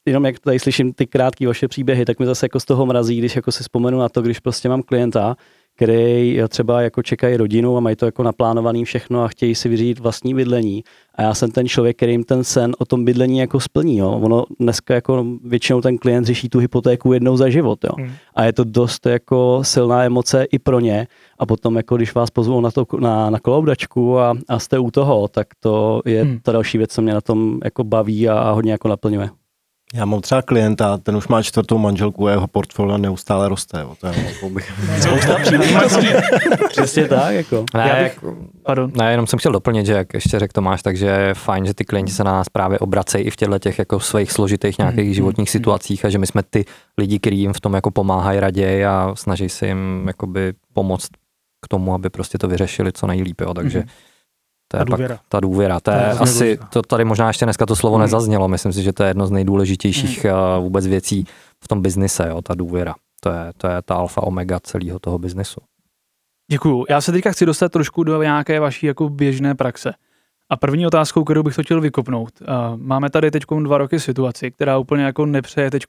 jenom 0.05 0.25
jak 0.25 0.39
tady 0.39 0.59
slyším 0.59 0.93
ty 0.93 1.07
krátké 1.07 1.47
vaše 1.47 1.67
příběhy, 1.67 2.05
tak 2.05 2.19
mi 2.19 2.25
zase 2.25 2.45
jako 2.45 2.59
z 2.59 2.65
toho 2.65 2.85
mrazí, 2.85 3.17
když 3.17 3.35
jako 3.35 3.51
si 3.51 3.63
vzpomenu 3.63 3.99
na 3.99 4.09
to, 4.09 4.21
když 4.21 4.39
prostě 4.39 4.69
mám 4.69 4.81
klienta, 4.81 5.35
který 5.79 6.39
třeba 6.47 6.81
jako 6.81 7.03
čekají 7.03 7.37
rodinu 7.37 7.77
a 7.77 7.79
mají 7.79 7.95
to 7.95 8.05
jako 8.05 8.23
naplánovaný 8.23 8.85
všechno 8.85 9.23
a 9.23 9.27
chtějí 9.27 9.55
si 9.55 9.69
vyřídit 9.69 9.99
vlastní 9.99 10.33
bydlení. 10.33 10.83
A 11.15 11.21
já 11.21 11.33
jsem 11.33 11.51
ten 11.51 11.67
člověk, 11.67 11.97
který 11.97 12.11
jim 12.11 12.23
ten 12.23 12.43
sen 12.43 12.75
o 12.79 12.85
tom 12.85 13.05
bydlení 13.05 13.37
jako 13.39 13.59
splní. 13.59 13.97
Jo. 13.97 14.11
Ono 14.11 14.45
dneska 14.59 14.93
jako 14.93 15.25
většinou 15.43 15.81
ten 15.81 15.97
klient 15.97 16.25
řeší 16.25 16.49
tu 16.49 16.59
hypotéku 16.59 17.13
jednou 17.13 17.37
za 17.37 17.49
život. 17.49 17.79
Jo. 17.83 17.89
Hmm. 17.97 18.11
A 18.35 18.43
je 18.43 18.53
to 18.53 18.63
dost 18.63 19.05
jako 19.05 19.59
silná 19.63 20.03
emoce 20.03 20.43
i 20.43 20.59
pro 20.59 20.79
ně. 20.79 21.07
A 21.39 21.45
potom, 21.45 21.75
jako 21.75 21.97
když 21.97 22.15
vás 22.15 22.29
pozvou 22.29 22.61
na, 22.61 22.71
to, 22.71 22.85
na, 22.99 23.29
na 23.29 23.39
koloudačku 23.39 24.19
a, 24.19 24.33
a 24.47 24.59
jste 24.59 24.79
u 24.79 24.91
toho, 24.91 25.27
tak 25.27 25.47
to 25.59 26.01
je 26.05 26.23
hmm. 26.23 26.39
ta 26.43 26.51
další 26.51 26.77
věc, 26.77 26.93
co 26.93 27.01
mě 27.01 27.13
na 27.13 27.21
tom 27.21 27.59
jako 27.63 27.83
baví 27.83 28.29
a, 28.29 28.39
a 28.39 28.51
hodně 28.51 28.71
jako 28.71 28.87
naplňuje. 28.87 29.29
Já 29.93 30.05
mám 30.05 30.21
třeba 30.21 30.41
klienta, 30.41 30.97
ten 30.97 31.15
už 31.15 31.27
má 31.27 31.43
čtvrtou 31.43 31.77
manželku 31.77 32.27
a 32.27 32.31
jeho 32.31 32.47
portfolio 32.47 32.97
neustále 32.97 33.49
roste. 33.49 33.79
Jo. 33.79 33.95
To 34.01 34.07
je, 34.07 34.25
jako 34.27 34.49
bych... 34.49 34.71
Spousta 35.01 35.35
Přesně 36.69 37.07
tak. 37.07 37.33
Jako. 37.33 37.65
Ne, 37.73 37.89
Já 37.89 38.03
bych... 38.03 38.19
Pardon. 38.65 38.91
ne, 38.95 39.11
jenom 39.11 39.27
jsem 39.27 39.39
chtěl 39.39 39.51
doplnit, 39.51 39.85
že 39.85 39.93
jak 39.93 40.13
ještě 40.13 40.39
řekl 40.39 40.51
Tomáš, 40.53 40.83
takže 40.83 41.05
je 41.05 41.33
fajn, 41.33 41.65
že 41.65 41.73
ty 41.73 41.85
klienti 41.85 42.11
se 42.11 42.23
na 42.23 42.31
nás 42.31 42.49
právě 42.49 42.79
obracejí 42.79 43.25
i 43.25 43.29
v 43.31 43.35
těchto 43.35 43.59
těch 43.59 43.79
jako 43.79 43.99
svých 43.99 44.31
složitých 44.31 44.77
nějakých 44.77 45.07
mm, 45.07 45.13
životních 45.13 45.49
mm, 45.49 45.51
situacích 45.51 46.05
a 46.05 46.09
že 46.09 46.17
my 46.17 46.27
jsme 46.27 46.43
ty 46.49 46.65
lidi, 46.97 47.19
kteří 47.19 47.39
jim 47.39 47.53
v 47.53 47.61
tom 47.61 47.73
jako 47.73 47.91
pomáhají 47.91 48.39
raději 48.39 48.85
a 48.85 49.11
snaží 49.15 49.49
se 49.49 49.67
jim 49.67 50.03
jakoby 50.07 50.53
pomoct 50.73 51.09
k 51.65 51.67
tomu, 51.67 51.93
aby 51.93 52.09
prostě 52.09 52.37
to 52.37 52.47
vyřešili 52.47 52.91
co 52.91 53.07
nejlíp. 53.07 53.41
Jo. 53.41 53.53
Takže 53.53 53.79
mm 53.79 53.85
to 54.71 54.77
je 54.77 54.79
ta 54.79 54.83
důvěra. 54.85 55.15
Pak 55.15 55.25
ta 55.29 55.39
důvěra. 55.39 55.79
To, 55.79 55.91
to 55.91 55.97
je, 55.97 56.03
je 56.03 56.11
asi, 56.11 56.59
to 56.69 56.81
tady 56.81 57.05
možná 57.05 57.27
ještě 57.27 57.45
dneska 57.45 57.65
to 57.65 57.75
slovo 57.75 57.95
hmm. 57.95 58.01
nezaznělo. 58.01 58.47
Myslím 58.47 58.73
si, 58.73 58.83
že 58.83 58.93
to 58.93 59.03
je 59.03 59.09
jedno 59.09 59.27
z 59.27 59.31
nejdůležitějších 59.31 60.25
hmm. 60.25 60.63
vůbec 60.63 60.87
věcí 60.87 61.25
v 61.63 61.67
tom 61.67 61.81
biznise, 61.81 62.27
jo, 62.29 62.41
ta 62.41 62.55
důvěra. 62.55 62.95
To 63.21 63.29
je, 63.29 63.51
to 63.57 63.67
je 63.67 63.81
ta 63.81 63.95
alfa 63.95 64.23
omega 64.23 64.59
celého 64.59 64.99
toho 64.99 65.19
biznesu. 65.19 65.61
Děkuju. 66.51 66.85
Já 66.89 67.01
se 67.01 67.11
teďka 67.11 67.31
chci 67.31 67.45
dostat 67.45 67.71
trošku 67.71 68.03
do 68.03 68.23
nějaké 68.23 68.59
vaší 68.59 68.85
jako 68.85 69.09
běžné 69.09 69.55
praxe. 69.55 69.93
A 70.49 70.57
první 70.57 70.87
otázkou, 70.87 71.23
kterou 71.23 71.43
bych 71.43 71.55
to 71.55 71.63
chtěl 71.63 71.81
vykopnout. 71.81 72.31
Máme 72.75 73.09
tady 73.09 73.31
teď 73.31 73.43
dva 73.63 73.77
roky 73.77 73.99
situaci, 73.99 74.51
která 74.51 74.77
úplně 74.77 75.03
jako 75.03 75.25
nepřeje 75.25 75.71
teď 75.71 75.83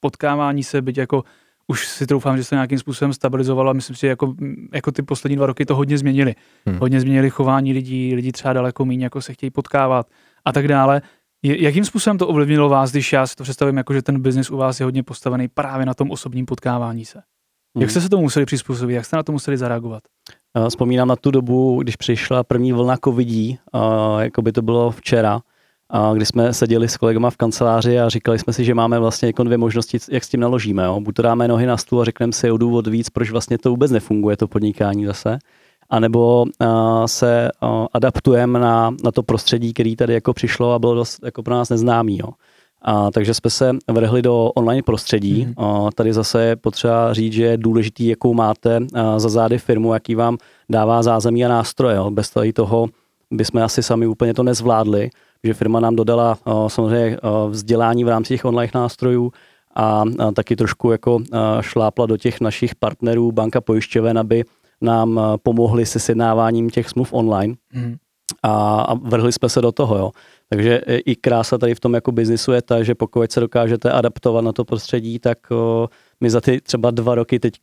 potkávání 0.00 0.64
se, 0.64 0.82
byť 0.82 0.98
jako 0.98 1.22
už 1.70 1.88
si 1.88 2.06
troufám, 2.06 2.36
že 2.36 2.44
se 2.44 2.54
nějakým 2.54 2.78
způsobem 2.78 3.12
stabilizovalo 3.12 3.70
a 3.70 3.72
myslím 3.72 3.96
si, 3.96 4.00
že 4.00 4.06
jako, 4.06 4.34
jako 4.72 4.92
ty 4.92 5.02
poslední 5.02 5.36
dva 5.36 5.46
roky 5.46 5.64
to 5.66 5.76
hodně 5.76 5.98
změnili. 5.98 6.34
Hmm. 6.66 6.78
Hodně 6.78 7.00
změnili 7.00 7.30
chování 7.30 7.72
lidí, 7.72 8.14
lidi 8.14 8.32
třeba 8.32 8.52
daleko 8.52 8.84
méně 8.84 9.04
jako 9.04 9.22
se 9.22 9.32
chtějí 9.32 9.50
potkávat 9.50 10.06
a 10.44 10.52
tak 10.52 10.68
dále. 10.68 11.02
Jakým 11.42 11.84
způsobem 11.84 12.18
to 12.18 12.28
ovlivnilo 12.28 12.68
vás, 12.68 12.90
když 12.90 13.12
já 13.12 13.26
si 13.26 13.36
to 13.36 13.42
představím, 13.42 13.76
jako 13.76 13.94
že 13.94 14.02
ten 14.02 14.20
biznis 14.20 14.50
u 14.50 14.56
vás 14.56 14.80
je 14.80 14.84
hodně 14.84 15.02
postavený 15.02 15.48
právě 15.48 15.86
na 15.86 15.94
tom 15.94 16.10
osobním 16.10 16.46
potkávání 16.46 17.04
se? 17.04 17.18
Jak 17.76 17.82
hmm. 17.82 17.90
jste 17.90 18.00
se 18.00 18.08
tomu 18.08 18.22
museli 18.22 18.46
přizpůsobit? 18.46 18.94
Jak 18.94 19.04
jste 19.04 19.16
na 19.16 19.22
to 19.22 19.32
museli 19.32 19.56
zareagovat? 19.56 20.02
Vzpomínám 20.68 21.08
na 21.08 21.16
tu 21.16 21.30
dobu, 21.30 21.82
když 21.82 21.96
přišla 21.96 22.44
první 22.44 22.72
vlna 22.72 22.96
covidí, 23.04 23.58
jako 24.18 24.42
by 24.42 24.52
to 24.52 24.62
bylo 24.62 24.90
včera, 24.90 25.40
a 25.90 26.14
kdy 26.14 26.26
jsme 26.26 26.52
seděli 26.52 26.88
s 26.88 26.96
kolegama 26.96 27.30
v 27.30 27.36
kanceláři 27.36 28.00
a 28.00 28.08
říkali 28.08 28.38
jsme 28.38 28.52
si, 28.52 28.64
že 28.64 28.74
máme 28.74 28.98
vlastně 28.98 29.28
jako 29.28 29.44
dvě 29.44 29.58
možnosti, 29.58 29.98
jak 30.10 30.24
s 30.24 30.28
tím 30.28 30.40
naložíme. 30.40 30.84
Jo. 30.84 31.00
Buď 31.00 31.14
to 31.14 31.22
dáme 31.22 31.48
nohy 31.48 31.66
na 31.66 31.76
stůl 31.76 32.00
a 32.00 32.04
řekneme 32.04 32.32
si 32.32 32.50
o 32.50 32.56
důvod 32.56 32.86
víc, 32.86 33.10
proč 33.10 33.30
vlastně 33.30 33.58
to 33.58 33.70
vůbec 33.70 33.90
nefunguje, 33.90 34.36
to 34.36 34.48
podnikání 34.48 35.06
zase, 35.06 35.38
anebo 35.90 36.42
uh, 36.42 36.68
se 37.06 37.48
uh, 37.62 37.86
adaptujeme 37.92 38.58
na, 38.58 38.94
na 39.04 39.12
to 39.12 39.22
prostředí, 39.22 39.72
který 39.72 39.96
tady 39.96 40.14
jako 40.14 40.32
přišlo 40.32 40.72
a 40.72 40.78
bylo 40.78 40.94
dost 40.94 41.18
jako 41.24 41.42
pro 41.42 41.54
nás 41.54 41.68
neznámý. 41.68 42.18
Jo. 42.18 42.28
A, 42.82 43.10
takže 43.10 43.34
jsme 43.34 43.50
se 43.50 43.76
vrhli 43.90 44.22
do 44.22 44.44
online 44.44 44.82
prostředí. 44.82 45.44
Mm. 45.46 45.64
A, 45.64 45.88
tady 45.94 46.12
zase 46.12 46.44
je 46.44 46.56
potřeba 46.56 47.14
říct, 47.14 47.32
že 47.32 47.44
je 47.44 47.56
důležitý, 47.56 48.06
jakou 48.06 48.34
máte 48.34 48.80
a, 48.94 49.18
za 49.18 49.28
zády 49.28 49.58
firmu, 49.58 49.94
jaký 49.94 50.14
vám 50.14 50.38
dává 50.70 51.02
zázemí 51.02 51.44
a 51.44 51.48
nástroje. 51.48 51.96
Jo. 51.96 52.10
Bez 52.10 52.30
toho 52.54 52.86
bychom 53.30 53.62
asi 53.62 53.82
sami 53.82 54.06
úplně 54.06 54.34
to 54.34 54.42
nezvládli 54.42 55.10
že 55.44 55.54
firma 55.54 55.80
nám 55.80 55.96
dodala 55.96 56.38
samozřejmě 56.68 57.18
vzdělání 57.48 58.04
v 58.04 58.08
rámci 58.08 58.28
těch 58.28 58.44
online 58.44 58.72
nástrojů 58.74 59.32
a, 59.76 60.04
taky 60.34 60.56
trošku 60.56 60.90
jako 60.90 61.18
šlápla 61.60 62.06
do 62.06 62.16
těch 62.16 62.40
našich 62.40 62.74
partnerů, 62.74 63.32
banka 63.32 63.60
pojišťoven, 63.60 64.18
aby 64.18 64.44
nám 64.80 65.20
pomohli 65.42 65.86
se 65.86 65.98
sjednáváním 65.98 66.70
těch 66.70 66.88
smluv 66.88 67.12
online. 67.12 67.54
Mm. 67.74 67.96
A, 68.42 68.80
a 68.80 68.94
vrhli 68.94 69.32
jsme 69.32 69.48
se 69.48 69.60
do 69.60 69.72
toho, 69.72 69.98
jo. 69.98 70.10
Takže 70.48 70.80
i 70.86 71.16
krása 71.16 71.58
tady 71.58 71.74
v 71.74 71.80
tom 71.80 71.94
jako 71.94 72.12
biznisu 72.12 72.52
je 72.52 72.62
ta, 72.62 72.82
že 72.82 72.94
pokud 72.94 73.32
se 73.32 73.40
dokážete 73.40 73.90
adaptovat 73.90 74.44
na 74.44 74.52
to 74.52 74.64
prostředí, 74.64 75.18
tak 75.18 75.38
o, 75.50 75.88
my 76.20 76.30
za 76.30 76.40
ty 76.40 76.60
třeba 76.60 76.90
dva 76.90 77.14
roky 77.14 77.40
teď 77.40 77.54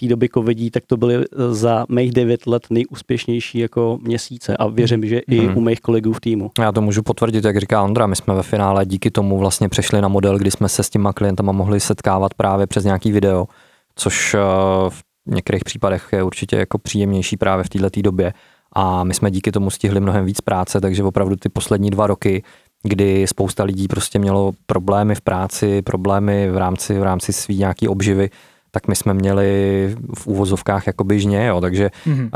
té 0.00 0.06
doby 0.06 0.28
covidí, 0.34 0.70
tak 0.70 0.86
to 0.86 0.96
byly 0.96 1.14
e, 1.14 1.24
za 1.54 1.86
mých 1.88 2.12
devět 2.12 2.46
let 2.46 2.62
nejúspěšnější 2.70 3.58
jako 3.58 3.98
měsíce 4.02 4.56
a 4.56 4.66
věřím, 4.66 5.06
že 5.06 5.18
i 5.18 5.38
hmm. 5.38 5.56
u 5.56 5.60
mých 5.60 5.80
kolegů 5.80 6.12
v 6.12 6.20
týmu. 6.20 6.50
Já 6.58 6.72
to 6.72 6.80
můžu 6.80 7.02
potvrdit, 7.02 7.44
jak 7.44 7.60
říká 7.60 7.82
Ondra, 7.82 8.06
my 8.06 8.16
jsme 8.16 8.34
ve 8.34 8.42
finále 8.42 8.86
díky 8.86 9.10
tomu 9.10 9.38
vlastně 9.38 9.68
přešli 9.68 10.00
na 10.00 10.08
model, 10.08 10.38
kdy 10.38 10.50
jsme 10.50 10.68
se 10.68 10.82
s 10.82 10.90
těma 10.90 11.12
klientama 11.12 11.52
mohli 11.52 11.80
setkávat 11.80 12.34
právě 12.34 12.66
přes 12.66 12.84
nějaký 12.84 13.12
video, 13.12 13.46
což 13.96 14.34
e, 14.34 14.38
v 14.90 15.02
některých 15.34 15.64
případech 15.64 16.08
je 16.12 16.22
určitě 16.22 16.56
jako 16.56 16.78
příjemnější 16.78 17.36
právě 17.36 17.64
v 17.64 17.68
této 17.68 18.02
době 18.02 18.32
a 18.74 19.04
my 19.04 19.14
jsme 19.14 19.30
díky 19.30 19.52
tomu 19.52 19.70
stihli 19.70 20.00
mnohem 20.00 20.24
víc 20.24 20.40
práce, 20.40 20.80
takže 20.80 21.04
opravdu 21.04 21.36
ty 21.36 21.48
poslední 21.48 21.90
dva 21.90 22.06
roky 22.06 22.42
kdy 22.84 23.26
spousta 23.26 23.64
lidí 23.64 23.88
prostě 23.88 24.18
mělo 24.18 24.52
problémy 24.66 25.14
v 25.14 25.20
práci, 25.20 25.82
problémy 25.82 26.50
v 26.50 26.56
rámci, 26.56 26.98
v 26.98 27.02
rámci 27.02 27.32
svý 27.32 27.58
nějaký 27.58 27.88
obživy, 27.88 28.30
tak 28.70 28.88
my 28.88 28.96
jsme 28.96 29.14
měli 29.14 29.96
v 30.18 30.26
úvozovkách 30.26 30.86
jako 30.86 31.04
běžně, 31.04 31.46
jo, 31.46 31.60
takže 31.60 31.90
mm-hmm. 32.06 32.28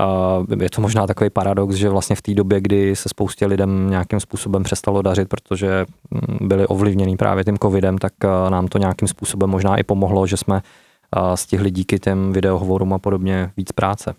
uh, 0.50 0.62
je 0.62 0.70
to 0.70 0.80
možná 0.80 1.06
takový 1.06 1.30
paradox, 1.30 1.74
že 1.74 1.88
vlastně 1.88 2.16
v 2.16 2.22
té 2.22 2.34
době, 2.34 2.60
kdy 2.60 2.96
se 2.96 3.08
spoustě 3.08 3.46
lidem 3.46 3.90
nějakým 3.90 4.20
způsobem 4.20 4.62
přestalo 4.62 5.02
dařit, 5.02 5.28
protože 5.28 5.86
mm, 6.10 6.48
byli 6.48 6.66
ovlivněni 6.66 7.16
právě 7.16 7.44
tím 7.44 7.58
covidem, 7.58 7.98
tak 7.98 8.12
uh, 8.24 8.50
nám 8.50 8.68
to 8.68 8.78
nějakým 8.78 9.08
způsobem 9.08 9.50
možná 9.50 9.76
i 9.76 9.82
pomohlo, 9.82 10.26
že 10.26 10.36
jsme 10.36 10.54
uh, 10.54 11.34
stihli 11.34 11.70
díky 11.70 11.98
těm 11.98 12.32
videohovorům 12.32 12.92
a 12.92 12.98
podobně 12.98 13.50
víc 13.56 13.72
práce. 13.72 14.14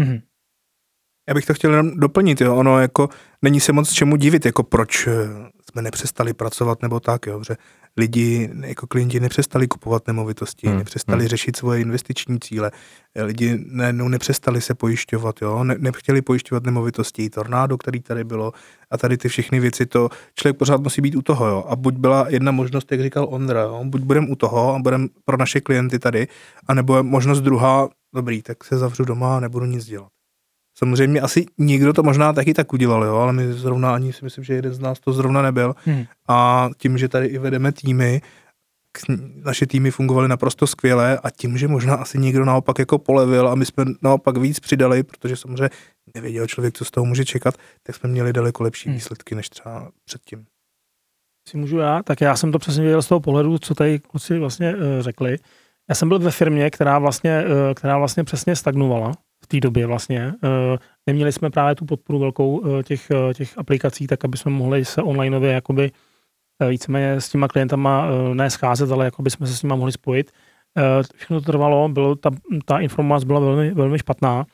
Mm-hmm. 0.00 0.20
Já 1.28 1.34
bych 1.34 1.46
to 1.46 1.54
chtěl 1.54 1.70
jenom 1.70 2.00
doplnit, 2.00 2.40
jo. 2.40 2.56
ono 2.56 2.80
jako 2.80 3.08
není 3.42 3.60
se 3.60 3.72
moc 3.72 3.92
čemu 3.92 4.16
divit, 4.16 4.46
jako 4.46 4.62
proč 4.62 5.06
eh, 5.06 5.12
jsme 5.70 5.82
nepřestali 5.82 6.34
pracovat 6.34 6.82
nebo 6.82 7.00
tak, 7.00 7.26
jo, 7.26 7.42
že 7.44 7.56
lidi, 7.96 8.50
jako 8.64 8.86
klienti 8.86 9.20
nepřestali 9.20 9.68
kupovat 9.68 10.06
nemovitosti, 10.06 10.66
hmm. 10.66 10.78
nepřestali 10.78 11.20
hmm. 11.20 11.28
řešit 11.28 11.56
svoje 11.56 11.80
investiční 11.80 12.40
cíle, 12.40 12.70
lidi 13.16 13.58
ne, 13.66 13.92
no, 13.92 14.08
nepřestali 14.08 14.60
se 14.60 14.74
pojišťovat, 14.74 15.42
jo, 15.42 15.64
ne, 15.64 15.76
nechtěli 15.78 16.22
pojišťovat 16.22 16.64
nemovitosti, 16.64 17.30
tornádo, 17.30 17.78
který 17.78 18.00
tady 18.00 18.24
bylo 18.24 18.52
a 18.90 18.98
tady 18.98 19.16
ty 19.16 19.28
všechny 19.28 19.60
věci, 19.60 19.86
to 19.86 20.08
člověk 20.34 20.56
pořád 20.56 20.80
musí 20.80 21.02
být 21.02 21.16
u 21.16 21.22
toho, 21.22 21.46
jo, 21.46 21.64
a 21.68 21.76
buď 21.76 21.94
byla 21.94 22.26
jedna 22.28 22.52
možnost, 22.52 22.92
jak 22.92 23.00
říkal 23.00 23.26
Ondra, 23.30 23.60
jo, 23.60 23.80
buď 23.84 24.00
budeme 24.02 24.28
u 24.28 24.36
toho 24.36 24.74
a 24.74 24.78
budeme 24.78 25.08
pro 25.24 25.36
naše 25.36 25.60
klienty 25.60 25.98
tady, 25.98 26.28
anebo 26.66 26.96
je 26.96 27.02
možnost 27.02 27.40
druhá, 27.40 27.88
dobrý, 28.14 28.42
tak 28.42 28.64
se 28.64 28.78
zavřu 28.78 29.04
doma 29.04 29.36
a 29.36 29.40
nebudu 29.40 29.66
nic 29.66 29.84
dělat. 29.84 30.19
Samozřejmě 30.84 31.20
asi 31.20 31.46
nikdo 31.58 31.92
to 31.92 32.02
možná 32.02 32.32
taky 32.32 32.54
tak 32.54 32.72
udělal, 32.72 33.04
jo, 33.04 33.16
ale 33.16 33.32
my 33.32 33.52
zrovna 33.52 33.94
ani 33.94 34.12
si 34.12 34.24
myslím, 34.24 34.44
že 34.44 34.54
jeden 34.54 34.74
z 34.74 34.78
nás 34.78 35.00
to 35.00 35.12
zrovna 35.12 35.42
nebyl. 35.42 35.74
Hmm. 35.84 36.04
A 36.28 36.68
tím, 36.78 36.98
že 36.98 37.08
tady 37.08 37.26
i 37.26 37.38
vedeme 37.38 37.72
týmy, 37.72 38.20
naše 39.44 39.66
týmy 39.66 39.90
fungovaly 39.90 40.28
naprosto 40.28 40.66
skvěle 40.66 41.18
a 41.18 41.30
tím, 41.30 41.58
že 41.58 41.68
možná 41.68 41.94
asi 41.94 42.18
někdo 42.18 42.44
naopak 42.44 42.78
jako 42.78 42.98
polevil 42.98 43.48
a 43.48 43.54
my 43.54 43.66
jsme 43.66 43.84
naopak 44.02 44.36
víc 44.36 44.60
přidali, 44.60 45.02
protože 45.02 45.36
samozřejmě 45.36 45.70
nevěděl 46.14 46.46
člověk, 46.46 46.74
co 46.74 46.84
z 46.84 46.90
toho 46.90 47.04
může 47.04 47.24
čekat, 47.24 47.54
tak 47.82 47.96
jsme 47.96 48.10
měli 48.10 48.32
daleko 48.32 48.62
lepší 48.62 48.88
hmm. 48.88 48.94
výsledky 48.94 49.34
než 49.34 49.48
třeba 49.48 49.90
předtím. 50.04 50.46
Si 51.48 51.56
můžu 51.56 51.78
já? 51.78 52.02
Tak 52.02 52.20
já 52.20 52.36
jsem 52.36 52.52
to 52.52 52.58
přesně 52.58 52.82
věděl 52.82 53.02
z 53.02 53.08
toho 53.08 53.20
pohledu, 53.20 53.58
co 53.58 53.74
tady 53.74 53.98
kluci 53.98 54.38
vlastně 54.38 54.76
uh, 54.76 54.82
řekli. 55.00 55.38
Já 55.88 55.94
jsem 55.94 56.08
byl 56.08 56.18
ve 56.18 56.30
firmě, 56.30 56.70
která 56.70 56.98
vlastně, 56.98 57.44
uh, 57.44 57.74
která 57.74 57.98
vlastně 57.98 58.24
přesně 58.24 58.56
stagnovala 58.56 59.12
té 59.50 59.60
době 59.60 59.86
vlastně. 59.86 60.32
Eh, 60.44 60.78
neměli 61.06 61.32
jsme 61.32 61.50
právě 61.50 61.74
tu 61.74 61.84
podporu 61.84 62.18
velkou 62.18 62.62
eh, 62.66 62.82
těch, 62.82 63.10
eh, 63.10 63.34
těch 63.34 63.58
aplikací, 63.58 64.06
tak 64.06 64.24
aby 64.24 64.36
jsme 64.36 64.50
mohli 64.50 64.84
se 64.84 65.02
onlineově 65.02 65.52
jakoby 65.52 65.90
víceméně 66.68 67.20
s 67.20 67.28
těma 67.28 67.48
klientama 67.48 68.06
ne 68.34 68.50
scházet, 68.50 68.90
ale 68.90 69.04
jakoby 69.04 69.30
jsme 69.30 69.46
se 69.46 69.56
s 69.56 69.62
nimi 69.62 69.76
mohli 69.76 69.92
spojit. 69.92 70.30
Všechno 71.16 71.40
to 71.40 71.52
trvalo, 71.52 71.88
bylo, 71.88 72.14
ta, 72.14 72.30
ta 72.64 72.78
informace 72.78 73.26
byla 73.26 73.40
velmi, 73.40 73.70
velmi 73.70 73.98
špatná. 73.98 74.46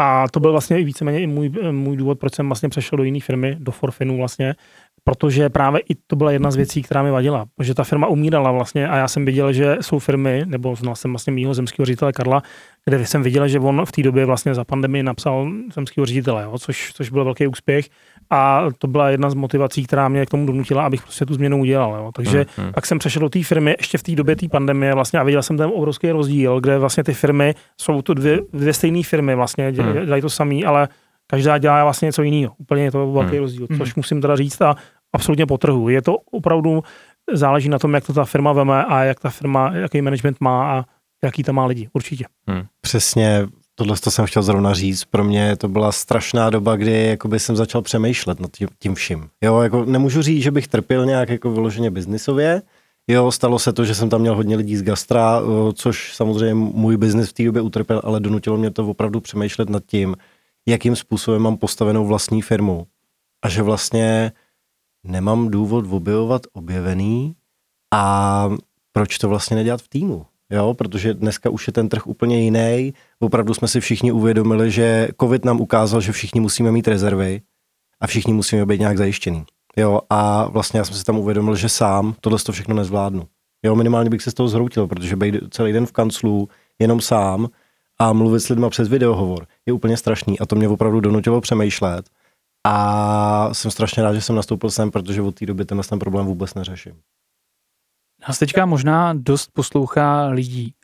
A 0.00 0.28
to 0.28 0.40
byl 0.40 0.50
vlastně 0.50 0.76
víceméně 0.76 1.20
i 1.20 1.26
můj, 1.26 1.52
můj 1.70 1.96
důvod, 1.96 2.18
proč 2.18 2.34
jsem 2.34 2.46
vlastně 2.46 2.68
přešel 2.68 2.96
do 2.96 3.02
jiné 3.04 3.20
firmy, 3.20 3.56
do 3.60 3.72
Forfinu 3.72 4.16
vlastně, 4.16 4.54
protože 5.04 5.48
právě 5.48 5.80
i 5.80 5.94
to 6.06 6.16
byla 6.16 6.30
jedna 6.30 6.50
z 6.50 6.56
věcí, 6.56 6.82
která 6.82 7.02
mi 7.02 7.10
vadila, 7.10 7.46
že 7.60 7.74
ta 7.74 7.84
firma 7.84 8.06
umírala 8.06 8.50
vlastně 8.50 8.88
a 8.88 8.96
já 8.96 9.08
jsem 9.08 9.24
viděl, 9.24 9.52
že 9.52 9.76
jsou 9.80 9.98
firmy, 9.98 10.42
nebo 10.46 10.74
znal 10.74 10.96
jsem 10.96 11.10
vlastně 11.10 11.32
mýho 11.32 11.54
zemského 11.54 11.86
ředitele 11.86 12.12
Karla, 12.12 12.42
kde 12.84 13.06
jsem 13.06 13.22
viděl, 13.22 13.48
že 13.48 13.60
on 13.60 13.86
v 13.86 13.92
té 13.92 14.02
době 14.02 14.24
vlastně 14.24 14.54
za 14.54 14.64
pandemii 14.64 15.02
napsal 15.02 15.50
zemského 15.74 16.06
ředitele, 16.06 16.42
jo, 16.42 16.58
což, 16.58 16.92
což 16.94 17.10
byl 17.10 17.24
velký 17.24 17.46
úspěch 17.46 17.88
a 18.30 18.66
to 18.78 18.86
byla 18.86 19.10
jedna 19.10 19.30
z 19.30 19.34
motivací, 19.34 19.84
která 19.84 20.08
mě 20.08 20.26
k 20.26 20.30
tomu 20.30 20.46
donutila, 20.46 20.86
abych 20.86 21.02
prostě 21.02 21.26
tu 21.26 21.34
změnu 21.34 21.60
udělal. 21.60 21.94
Jo. 21.94 22.12
Takže 22.14 22.38
Hmm, 22.56 22.64
hmm. 22.64 22.72
pak 22.72 22.86
jsem 22.86 22.98
přešel 22.98 23.20
do 23.20 23.28
té 23.28 23.42
firmy 23.42 23.74
ještě 23.78 23.98
v 23.98 24.02
té 24.02 24.12
době 24.12 24.36
té 24.36 24.48
pandemie 24.48 24.94
vlastně 24.94 25.20
a 25.20 25.22
viděl 25.22 25.42
jsem 25.42 25.56
ten 25.56 25.70
obrovský 25.74 26.10
rozdíl, 26.10 26.60
kde 26.60 26.78
vlastně 26.78 27.04
ty 27.04 27.14
firmy 27.14 27.54
jsou 27.80 28.02
to 28.02 28.14
dvě, 28.14 28.40
dvě 28.52 28.72
stejné 28.72 29.02
firmy 29.02 29.34
vlastně, 29.34 29.72
dělají, 29.72 30.04
dělají 30.04 30.22
to 30.22 30.30
samý, 30.30 30.64
ale 30.64 30.88
každá 31.32 31.58
dělá 31.58 31.84
vlastně 31.84 32.06
něco 32.06 32.22
jiného. 32.22 32.54
Úplně 32.58 32.82
je 32.82 32.92
to 32.92 33.12
velký 33.12 33.30
Hmm. 33.30 33.38
rozdíl, 33.38 33.66
Hmm. 33.70 33.78
což 33.78 33.94
musím 33.94 34.20
teda 34.20 34.36
říct 34.36 34.60
a 34.62 34.74
absolutně 35.12 35.46
potrhu. 35.46 35.88
Je 35.88 36.02
to 36.02 36.16
opravdu, 36.30 36.82
záleží 37.32 37.68
na 37.68 37.78
tom, 37.78 37.94
jak 37.94 38.06
to 38.06 38.12
ta 38.12 38.24
firma 38.24 38.52
veme 38.52 38.84
a 38.84 39.02
jak 39.04 39.20
ta 39.20 39.30
firma, 39.30 39.72
jaký 39.74 40.02
management 40.02 40.36
má 40.40 40.78
a 40.78 40.84
jaký 41.24 41.42
tam 41.42 41.54
má 41.54 41.66
lidi, 41.66 41.88
určitě. 41.92 42.24
Přesně, 42.80 43.46
tohle 43.74 43.96
to 43.96 44.10
jsem 44.10 44.26
chtěl 44.26 44.42
zrovna 44.42 44.74
říct. 44.74 45.04
Pro 45.04 45.24
mě 45.24 45.56
to 45.56 45.68
byla 45.68 45.92
strašná 45.92 46.50
doba, 46.50 46.76
kdy 46.76 47.06
jakoby 47.06 47.38
jsem 47.38 47.56
začal 47.56 47.82
přemýšlet 47.82 48.40
nad 48.40 48.50
tím, 48.52 48.68
tím 48.78 48.94
vším. 48.94 49.28
Jo, 49.44 49.60
jako 49.60 49.84
nemůžu 49.84 50.22
říct, 50.22 50.42
že 50.42 50.50
bych 50.50 50.68
trpěl 50.68 51.06
nějak 51.06 51.28
jako 51.28 51.50
vyloženě 51.52 51.90
biznisově. 51.90 52.62
Jo, 53.10 53.30
stalo 53.32 53.58
se 53.58 53.72
to, 53.72 53.84
že 53.84 53.94
jsem 53.94 54.10
tam 54.10 54.20
měl 54.20 54.34
hodně 54.34 54.56
lidí 54.56 54.76
z 54.76 54.82
gastra, 54.82 55.40
což 55.74 56.16
samozřejmě 56.16 56.54
můj 56.54 56.96
biznis 56.96 57.28
v 57.30 57.32
té 57.32 57.44
době 57.44 57.62
utrpěl, 57.62 58.00
ale 58.04 58.20
donutilo 58.20 58.56
mě 58.56 58.70
to 58.70 58.86
opravdu 58.86 59.20
přemýšlet 59.20 59.70
nad 59.70 59.82
tím, 59.86 60.16
jakým 60.68 60.96
způsobem 60.96 61.42
mám 61.42 61.56
postavenou 61.56 62.06
vlastní 62.06 62.42
firmu. 62.42 62.86
A 63.44 63.48
že 63.48 63.62
vlastně 63.62 64.32
nemám 65.04 65.48
důvod 65.48 65.84
objevovat 65.90 66.42
objevený 66.52 67.34
a 67.94 68.48
proč 68.92 69.18
to 69.18 69.28
vlastně 69.28 69.56
nedělat 69.56 69.82
v 69.82 69.88
týmu. 69.88 70.26
Jo, 70.50 70.74
protože 70.74 71.14
dneska 71.14 71.50
už 71.50 71.66
je 71.66 71.72
ten 71.72 71.88
trh 71.88 72.06
úplně 72.06 72.40
jiný. 72.40 72.94
Opravdu 73.18 73.54
jsme 73.54 73.68
si 73.68 73.80
všichni 73.80 74.12
uvědomili, 74.12 74.70
že 74.70 75.08
COVID 75.20 75.44
nám 75.44 75.60
ukázal, 75.60 76.00
že 76.00 76.12
všichni 76.12 76.40
musíme 76.40 76.72
mít 76.72 76.88
rezervy 76.88 77.40
a 78.00 78.06
všichni 78.06 78.32
musíme 78.32 78.66
být 78.66 78.80
nějak 78.80 78.98
zajištěný. 78.98 79.44
Jo, 79.76 80.00
a 80.10 80.48
vlastně 80.48 80.78
já 80.78 80.84
jsem 80.84 80.96
si 80.96 81.04
tam 81.04 81.18
uvědomil, 81.18 81.56
že 81.56 81.68
sám 81.68 82.14
tohle 82.20 82.38
to 82.38 82.52
všechno 82.52 82.74
nezvládnu. 82.74 83.26
Jo, 83.62 83.76
minimálně 83.76 84.10
bych 84.10 84.22
se 84.22 84.30
z 84.30 84.34
toho 84.34 84.48
zhroutil, 84.48 84.86
protože 84.86 85.16
být 85.16 85.34
celý 85.50 85.72
den 85.72 85.86
v 85.86 85.92
kanclu 85.92 86.48
jenom 86.78 87.00
sám 87.00 87.48
a 88.02 88.12
mluvit 88.12 88.40
s 88.40 88.48
lidma 88.48 88.70
přes 88.70 88.88
videohovor 88.88 89.46
je 89.66 89.72
úplně 89.72 89.96
strašný 89.96 90.38
a 90.38 90.46
to 90.46 90.56
mě 90.56 90.68
opravdu 90.68 91.00
donutilo 91.00 91.40
přemýšlet. 91.40 92.10
A 92.66 93.54
jsem 93.54 93.70
strašně 93.70 94.02
rád, 94.02 94.14
že 94.14 94.20
jsem 94.20 94.36
nastoupil 94.36 94.70
sem, 94.70 94.90
protože 94.90 95.22
od 95.22 95.34
té 95.34 95.46
doby 95.46 95.64
tenhle 95.64 95.84
ten 95.84 95.98
problém 95.98 96.26
vůbec 96.26 96.54
neřeším. 96.54 96.92
Nás 98.28 98.38
teďka 98.38 98.66
možná 98.66 99.12
dost 99.12 99.50
poslouchá 99.52 100.26
lidí, 100.26 100.74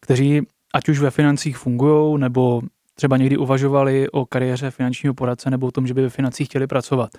kteří 0.00 0.42
ať 0.74 0.88
už 0.88 0.98
ve 0.98 1.10
financích 1.10 1.58
fungují, 1.58 2.20
nebo 2.20 2.62
třeba 2.94 3.16
někdy 3.16 3.36
uvažovali 3.36 4.10
o 4.10 4.26
kariéře 4.26 4.70
finančního 4.70 5.14
poradce, 5.14 5.50
nebo 5.50 5.66
o 5.66 5.70
tom, 5.70 5.86
že 5.86 5.94
by 5.94 6.02
ve 6.02 6.10
financích 6.10 6.48
chtěli 6.48 6.66
pracovat. 6.66 7.10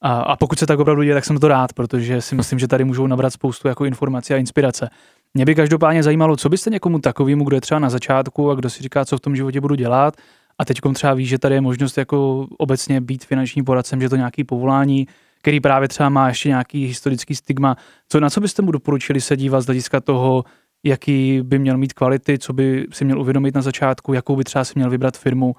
A, 0.00 0.20
a 0.20 0.36
pokud 0.36 0.58
se 0.58 0.66
tak 0.66 0.78
opravdu 0.78 1.02
děje, 1.02 1.14
tak 1.14 1.24
jsem 1.24 1.38
to 1.38 1.48
rád, 1.48 1.72
protože 1.72 2.22
si 2.22 2.34
myslím, 2.34 2.58
že 2.58 2.68
tady 2.68 2.84
můžou 2.84 3.06
nabrat 3.06 3.32
spoustu 3.32 3.68
jako 3.68 3.84
informací 3.84 4.34
a 4.34 4.36
inspirace. 4.36 4.90
Mě 5.36 5.44
by 5.44 5.54
každopádně 5.54 6.02
zajímalo, 6.02 6.36
co 6.36 6.48
byste 6.48 6.70
někomu 6.70 6.98
takovému, 6.98 7.44
kdo 7.44 7.56
je 7.56 7.60
třeba 7.60 7.78
na 7.78 7.90
začátku 7.90 8.50
a 8.50 8.54
kdo 8.54 8.70
si 8.70 8.82
říká, 8.82 9.04
co 9.04 9.16
v 9.16 9.20
tom 9.20 9.36
životě 9.36 9.60
budu 9.60 9.74
dělat, 9.74 10.16
a 10.58 10.64
teď 10.64 10.80
třeba 10.94 11.14
ví, 11.14 11.26
že 11.26 11.38
tady 11.38 11.54
je 11.54 11.60
možnost 11.60 11.98
jako 11.98 12.46
obecně 12.58 13.00
být 13.00 13.24
finančním 13.24 13.64
poradcem, 13.64 14.00
že 14.00 14.08
to 14.08 14.16
nějaký 14.16 14.44
povolání, 14.44 15.08
který 15.40 15.60
právě 15.60 15.88
třeba 15.88 16.08
má 16.08 16.28
ještě 16.28 16.48
nějaký 16.48 16.86
historický 16.86 17.34
stigma. 17.34 17.76
Co, 18.08 18.20
na 18.20 18.30
co 18.30 18.40
byste 18.40 18.62
mu 18.62 18.72
doporučili 18.72 19.20
se 19.20 19.36
dívat 19.36 19.60
z 19.60 19.66
hlediska 19.66 20.00
toho, 20.00 20.44
jaký 20.84 21.40
by 21.42 21.58
měl 21.58 21.78
mít 21.78 21.92
kvality, 21.92 22.38
co 22.38 22.52
by 22.52 22.86
si 22.92 23.04
měl 23.04 23.20
uvědomit 23.20 23.54
na 23.54 23.62
začátku, 23.62 24.12
jakou 24.12 24.36
by 24.36 24.44
třeba 24.44 24.64
si 24.64 24.72
měl 24.76 24.90
vybrat 24.90 25.16
firmu, 25.16 25.54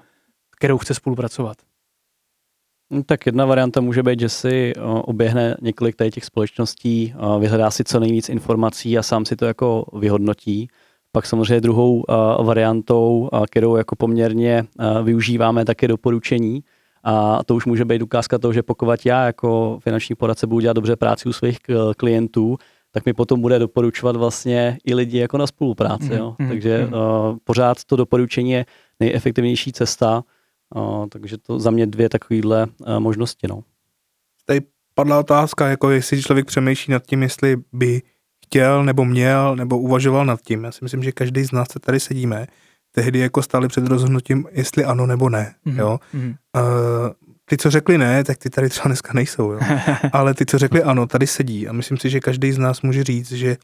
kterou 0.56 0.78
chce 0.78 0.94
spolupracovat? 0.94 1.56
No, 2.90 3.02
Tak 3.02 3.26
jedna 3.26 3.46
varianta 3.46 3.80
může 3.80 4.02
být, 4.02 4.20
že 4.20 4.28
si 4.28 4.72
o, 4.82 5.02
oběhne 5.02 5.56
několik 5.62 5.96
tady 5.96 6.10
těch 6.10 6.24
společností, 6.24 7.14
o, 7.18 7.38
vyhledá 7.38 7.70
si 7.70 7.84
co 7.84 8.00
nejvíc 8.00 8.28
informací 8.28 8.98
a 8.98 9.02
sám 9.02 9.24
si 9.24 9.36
to 9.36 9.44
jako 9.44 9.84
vyhodnotí. 9.92 10.68
Pak 11.12 11.26
samozřejmě 11.26 11.60
druhou 11.60 12.10
a, 12.10 12.42
variantou, 12.42 13.28
kterou 13.50 13.76
jako 13.76 13.96
poměrně 13.96 14.64
využíváme, 15.02 15.64
tak 15.64 15.82
je 15.82 15.88
doporučení. 15.88 16.60
A 17.04 17.44
to 17.44 17.54
už 17.54 17.66
může 17.66 17.84
být 17.84 18.02
ukázka 18.02 18.38
toho, 18.38 18.52
že 18.52 18.62
pokud 18.62 19.06
já 19.06 19.26
jako 19.26 19.78
finanční 19.82 20.14
poradce 20.14 20.46
budu 20.46 20.60
dělat 20.60 20.72
dobře 20.72 20.96
práci 20.96 21.28
u 21.28 21.32
svých 21.32 21.58
klientů, 21.96 22.56
tak 22.92 23.06
mi 23.06 23.12
potom 23.12 23.40
bude 23.40 23.58
doporučovat 23.58 24.16
vlastně 24.16 24.78
i 24.84 24.94
lidi 24.94 25.18
jako 25.18 25.38
na 25.38 25.46
spolupráci. 25.46 26.04
Mhm, 26.04 26.16
Jo. 26.18 26.34
mhm, 26.38 26.48
Takže 26.48 26.86
uh, 26.86 27.36
pořád 27.44 27.84
to 27.84 27.96
doporučení 27.96 28.50
je 28.50 28.66
nejefektivnější 29.00 29.72
cesta, 29.72 30.24
uh, 30.74 31.06
takže 31.08 31.38
to 31.38 31.60
za 31.60 31.70
mě 31.70 31.86
dvě 31.86 32.08
takovéhle 32.08 32.66
uh, 32.66 32.98
možnosti. 32.98 33.46
No. 33.48 33.60
Tady 34.46 34.60
padla 34.94 35.18
otázka, 35.18 35.68
jako 35.68 35.90
jestli 35.90 36.22
člověk 36.22 36.46
přemýšlí 36.46 36.92
nad 36.92 37.06
tím, 37.06 37.22
jestli 37.22 37.56
by 37.72 38.02
chtěl, 38.44 38.84
nebo 38.84 39.04
měl, 39.04 39.56
nebo 39.56 39.78
uvažoval 39.78 40.26
nad 40.26 40.42
tím. 40.42 40.64
Já 40.64 40.72
si 40.72 40.78
myslím, 40.82 41.02
že 41.02 41.12
každý 41.12 41.44
z 41.44 41.52
nás, 41.52 41.68
co 41.68 41.78
tady 41.78 42.00
sedíme, 42.00 42.46
tehdy 42.92 43.18
jako 43.18 43.42
stáli 43.42 43.68
před 43.68 43.86
rozhodnutím, 43.86 44.46
jestli 44.50 44.84
ano 44.84 45.06
nebo 45.06 45.28
ne. 45.28 45.54
Mhm, 45.64 45.78
Jo? 45.78 46.00
mhm. 46.12 46.34
Uh, 46.56 46.62
ty, 47.44 47.56
co 47.56 47.70
řekli 47.70 47.98
ne, 47.98 48.24
tak 48.24 48.38
ty 48.38 48.50
tady 48.50 48.68
třeba 48.68 48.86
dneska 48.88 49.12
nejsou. 49.14 49.52
Jo? 49.52 49.60
Ale 50.12 50.34
ty, 50.34 50.46
co 50.46 50.58
řekli 50.58 50.82
ano, 50.82 51.06
tady 51.06 51.26
sedí. 51.26 51.68
A 51.68 51.72
myslím 51.72 51.98
si, 51.98 52.10
že 52.10 52.20
každý 52.20 52.52
z 52.52 52.58
nás 52.58 52.82
může 52.82 53.04
říct, 53.04 53.32
že 53.32 53.56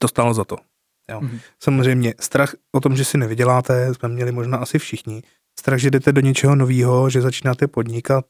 to 0.00 0.08
stálo 0.08 0.34
za 0.34 0.44
to. 0.44 0.56
Jo. 1.10 1.20
Mhm. 1.20 1.38
Samozřejmě 1.60 2.14
strach 2.20 2.54
o 2.72 2.80
tom, 2.80 2.96
že 2.96 3.04
si 3.04 3.18
nevyděláte, 3.18 3.94
jsme 3.94 4.08
měli 4.08 4.32
možná 4.32 4.58
asi 4.58 4.78
všichni. 4.78 5.22
Strach, 5.58 5.78
že 5.78 5.90
jdete 5.90 6.12
do 6.12 6.20
něčeho 6.20 6.54
nového, 6.56 7.10
že 7.10 7.20
začínáte 7.20 7.66
podnikat, 7.66 8.24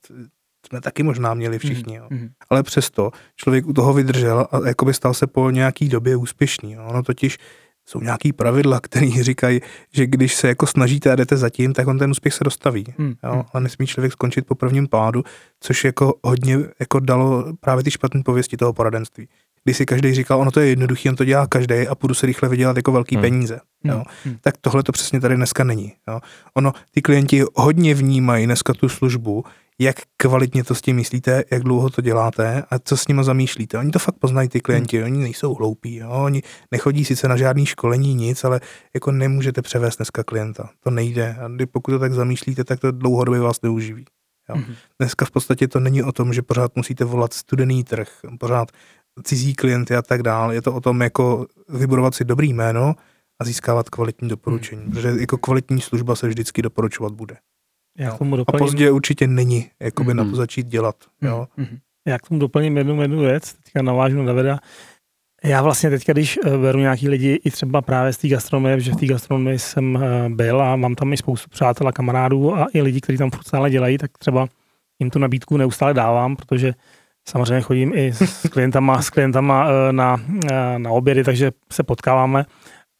jsme 0.66 0.80
taky 0.80 1.02
možná 1.02 1.34
měli 1.34 1.58
všichni. 1.58 1.96
Jo. 1.96 2.06
Mhm. 2.10 2.28
Ale 2.50 2.62
přesto 2.62 3.10
člověk 3.36 3.66
u 3.66 3.72
toho 3.72 3.94
vydržel 3.94 4.46
a 4.50 4.68
jakoby 4.68 4.94
stal 4.94 5.14
se 5.14 5.26
po 5.26 5.50
nějaký 5.50 5.88
době 5.88 6.16
úspěšný. 6.16 6.72
Jo. 6.72 6.84
Ono 6.84 7.02
totiž 7.02 7.38
jsou 7.86 8.00
nějaký 8.00 8.32
pravidla, 8.32 8.80
které 8.80 9.10
říkají, 9.20 9.60
že 9.92 10.06
když 10.06 10.34
se 10.34 10.48
jako 10.48 10.66
snažíte 10.66 11.12
a 11.12 11.16
jdete 11.16 11.36
zatím, 11.36 11.72
tak 11.72 11.86
on 11.86 11.98
ten 11.98 12.10
úspěch 12.10 12.34
se 12.34 12.44
dostaví. 12.44 12.84
Mhm. 12.98 13.14
Jo, 13.24 13.44
ale 13.52 13.62
nesmí 13.62 13.86
člověk 13.86 14.12
skončit 14.12 14.46
po 14.46 14.54
prvním 14.54 14.88
pádu, 14.88 15.22
což 15.60 15.84
jako 15.84 16.14
hodně 16.22 16.58
jako 16.80 17.00
dalo 17.00 17.44
právě 17.60 17.84
ty 17.84 17.90
špatné 17.90 18.22
pověsti 18.22 18.56
toho 18.56 18.72
poradenství. 18.72 19.28
Když 19.64 19.76
si 19.76 19.86
každý 19.86 20.14
říkal, 20.14 20.40
ono 20.40 20.50
to 20.50 20.60
je 20.60 20.66
jednoduchý, 20.68 21.08
on 21.10 21.16
to 21.16 21.24
dělá 21.24 21.46
každý 21.46 21.74
a 21.88 21.94
půjdu 21.94 22.14
se 22.14 22.26
rychle 22.26 22.48
vydělat 22.48 22.76
jako 22.76 22.92
velký 22.92 23.14
Hmm. 23.14 23.22
peníze. 23.22 23.60
Jo. 23.84 24.02
Mhm. 24.24 24.36
Tak 24.40 24.54
tohle 24.60 24.82
to 24.82 24.92
přesně 24.92 25.20
tady 25.20 25.36
dneska 25.36 25.64
není. 25.64 25.92
Jo. 26.08 26.20
Ono, 26.54 26.72
ty 26.90 27.02
klienti 27.02 27.42
hodně 27.54 27.94
vnímají 27.94 28.46
dneska 28.46 28.72
tu 28.74 28.88
službu, 28.88 29.44
jak 29.78 29.96
kvalitně 30.16 30.64
to 30.64 30.74
s 30.74 30.80
tím 30.80 30.96
myslíte, 30.96 31.44
jak 31.52 31.62
dlouho 31.62 31.90
to 31.90 32.00
děláte 32.02 32.62
a 32.70 32.78
co 32.78 32.96
s 32.96 33.08
nimi 33.08 33.24
zamýšlíte. 33.24 33.78
Oni 33.78 33.90
to 33.90 33.98
fakt 33.98 34.14
poznají, 34.18 34.48
ty 34.48 34.60
klienti, 34.60 35.04
oni 35.04 35.18
nejsou 35.22 35.54
hloupí, 35.54 35.96
jo. 35.96 36.10
oni 36.10 36.42
nechodí 36.72 37.04
sice 37.04 37.28
na 37.28 37.36
žádný 37.36 37.66
školení, 37.66 38.14
nic, 38.14 38.44
ale 38.44 38.60
jako 38.94 39.12
nemůžete 39.12 39.62
převést 39.62 39.96
dneska 39.96 40.24
klienta. 40.24 40.70
To 40.80 40.90
nejde. 40.90 41.36
A 41.44 41.48
kdy- 41.48 41.66
pokud 41.66 41.90
to 41.90 41.98
tak 41.98 42.12
zamýšlíte, 42.12 42.64
tak 42.64 42.80
to 42.80 42.90
dlouhodobě 42.92 43.40
vás 43.40 43.62
neuživí. 43.62 44.04
Jo. 44.48 44.56
Mhm. 44.56 44.74
Dneska 45.00 45.24
v 45.24 45.30
podstatě 45.30 45.68
to 45.68 45.80
není 45.80 46.02
o 46.02 46.12
tom, 46.12 46.32
že 46.32 46.42
pořád 46.42 46.76
musíte 46.76 47.04
volat 47.04 47.32
studený 47.32 47.84
trh, 47.84 48.08
pořád 48.40 48.68
cizí 49.22 49.54
klienty 49.54 49.96
a 49.96 50.02
tak 50.02 50.22
dále. 50.22 50.54
Je 50.54 50.62
to 50.62 50.74
o 50.74 50.80
tom, 50.80 51.02
jako 51.02 51.46
vybudovat 51.68 52.14
si 52.14 52.24
dobrý 52.24 52.52
jméno 52.52 52.94
a 53.40 53.44
získávat 53.44 53.90
kvalitní 53.90 54.28
doporučení. 54.28 54.82
Hmm. 54.82 54.92
Protože 54.92 55.08
jako 55.20 55.38
kvalitní 55.38 55.80
služba 55.80 56.14
se 56.16 56.28
vždycky 56.28 56.62
doporučovat 56.62 57.12
bude. 57.12 57.36
Já 57.98 58.08
Jo. 58.08 58.14
k 58.14 58.18
tomu 58.18 58.34
A 58.34 58.36
doplním, 58.36 58.58
pozdě 58.58 58.90
určitě 58.90 59.26
není, 59.26 59.70
jakoby 59.82 60.14
na 60.14 60.22
Mhm. 60.22 60.30
to 60.32 60.36
začít 60.36 60.66
dělat. 60.66 60.96
Jo. 61.22 61.46
Mhm. 61.56 61.78
já 62.08 62.18
k 62.18 62.28
tomu 62.28 62.40
doplním 62.40 62.76
jednu, 62.76 63.02
jednu 63.02 63.20
věc, 63.20 63.52
teďka 63.52 63.82
navážu 63.82 64.18
na 64.18 64.24
Davida. 64.24 64.58
Já 65.44 65.62
vlastně 65.62 65.90
teďka, 65.90 66.12
když 66.12 66.38
eh, 66.44 66.58
beru 66.58 66.78
nějaký 66.78 67.08
lidi 67.08 67.40
i 67.44 67.50
třeba 67.50 67.82
právě 67.82 68.12
z 68.12 68.16
té 68.18 68.28
gastronomie, 68.28 68.80
že 68.80 68.92
v 68.92 68.96
té 68.96 69.06
gastronomii 69.06 69.58
jsem 69.58 69.96
eh, 70.02 70.28
byl 70.28 70.62
a 70.62 70.76
mám 70.76 70.94
tam 70.94 71.12
i 71.12 71.16
spoustu 71.16 71.48
přátel 71.50 71.88
a 71.88 71.92
kamarádů 71.92 72.54
a 72.56 72.66
i 72.74 72.82
lidi, 72.82 73.00
kteří 73.00 73.18
tam 73.18 73.30
furt 73.30 73.46
stále 73.46 73.70
dělají, 73.70 73.98
tak 73.98 74.18
třeba 74.18 74.46
jim 75.00 75.10
tu 75.10 75.18
nabídku 75.18 75.56
neustále 75.56 75.94
dávám, 75.94 76.36
protože 76.36 76.74
samozřejmě 77.28 77.60
chodím 77.60 77.92
i 77.94 78.12
s 78.12 78.48
klientama, 78.48 79.02
s 79.02 79.10
klientama 79.10 79.66
eh, 79.68 79.92
na, 79.92 80.16
eh, 80.50 80.78
na 80.78 80.90
obědy, 80.90 81.24
takže 81.24 81.50
se 81.72 81.82
potkáváme 81.82 82.44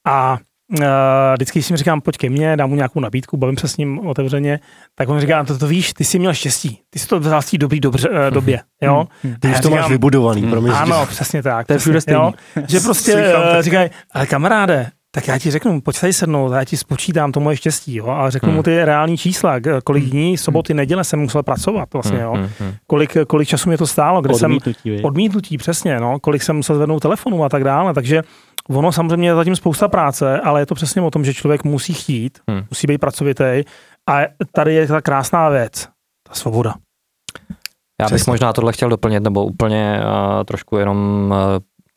a 0.07 0.39
eh, 0.83 0.87
vždycky, 1.35 1.59
když 1.59 1.67
si 1.67 1.77
říkám, 1.77 2.01
pojď 2.01 2.17
ke 2.19 2.31
mně, 2.31 2.57
dám 2.57 2.71
mu 2.71 2.77
nějakou 2.77 3.01
nabídku, 3.01 3.37
bavím 3.37 3.57
se 3.59 3.69
s 3.69 3.77
ním 3.77 4.07
otevřeně, 4.07 4.61
tak 4.95 5.09
on 5.09 5.21
říká, 5.21 5.45
to, 5.45 5.59
to 5.59 5.67
víš, 5.67 5.93
ty 5.93 6.05
jsi 6.05 6.19
měl 6.19 6.35
štěstí, 6.35 6.81
ty 6.91 6.99
jsi 6.99 7.07
to 7.07 7.21
vzal 7.21 7.41
v 7.43 7.51
té 7.51 7.59
dobrý 7.59 7.81
dobře, 7.81 8.09
době, 8.31 8.61
jo. 8.83 9.07
Mhm. 9.25 9.37
Ty 9.41 9.49
A 9.49 9.51
už 9.51 9.61
to 9.61 9.71
máš 9.71 9.79
říkám, 9.79 9.91
vybudovaný, 9.91 10.41
Hmm. 10.43 10.51
promiň. 10.51 10.73
Ano, 10.75 11.07
přesně 11.07 11.43
tak. 11.43 11.67
To 11.67 11.73
je 11.73 11.79
všude 11.79 11.99
přesně, 11.99 12.13
jo. 12.15 12.33
Že 12.69 12.81
prostě 12.81 13.33
říkají, 13.61 13.91
ale 14.13 14.27
kamaráde, 14.27 14.91
Tak 15.15 15.29
já 15.29 15.39
ti 15.39 15.51
řeknu, 15.51 15.81
pojď 15.81 16.01
tady 16.01 16.13
sednout, 16.13 16.53
já 16.53 16.65
ti 16.65 16.77
spočítám 16.77 17.33
to 17.33 17.41
moje 17.41 17.57
štěstí, 17.57 17.95
jo, 17.97 18.09
a 18.09 18.31
řeknu 18.31 18.47
Hmm. 18.49 18.57
mu 18.57 18.63
ty 18.63 18.85
reální 18.85 19.17
čísla, 19.17 19.55
kolik 19.85 20.05
dní, 20.05 20.39
soboty, 20.39 20.75
neděle 20.75 21.05
jsem 21.05 21.21
musel 21.21 21.43
pracovat 21.43 21.89
vlastně, 21.93 22.21
jo, 22.21 22.33
Hmm, 22.33 22.49
hmm, 22.61 22.73
kolik, 22.87 23.17
kolik 23.29 23.49
času 23.49 23.69
mě 23.69 23.79
to 23.79 23.87
stálo, 23.87 24.23
kde 24.23 24.35
jsem, 24.35 24.51
Odmítnutí, 24.51 24.91
viď? 24.91 25.05
odmítnutí, 25.05 25.59
přesně, 25.59 26.01
no, 26.01 26.19
kolik 26.21 26.43
jsem 26.43 26.57
musel 26.57 26.77
zvednout 26.77 27.01
telefonu 27.01 27.45
a 27.45 27.49
tak 27.49 27.65
dále, 27.65 27.95
takže 27.95 28.23
ono 28.69 28.93
samozřejmě 28.93 29.29
je 29.29 29.35
zatím 29.35 29.57
spousta 29.57 29.89
práce, 29.89 30.41
ale 30.41 30.61
je 30.61 30.67
to 30.67 30.75
přesně 30.75 31.03
o 31.03 31.11
tom, 31.11 31.25
že 31.25 31.35
člověk 31.35 31.65
musí 31.65 31.95
chtít, 31.95 32.39
Hmm. 32.51 32.63
musí 32.71 32.87
být 32.87 32.99
pracovitý 32.99 33.45
a 34.11 34.19
tady 34.53 34.75
je 34.75 34.87
ta 34.87 35.01
krásná 35.01 35.49
věc, 35.49 35.89
ta 36.29 36.35
svoboda. 36.35 36.75
Já 38.01 38.07
bych 38.07 38.15
Přesně. 38.15 38.31
možná 38.31 38.53
tohle 38.53 38.73
chtěl 38.73 38.89
doplnit, 38.89 39.23
nebo 39.23 39.45
úplně 39.45 40.01
uh, 40.05 40.45
trošku 40.45 40.77
jenom 40.77 41.29
uh, 41.33 41.39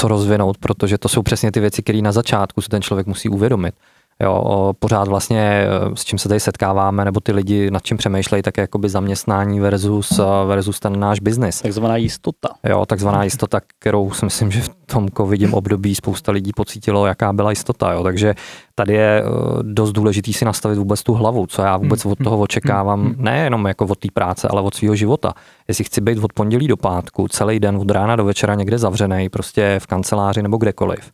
to 0.02 0.08
rozvinout, 0.08 0.58
protože 0.58 0.98
to 0.98 1.10
jsou 1.10 1.22
přesně 1.24 1.52
ty 1.52 1.60
věci, 1.60 1.84
které 1.84 2.02
na 2.02 2.12
začátku 2.12 2.62
si 2.62 2.70
ten 2.70 2.82
člověk 2.82 3.08
musí 3.08 3.30
uvědomit. 3.30 3.76
Jo, 4.24 4.74
pořád 4.80 5.08
vlastně, 5.08 5.42
eh, 5.42 5.96
s 5.96 6.04
čím 6.04 6.20
se 6.20 6.30
tady 6.30 6.40
setkáváme, 6.40 7.06
nebo 7.06 7.20
ty 7.20 7.32
lidi 7.32 7.72
nad 7.72 7.84
čím 7.84 7.98
přemýšlejí, 7.98 8.44
tak 8.44 8.58
je 8.58 8.62
jakoby 8.62 8.90
zaměstnání 8.90 9.60
versus, 9.60 10.20
eh, 10.20 10.24
versus 10.48 10.80
ten 10.80 11.00
náš 11.00 11.20
biznis. 11.20 11.62
Takzvaná 11.62 11.98
jistota. 11.98 12.50
Jo, 12.64 12.86
takzvaná 12.86 13.24
jistota, 13.24 13.60
kterou 13.80 14.12
si 14.12 14.26
myslím, 14.26 14.52
že 14.52 14.62
v 14.62 14.70
tom 14.86 15.10
covidím 15.18 15.54
období 15.54 15.96
spousta 15.96 16.32
lidí 16.32 16.52
pocítilo, 16.56 17.06
jaká 17.06 17.34
byla 17.34 17.50
jistota. 17.50 17.94
Jo. 17.94 18.04
Takže 18.04 18.36
tady 18.76 18.94
je 18.94 19.24
eh, 19.24 19.30
dost 19.62 19.92
důležitý 19.92 20.34
si 20.34 20.46
nastavit 20.46 20.78
vůbec 20.78 21.04
tu 21.04 21.14
hlavu, 21.14 21.48
co 21.48 21.62
já 21.62 21.78
vůbec 21.78 22.06
od 22.06 22.18
toho 22.24 22.40
očekávám, 22.40 23.14
nejenom 23.18 23.66
jako 23.66 23.86
od 23.86 24.00
té 24.00 24.08
práce, 24.14 24.48
ale 24.48 24.62
od 24.62 24.76
svého 24.76 24.96
života. 24.96 25.34
Jestli 25.68 25.84
chci 25.84 26.02
být 26.02 26.24
od 26.24 26.34
pondělí 26.34 26.68
do 26.68 26.78
pátku, 26.78 27.28
celý 27.28 27.60
den 27.60 27.76
od 27.76 27.92
rána 27.92 28.16
do 28.16 28.26
večera 28.26 28.56
někde 28.56 28.78
zavřený, 28.78 29.30
prostě 29.30 29.76
v 29.80 29.88
kanceláři 29.88 30.44
nebo 30.44 30.58
kdekoliv 30.58 31.12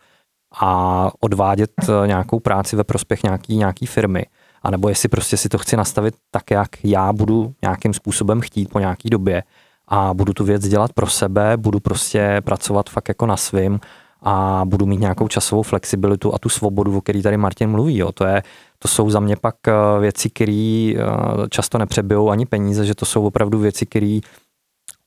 a 0.61 1.11
odvádět 1.19 1.71
eh, 1.81 2.07
nějakou 2.07 2.39
práci 2.39 2.75
ve 2.75 2.83
prospěch 2.83 3.23
nějaký, 3.23 3.57
nějaký 3.57 3.85
firmy, 3.85 4.25
a 4.63 4.71
nebo 4.71 4.89
jestli 4.89 5.09
prostě 5.09 5.37
si 5.37 5.49
to 5.49 5.57
chci 5.57 5.77
nastavit 5.77 6.15
tak, 6.31 6.51
jak 6.51 6.69
já 6.83 7.13
budu 7.13 7.53
nějakým 7.61 7.93
způsobem 7.93 8.41
chtít 8.41 8.69
po 8.69 8.79
nějaký 8.79 9.09
době 9.09 9.43
a 9.87 10.13
budu 10.13 10.33
tu 10.33 10.43
věc 10.43 10.67
dělat 10.67 10.93
pro 10.93 11.07
sebe, 11.07 11.57
budu 11.57 11.79
prostě 11.79 12.41
pracovat 12.45 12.89
fakt 12.89 13.07
jako 13.07 13.25
na 13.25 13.37
svým 13.37 13.79
a 14.21 14.61
budu 14.65 14.85
mít 14.85 14.99
nějakou 14.99 15.27
časovou 15.27 15.63
flexibilitu 15.63 16.35
a 16.35 16.39
tu 16.39 16.49
svobodu, 16.49 16.97
o 16.97 17.01
který 17.01 17.21
tady 17.21 17.37
Martin 17.37 17.69
mluví. 17.69 17.97
Jo. 17.97 18.11
To, 18.11 18.25
je, 18.25 18.43
to 18.79 18.87
jsou 18.87 19.09
za 19.09 19.19
mě 19.19 19.35
pak 19.35 19.55
eh, 19.67 19.73
věci, 19.99 20.29
které 20.29 20.93
často 21.49 21.77
nepřebijou 21.77 22.29
ani 22.29 22.45
peníze, 22.45 22.85
že 22.85 22.95
to 22.95 23.05
jsou 23.05 23.25
opravdu 23.25 23.59
věci, 23.59 23.85
které 23.85 24.19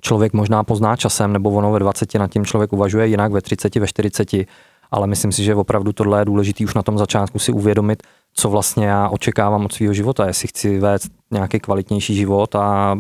člověk 0.02 0.32
možná 0.32 0.64
pozná 0.64 0.96
časem, 0.96 1.32
nebo 1.32 1.50
ono 1.50 1.72
ve 1.72 1.78
20 1.78 2.14
nad 2.14 2.30
tím 2.30 2.44
člověk 2.44 2.72
uvažuje 2.72 3.06
jinak, 3.06 3.32
ve 3.32 3.40
30, 3.40 3.74
ve 3.76 3.86
40, 3.86 4.28
ale 4.90 5.06
myslím 5.06 5.32
si, 5.32 5.44
že 5.44 5.54
opravdu 5.54 5.92
tohle 5.92 6.20
je 6.20 6.24
důležité 6.24 6.64
už 6.64 6.74
na 6.74 6.82
tom 6.82 6.98
začátku 6.98 7.38
si 7.38 7.52
uvědomit, 7.52 8.02
co 8.34 8.50
vlastně 8.50 8.86
já 8.86 9.08
očekávám 9.08 9.64
od 9.64 9.72
svého 9.72 9.92
života, 9.94 10.26
jestli 10.26 10.48
chci 10.48 10.78
vést 10.78 11.08
nějaký 11.30 11.60
kvalitnější 11.60 12.14
život 12.14 12.54
a 12.54 12.98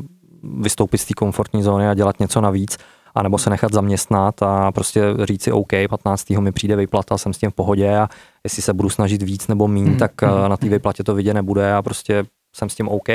vystoupit 0.60 0.98
z 0.98 1.04
té 1.04 1.14
komfortní 1.14 1.62
zóny 1.62 1.88
a 1.88 1.94
dělat 1.94 2.20
něco 2.20 2.40
navíc, 2.40 2.78
anebo 3.14 3.38
se 3.38 3.50
nechat 3.50 3.72
zaměstnat 3.72 4.42
a 4.42 4.72
prostě 4.72 5.02
říct 5.24 5.42
si 5.42 5.52
OK, 5.52 5.70
15. 5.90 6.30
mi 6.30 6.52
přijde 6.52 6.76
vyplata, 6.76 7.18
jsem 7.18 7.32
s 7.32 7.38
tím 7.38 7.50
v 7.50 7.54
pohodě 7.54 7.96
a 7.98 8.08
jestli 8.44 8.62
se 8.62 8.72
budu 8.72 8.90
snažit 8.90 9.22
víc 9.22 9.48
nebo 9.48 9.68
míň, 9.68 9.84
Mhm, 9.88 9.96
tak 9.98 10.12
eh, 10.22 10.48
na 10.48 10.56
té 10.56 10.68
vyplatě 10.68 11.04
to 11.04 11.14
vidět 11.14 11.34
nebude 11.34 11.74
a 11.74 11.82
prostě 11.82 12.24
jsem 12.56 12.68
s 12.68 12.74
tím 12.74 12.88
OK. 12.88 13.08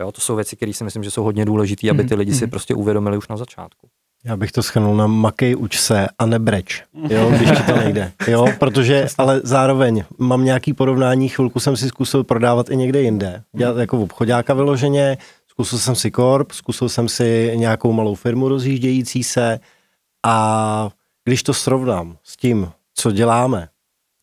Jo, 0.00 0.12
to 0.12 0.20
jsou 0.20 0.36
věci, 0.36 0.56
které 0.56 0.72
si 0.72 0.84
myslím, 0.84 1.02
že 1.02 1.10
jsou 1.10 1.22
hodně 1.22 1.44
důležité, 1.44 1.90
aby 1.90 2.04
ty 2.04 2.14
lidi 2.14 2.34
si 2.34 2.44
Mhm. 2.44 2.50
prostě 2.50 2.74
uvědomili 2.74 3.16
už 3.16 3.28
na 3.28 3.36
začátku. 3.36 3.88
Já 4.26 4.36
bych 4.36 4.52
to 4.52 4.62
schrnul 4.62 4.96
na 4.96 5.06
makej, 5.06 5.56
uč 5.56 5.78
se 5.78 6.06
a 6.18 6.26
nebreč, 6.26 6.82
jo, 7.08 7.30
když 7.30 7.50
ti 7.50 7.62
to 7.62 7.76
nejde, 7.76 8.12
jo, 8.28 8.46
protože, 8.58 9.06
ale 9.18 9.40
zároveň 9.44 10.04
mám 10.18 10.44
nějaký 10.44 10.72
porovnání, 10.72 11.28
chvilku 11.28 11.60
jsem 11.60 11.76
si 11.76 11.88
zkusil 11.88 12.24
prodávat 12.24 12.70
i 12.70 12.76
někde 12.76 13.02
jinde, 13.02 13.42
dělat 13.56 13.76
jako 13.76 14.00
obchodáka 14.02 14.54
vyloženě, 14.54 15.18
zkusil 15.48 15.78
jsem 15.78 15.94
si 15.94 16.10
korp, 16.10 16.52
zkusil 16.52 16.88
jsem 16.88 17.08
si 17.08 17.52
nějakou 17.56 17.92
malou 17.92 18.14
firmu 18.14 18.48
rozjíždějící 18.48 19.24
se 19.24 19.60
a 20.26 20.88
když 21.24 21.42
to 21.42 21.54
srovnám 21.54 22.16
s 22.24 22.36
tím, 22.36 22.70
co 22.94 23.12
děláme, 23.12 23.68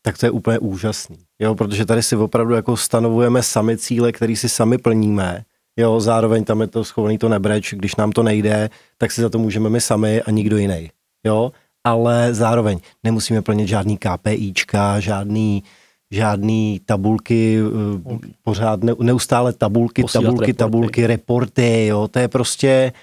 tak 0.02 0.18
to 0.18 0.26
je 0.26 0.32
úplně 0.32 0.60
úžasný, 0.60 1.18
jo, 1.40 1.56
protože 1.56 1.86
tady 1.86 2.04
si 2.04 2.16
opravdu 2.16 2.54
jako 2.54 2.78
stanovujeme 2.78 3.44
sami 3.44 3.78
cíle, 3.78 4.12
které 4.12 4.36
si 4.36 4.50
sami 4.50 4.78
plníme, 4.78 5.44
Jo, 5.78 6.00
zároveň 6.00 6.44
tam 6.44 6.62
je 6.62 6.68
to 6.68 6.84
schovaný 6.84 7.18
to 7.18 7.30
nebreč, 7.30 7.74
když 7.74 7.96
nám 7.96 8.12
to 8.12 8.24
nejde, 8.24 8.70
tak 8.98 9.12
si 9.12 9.22
za 9.22 9.30
to 9.30 9.40
můžeme 9.40 9.70
my 9.70 9.82
sami 9.82 10.22
a 10.22 10.32
nikdo 10.32 10.58
jiný. 10.58 10.90
Jo, 11.26 11.52
ale 11.84 12.34
zároveň 12.34 12.80
nemusíme 13.04 13.42
plnit 13.42 13.68
žádný 13.68 13.98
KPIčka, 13.98 15.00
žádný, 15.00 15.64
žádný 16.12 16.82
tabulky, 16.86 17.58
eh, 17.60 18.18
pořád 18.44 18.84
ne, 18.84 18.94
neustále 19.00 19.54
tabulky, 19.54 20.02
Posílat 20.02 20.24
tabulky, 20.24 20.46
reporty. 20.46 20.58
tabulky, 20.58 21.08
reporty, 21.08 21.86
jo, 21.88 22.08
to 22.08 22.20
je 22.20 22.28
prostě 22.28 22.94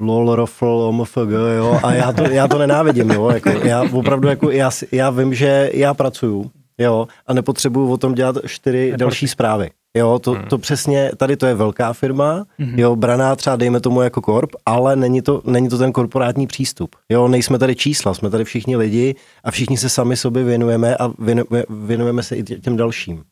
lol, 0.00 0.34
rofl, 0.34 0.66
omfg, 0.66 1.30
jo, 1.56 1.80
a 1.82 1.92
já 1.94 2.12
to, 2.12 2.22
já 2.22 2.48
to 2.48 2.58
nenávidím, 2.58 3.10
jo, 3.10 3.30
jako, 3.30 3.48
já 3.50 3.82
opravdu, 3.92 4.28
jako, 4.28 4.50
já, 4.50 4.70
já 4.92 5.10
vím, 5.10 5.34
že 5.34 5.70
já 5.74 5.94
pracuju, 5.94 6.50
jo, 6.82 7.08
a 7.26 7.32
nepotřebuju 7.34 7.92
o 7.92 7.96
tom 7.96 8.14
dělat 8.14 8.36
čtyři 8.46 8.92
další 8.96 9.28
zprávy. 9.28 9.70
Jo, 9.96 10.18
to, 10.18 10.36
to 10.48 10.58
přesně, 10.58 11.10
tady 11.16 11.36
to 11.36 11.46
je 11.46 11.54
velká 11.54 11.92
firma, 11.92 12.44
Mhm. 12.58 12.78
jo, 12.78 12.96
braná 12.96 13.36
třeba 13.36 13.56
dejme 13.56 13.80
tomu 13.80 14.02
jako 14.02 14.20
korp, 14.22 14.50
ale 14.66 14.96
není 14.96 15.22
to, 15.22 15.42
není 15.44 15.68
to 15.68 15.78
ten 15.78 15.92
korporátní 15.92 16.46
přístup. 16.46 16.96
Jo, 17.08 17.28
nejsme 17.28 17.58
tady 17.58 17.76
čísla, 17.76 18.14
jsme 18.14 18.30
tady 18.30 18.44
všichni 18.44 18.76
lidi 18.76 19.14
a 19.44 19.50
všichni 19.50 19.76
se 19.78 19.88
sami 19.88 20.16
sobě 20.16 20.44
věnujeme 20.44 20.96
a 20.96 21.10
věnujeme, 21.18 21.64
věnujeme 21.70 22.22
se 22.22 22.36
i 22.36 22.42
tě- 22.42 22.60
těm 22.60 22.76
dalším. 22.76 23.22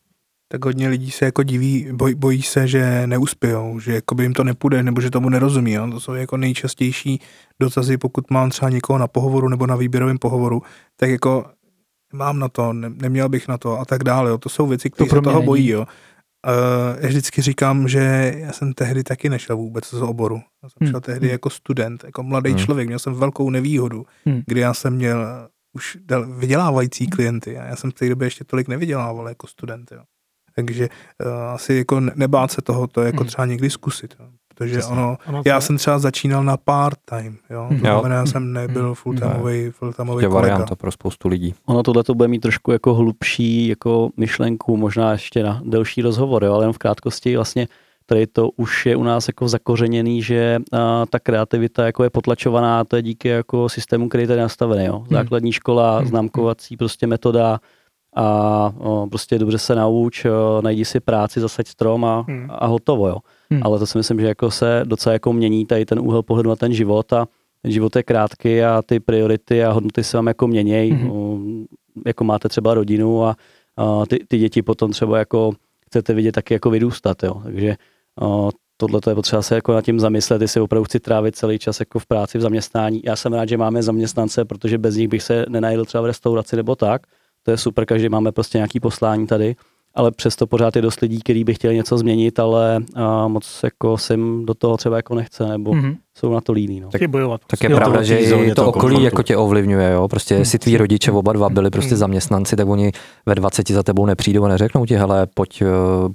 tak 0.51 0.65
hodně 0.65 0.87
lidí 0.89 1.11
se 1.11 1.25
jako 1.25 1.43
diví, 1.43 1.87
boj, 1.91 2.15
bojí 2.15 2.41
se, 2.41 2.67
že 2.67 3.07
neuspějou, 3.07 3.79
že 3.79 3.93
jako 3.93 4.15
by 4.15 4.23
jim 4.23 4.33
to 4.33 4.43
nepůjde, 4.43 4.83
nebo 4.83 5.01
že 5.01 5.09
tomu 5.09 5.29
nerozumí. 5.29 5.71
Jo? 5.73 5.87
To 5.91 5.99
jsou 5.99 6.13
jako 6.13 6.37
nejčastější 6.37 7.19
dotazy, 7.61 7.97
pokud 7.97 8.31
mám 8.31 8.49
třeba 8.49 8.69
někoho 8.69 8.99
na 8.99 9.07
pohovoru 9.07 9.49
nebo 9.49 9.67
na 9.67 9.75
výběrovém 9.75 10.17
pohovoru, 10.17 10.61
tak 10.95 11.09
jako 11.09 11.45
mám 12.13 12.39
na 12.39 12.49
to, 12.49 12.73
ne, 12.73 12.89
neměl 12.89 13.29
bych 13.29 13.47
na 13.47 13.57
to 13.57 13.79
a 13.79 13.85
tak 13.85 14.03
dále. 14.03 14.29
Jo? 14.29 14.37
To 14.37 14.49
jsou 14.49 14.67
věci, 14.67 14.89
které 14.89 15.09
pro 15.09 15.19
se 15.19 15.23
toho 15.23 15.35
není. 15.39 15.45
bojí. 15.45 15.67
Jo? 15.69 15.79
Uh, 16.47 16.97
já 16.99 17.07
vždycky 17.07 17.41
říkám, 17.41 17.87
že 17.87 18.33
já 18.37 18.51
jsem 18.51 18.73
tehdy 18.73 19.03
taky 19.03 19.29
nešel 19.29 19.57
vůbec 19.57 19.85
z 19.89 20.01
oboru. 20.01 20.35
Já 20.63 20.69
jsem 20.69 20.77
Hmm. 20.81 20.91
šel 20.91 21.01
tehdy 21.01 21.27
Hmm. 21.27 21.31
jako 21.31 21.49
student, 21.49 22.03
jako 22.03 22.23
mladý 22.23 22.49
Hmm. 22.49 22.59
člověk. 22.59 22.87
Měl 22.87 22.99
jsem 22.99 23.13
velkou 23.13 23.49
nevýhodu, 23.49 24.05
Hmm. 24.25 24.41
kdy 24.47 24.59
já 24.59 24.73
jsem 24.73 24.95
měl 24.95 25.25
už 25.73 25.97
vydělávající 26.37 27.07
klienty 27.07 27.57
a 27.57 27.65
já 27.65 27.75
jsem 27.75 27.91
v 27.91 27.93
té 27.93 28.09
době 28.09 28.25
ještě 28.25 28.43
tolik 28.43 28.67
nevydělával 28.67 29.27
jako 29.29 29.47
student. 29.47 29.91
Jo. 29.91 30.03
Takže 30.55 30.89
uh, 31.25 31.31
asi 31.33 31.73
jako 31.73 31.99
ne- 31.99 32.11
nebát 32.15 32.51
se 32.51 32.61
toho, 32.61 32.87
to 32.87 33.01
jako 33.01 33.17
Hmm. 33.17 33.27
třeba 33.27 33.45
někdy 33.45 33.69
zkusit. 33.69 34.15
Jo. 34.19 34.25
Protože 34.65 34.77
Přesně. 34.77 34.93
ono, 34.93 35.17
Ono 35.27 35.41
já 35.45 35.61
jsem 35.61 35.77
třeba 35.77 35.99
začínal 35.99 36.43
na 36.43 36.57
part-time, 36.57 37.37
jo. 37.49 37.65
To 37.67 37.73
Mhm. 37.73 37.79
znamená, 37.79 38.15
já 38.15 38.25
jsem 38.25 38.53
nebyl 38.53 38.93
full-timeový, 38.93 39.71
full-timeový 39.71 40.21
Je 40.21 40.27
kolega. 40.27 40.29
varianta 40.29 40.75
pro 40.75 40.91
spoustu 40.91 41.27
lidí. 41.27 41.53
Ono 41.65 41.83
tohle 41.83 42.03
to 42.03 42.15
bude 42.15 42.27
mít 42.27 42.39
trošku 42.39 42.71
jako 42.71 42.93
hlubší 42.93 43.67
jako 43.67 44.09
myšlenku, 44.17 44.77
možná 44.77 45.11
ještě 45.11 45.43
na 45.43 45.61
delší 45.65 46.01
rozhovor, 46.01 46.43
jo, 46.43 46.53
ale 46.53 46.63
jen 46.65 46.73
v 46.73 46.77
krátkosti 46.77 47.35
vlastně 47.35 47.67
tady 48.05 48.27
to 48.27 48.49
už 48.49 48.85
je 48.85 48.95
u 48.95 49.03
nás 49.03 49.27
jako 49.27 49.47
zakořeněný, 49.47 50.21
že 50.23 50.59
a, 50.73 51.05
ta 51.09 51.19
kreativita 51.19 51.85
jako 51.85 52.03
je 52.03 52.09
potlačovaná, 52.09 52.83
to 52.83 52.95
je 52.95 53.01
díky 53.01 53.27
jako 53.27 53.69
systému, 53.69 54.09
který 54.09 54.23
je 54.23 54.27
tady 54.27 54.41
nastavený. 54.41 54.85
Jo. 54.85 55.03
Základní 55.11 55.51
škola, 55.51 55.97
Hmm. 55.97 56.07
známkovací 56.07 56.77
prostě 56.77 57.07
metoda 57.07 57.59
a 58.15 58.25
o, 58.79 59.07
prostě 59.09 59.39
dobře 59.39 59.57
se 59.57 59.75
nauč, 59.75 60.25
o, 60.25 60.61
najdi 60.61 60.85
si 60.85 60.99
práci, 60.99 61.39
zasaď 61.39 61.67
strom 61.67 62.05
a, 62.05 62.25
Hmm. 62.27 62.47
a 62.49 62.65
hotovo. 62.67 63.07
Jo. 63.07 63.17
Hmm. 63.51 63.61
Ale 63.63 63.79
to 63.79 63.85
si 63.85 63.97
myslím, 63.97 64.19
že 64.19 64.27
jako 64.27 64.51
se 64.51 64.81
docela 64.85 65.13
jako 65.13 65.33
mění 65.33 65.65
tady 65.65 65.85
ten 65.85 65.99
úhel 65.99 66.23
pohledu 66.23 66.49
na 66.49 66.55
ten 66.55 66.73
život 66.73 67.13
a 67.13 67.27
ten 67.61 67.71
život 67.71 67.95
je 67.95 68.03
krátký 68.03 68.61
a 68.61 68.81
ty 68.85 68.99
priority 68.99 69.63
a 69.63 69.71
hodnoty 69.71 70.03
se 70.03 70.17
vám 70.17 70.27
jako 70.27 70.47
měnějí. 70.47 70.91
Mhm. 70.91 71.07
Mm, 71.11 71.65
Jako 72.05 72.23
máte 72.23 72.49
třeba 72.49 72.73
rodinu 72.73 73.25
a, 73.25 73.35
a 73.77 74.05
ty, 74.05 74.19
ty 74.27 74.37
děti 74.37 74.61
potom 74.61 74.91
třeba 74.91 75.17
jako 75.17 75.51
chcete 75.85 76.13
vidět 76.13 76.31
taky 76.31 76.53
jako 76.53 76.69
vyrůstat. 76.69 77.23
Jo. 77.23 77.41
Takže 77.43 77.75
tohle 78.77 79.01
to 79.01 79.09
je 79.09 79.15
potřeba 79.15 79.41
se 79.41 79.55
jako 79.55 79.73
nad 79.73 79.85
tím 79.85 79.99
zamyslet, 79.99 80.41
jestli 80.41 80.61
opravdu 80.61 80.83
chci 80.83 80.99
trávit 80.99 81.35
celý 81.35 81.59
čas 81.59 81.79
jako 81.79 81.99
v 81.99 82.05
práci, 82.05 82.37
v 82.37 82.41
zaměstnání. 82.41 83.01
Já 83.05 83.15
jsem 83.15 83.33
rád, 83.33 83.49
že 83.49 83.57
máme 83.57 83.83
zaměstnance, 83.83 84.45
protože 84.45 84.77
bez 84.77 84.95
nich 84.95 85.07
bych 85.07 85.23
se 85.23 85.45
nenajdl 85.49 85.85
třeba 85.85 86.01
v 86.01 86.05
restauraci 86.05 86.55
nebo 86.55 86.75
tak. 86.75 87.01
To 87.43 87.51
je 87.51 87.57
super, 87.57 87.85
každý 87.85 88.09
máme 88.09 88.31
prostě 88.31 88.57
nějaký 88.57 88.79
poslání 88.79 89.27
tady, 89.27 89.55
ale 89.95 90.11
přesto 90.11 90.47
pořád 90.47 90.75
je 90.75 90.81
dost 90.81 90.99
lidí, 90.99 91.19
kteří 91.19 91.43
by 91.43 91.53
chtěli 91.53 91.75
něco 91.75 91.97
změnit, 91.97 92.39
ale 92.39 92.79
moc 93.27 93.59
jako 93.63 93.97
se 93.97 94.13
jim 94.13 94.45
do 94.45 94.53
toho 94.53 94.77
třeba 94.77 94.95
jako 94.95 95.15
nechce, 95.15 95.47
nebo 95.47 95.73
Mhm. 95.73 95.95
Jsou 96.17 96.33
na 96.33 96.41
to 96.41 96.51
líní. 96.51 96.79
No. 96.79 96.89
Taky 96.89 97.07
bojovat. 97.07 97.41
Tak 97.47 97.63
je 97.63 97.71
Jo, 97.71 97.77
pravda, 97.77 97.97
to 97.97 98.03
že 98.03 98.17
i 98.17 98.29
to 98.55 98.67
okolí 98.67 98.81
komfortu. 98.81 99.03
jako 99.05 99.23
tě 99.23 99.37
ovlivňuje, 99.37 99.91
jo. 99.91 100.07
Prostě 100.07 100.33
jestli 100.35 100.59
tví 100.59 100.77
rodiče 100.77 101.11
oba 101.11 101.33
dva 101.33 101.49
byli 101.49 101.69
prostě 101.69 101.89
Hmm. 101.91 101.97
zaměstnanci, 101.99 102.55
tak 102.55 102.67
oni 102.67 102.91
ve 103.25 103.35
20 103.35 103.71
za 103.73 103.83
tebou 103.83 104.05
nepřijdou 104.05 104.43
a 104.43 104.47
neřeknou 104.47 104.85
ti, 104.85 104.95
hele, 104.95 105.27
pojď, 105.33 105.61
eh, 105.61 105.65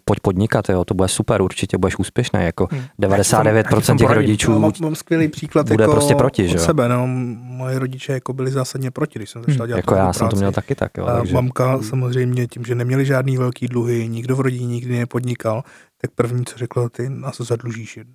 pojď 0.04 0.20
podnikat, 0.20 0.68
jo, 0.68 0.84
to 0.84 0.94
bude 0.94 1.08
super, 1.08 1.42
určitě 1.42 1.78
budeš 1.78 1.98
úspěšný, 1.98 2.40
jako 2.44 2.68
Hmm. 2.70 2.82
99% 2.98 4.00
Jak 4.00 4.10
těch 4.10 4.16
rodičů 4.16 4.52
No, 4.52 4.58
mám, 4.58 4.72
mám 4.80 4.94
skvělý 4.94 5.28
příklad 5.28 5.68
bude 5.68 5.82
jako 5.84 5.92
prostě 5.92 6.14
proti, 6.14 6.48
že 6.48 6.54
od 6.54 6.60
jo? 6.60 6.64
sebe. 6.66 6.88
No, 6.88 7.06
moje 7.42 7.78
rodiče 7.78 8.12
jako 8.12 8.32
byli 8.32 8.50
zásadně 8.50 8.90
proti, 8.90 9.18
když 9.18 9.30
jsem 9.30 9.42
začal 9.48 9.66
dělat 9.66 9.76
jako 9.76 9.94
já 9.94 10.00
tuhle 10.00 10.14
jsem 10.14 10.20
to 10.20 10.28
práci. 10.28 10.36
měl 10.40 10.52
taky 10.52 10.74
tak, 10.74 10.90
jo, 10.98 11.06
A 11.06 11.18
takže 11.18 11.34
mamka 11.34 11.82
samozřejmě 11.82 12.46
tím, 12.46 12.64
že 12.64 12.74
neměli 12.74 13.04
žádný 13.06 13.36
velký 13.36 13.66
dluhy, 13.68 14.08
nikdo 14.08 14.36
v 14.36 14.40
rodině 14.40 14.66
nikdy 14.66 14.98
nepodnikal, 14.98 15.62
tak 16.00 16.10
první, 16.14 16.44
co 16.44 16.58
řekla, 16.58 16.88
ty 16.88 17.08
nás 17.08 17.36
zadlužíš. 17.40 17.96
jednou. 17.96 18.12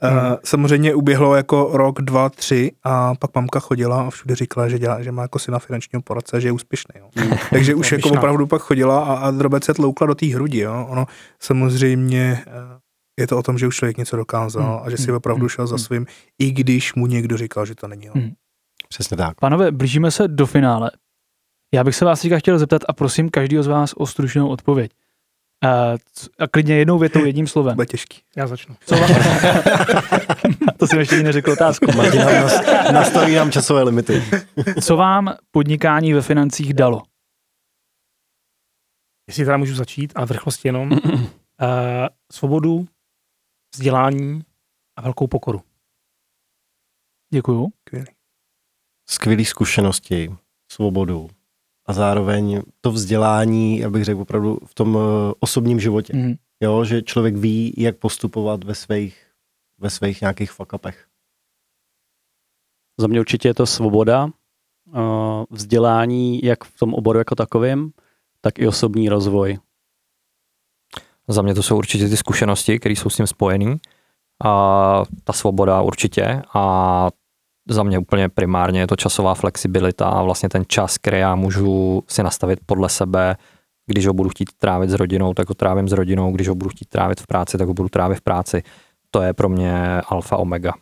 A 0.00 0.36
samozřejmě 0.44 0.94
uběhlo 0.94 1.34
jako 1.34 1.70
rok, 1.72 2.02
dva, 2.02 2.28
tři 2.28 2.72
a 2.84 3.14
pak 3.14 3.34
mamka 3.34 3.60
chodila 3.60 4.06
a 4.06 4.10
všude 4.10 4.34
říkala, 4.34 4.68
že, 4.68 4.78
dělá, 4.78 5.02
že 5.02 5.12
má 5.12 5.22
jako 5.22 5.38
syna 5.38 5.58
finančního 5.58 6.02
poradce 6.02 6.36
a 6.36 6.40
že 6.40 6.48
je 6.48 6.52
úspěšný. 6.52 6.94
Jo. 7.00 7.08
Takže 7.50 7.74
už 7.74 7.92
jako 7.92 8.10
opravdu 8.10 8.46
pak 8.46 8.62
chodila 8.62 9.04
a, 9.04 9.14
a 9.14 9.30
drobec 9.30 9.64
se 9.64 9.74
tloukla 9.74 10.06
do 10.06 10.14
té 10.14 10.26
hrudi. 10.26 10.58
Jo. 10.58 10.86
Ono 10.90 11.06
samozřejmě 11.40 12.44
eh, 12.46 12.50
je 13.20 13.26
to 13.26 13.38
o 13.38 13.42
tom, 13.42 13.58
že 13.58 13.66
už 13.66 13.76
člověk 13.76 13.96
něco 13.96 14.16
dokázal 14.16 14.62
Hmm, 14.62 14.86
a 14.86 14.90
že 14.90 14.96
si 14.96 15.06
hmm, 15.06 15.16
opravdu 15.16 15.42
hmm, 15.42 15.48
šel 15.48 15.66
za 15.66 15.78
svým, 15.78 16.06
i 16.38 16.50
když 16.50 16.94
mu 16.94 17.06
někdo 17.06 17.36
říkal, 17.36 17.66
že 17.66 17.74
to 17.74 17.88
není 17.88 18.10
on. 18.10 18.20
Hmm. 18.20 18.32
Přesně 18.88 19.16
tak. 19.16 19.40
Pánové, 19.40 19.72
blížíme 19.72 20.10
se 20.10 20.28
do 20.28 20.46
finále. 20.46 20.90
Já 21.74 21.84
bych 21.84 21.96
se 21.96 22.04
vás 22.04 22.22
teďka 22.22 22.38
chtěl 22.38 22.58
zeptat 22.58 22.82
a 22.88 22.92
prosím 22.92 23.28
každý 23.28 23.56
z 23.60 23.66
vás 23.66 23.92
o 23.96 24.06
stručnou 24.06 24.48
odpověď. 24.48 24.90
A, 25.62 25.94
klidně 26.50 26.74
jednou 26.76 26.98
větou, 26.98 27.24
jedním 27.24 27.46
slovem. 27.46 27.74
Bude 27.74 27.86
těžký. 27.86 28.22
Já 28.36 28.46
začnu. 28.46 28.76
Co 28.86 28.96
vám... 28.96 29.10
to 30.78 30.86
jsem 30.86 30.98
ještě 30.98 31.22
neřekl 31.22 31.50
otázku. 31.52 31.86
Martin 31.96 32.20
nas- 32.20 32.92
nastaví 32.92 33.34
nám 33.34 33.50
časové 33.50 33.82
limity. 33.82 34.22
Co 34.82 34.96
vám 34.96 35.34
podnikání 35.50 36.12
ve 36.12 36.22
financích 36.22 36.74
dalo? 36.74 37.02
Jestli 39.28 39.44
teda 39.44 39.56
můžu 39.56 39.74
začít 39.74 40.12
a 40.14 40.26
v 40.26 40.30
rychlosti 40.30 40.68
jenom. 40.68 40.92
Uh, 40.92 40.98
svobodu, 42.32 42.86
vzdělání 43.74 44.42
a 44.98 45.02
velkou 45.02 45.26
pokoru. 45.26 45.62
Děkuju. 47.32 47.68
Skvělé 49.08 49.44
zkušenosti, 49.44 50.36
svobodu 50.72 51.30
a 51.86 51.92
zároveň 51.92 52.62
to 52.80 52.90
vzdělání, 52.90 53.78
já 53.78 53.90
bych 53.90 54.04
řekl 54.04 54.20
opravdu 54.20 54.58
v 54.64 54.74
tom 54.74 54.98
eh, 54.98 55.34
osobním 55.40 55.80
životě. 55.80 56.16
Mhm. 56.16 56.34
Jo, 56.60 56.84
že 56.84 57.02
člověk 57.02 57.36
ví, 57.36 57.74
jak 57.76 57.96
postupovat 57.96 58.64
ve 58.64 58.74
svých, 58.74 59.26
ve 59.78 59.90
svých 59.90 60.20
nějakých 60.20 60.52
fuck-upech. 60.52 60.94
Za 63.00 63.06
mě 63.06 63.20
určitě 63.20 63.48
je 63.48 63.54
to 63.54 63.66
svoboda, 63.66 64.24
uh, 64.24 65.02
vzdělání 65.50 66.40
jak 66.44 66.64
v 66.64 66.78
tom 66.78 66.94
oboru 66.94 67.18
jako 67.18 67.34
takovém, 67.34 67.90
tak 68.40 68.58
i 68.58 68.68
osobní 68.68 69.08
rozvoj. 69.08 69.58
za 71.28 71.42
mě 71.42 71.54
to 71.54 71.62
jsou 71.62 71.78
určitě 71.78 72.08
ty 72.08 72.16
zkušenosti, 72.16 72.78
které 72.78 72.92
jsou 72.92 73.10
s 73.10 73.16
tím 73.16 73.26
spojený. 73.26 73.76
A 74.44 75.02
ta 75.24 75.32
svoboda 75.32 75.82
určitě 75.82 76.42
a 76.54 77.08
za 77.68 77.82
mě 77.82 77.98
úplně 77.98 78.28
primárně 78.28 78.80
je 78.80 78.86
to 78.86 78.96
časová 78.96 79.34
flexibilita 79.34 80.08
a 80.08 80.22
vlastně 80.22 80.48
ten 80.48 80.64
čas, 80.66 80.98
který 80.98 81.18
já 81.18 81.34
můžu 81.34 82.02
si 82.08 82.22
nastavit 82.22 82.58
podle 82.66 82.88
sebe, 82.88 83.36
když 83.86 84.06
ho 84.06 84.14
budu 84.14 84.28
chtít 84.28 84.50
trávit 84.58 84.90
s 84.90 84.94
rodinou, 84.94 85.34
tak 85.34 85.48
ho 85.48 85.54
trávím 85.54 85.88
s 85.88 85.92
rodinou, 85.92 86.32
když 86.32 86.48
ho 86.48 86.54
budu 86.54 86.70
chtít 86.70 86.88
trávit 86.88 87.20
v 87.20 87.26
práci, 87.26 87.58
tak 87.58 87.68
ho 87.68 87.74
budu 87.74 87.88
trávit 87.88 88.18
v 88.18 88.22
práci. 88.22 88.62
To 89.10 89.22
je 89.22 89.32
pro 89.32 89.48
mě 89.48 90.00
alfa 90.00 90.36
omega. 90.36 90.72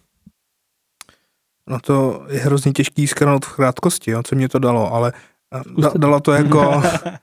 No 1.71 1.81
to 1.81 2.27
je 2.29 2.41
hrozně 2.41 2.73
těžký 2.73 3.07
skrnout 3.07 3.45
v 3.47 3.57
krátkosti, 3.57 4.11
jo, 4.11 4.23
co 4.23 4.37
mě 4.37 4.49
to 4.49 4.59
dalo, 4.59 4.93
ale 4.93 5.13
eh, 5.55 5.81
da, 5.81 5.91
dalo 5.97 6.21
to 6.21 6.33
jako 6.33 6.83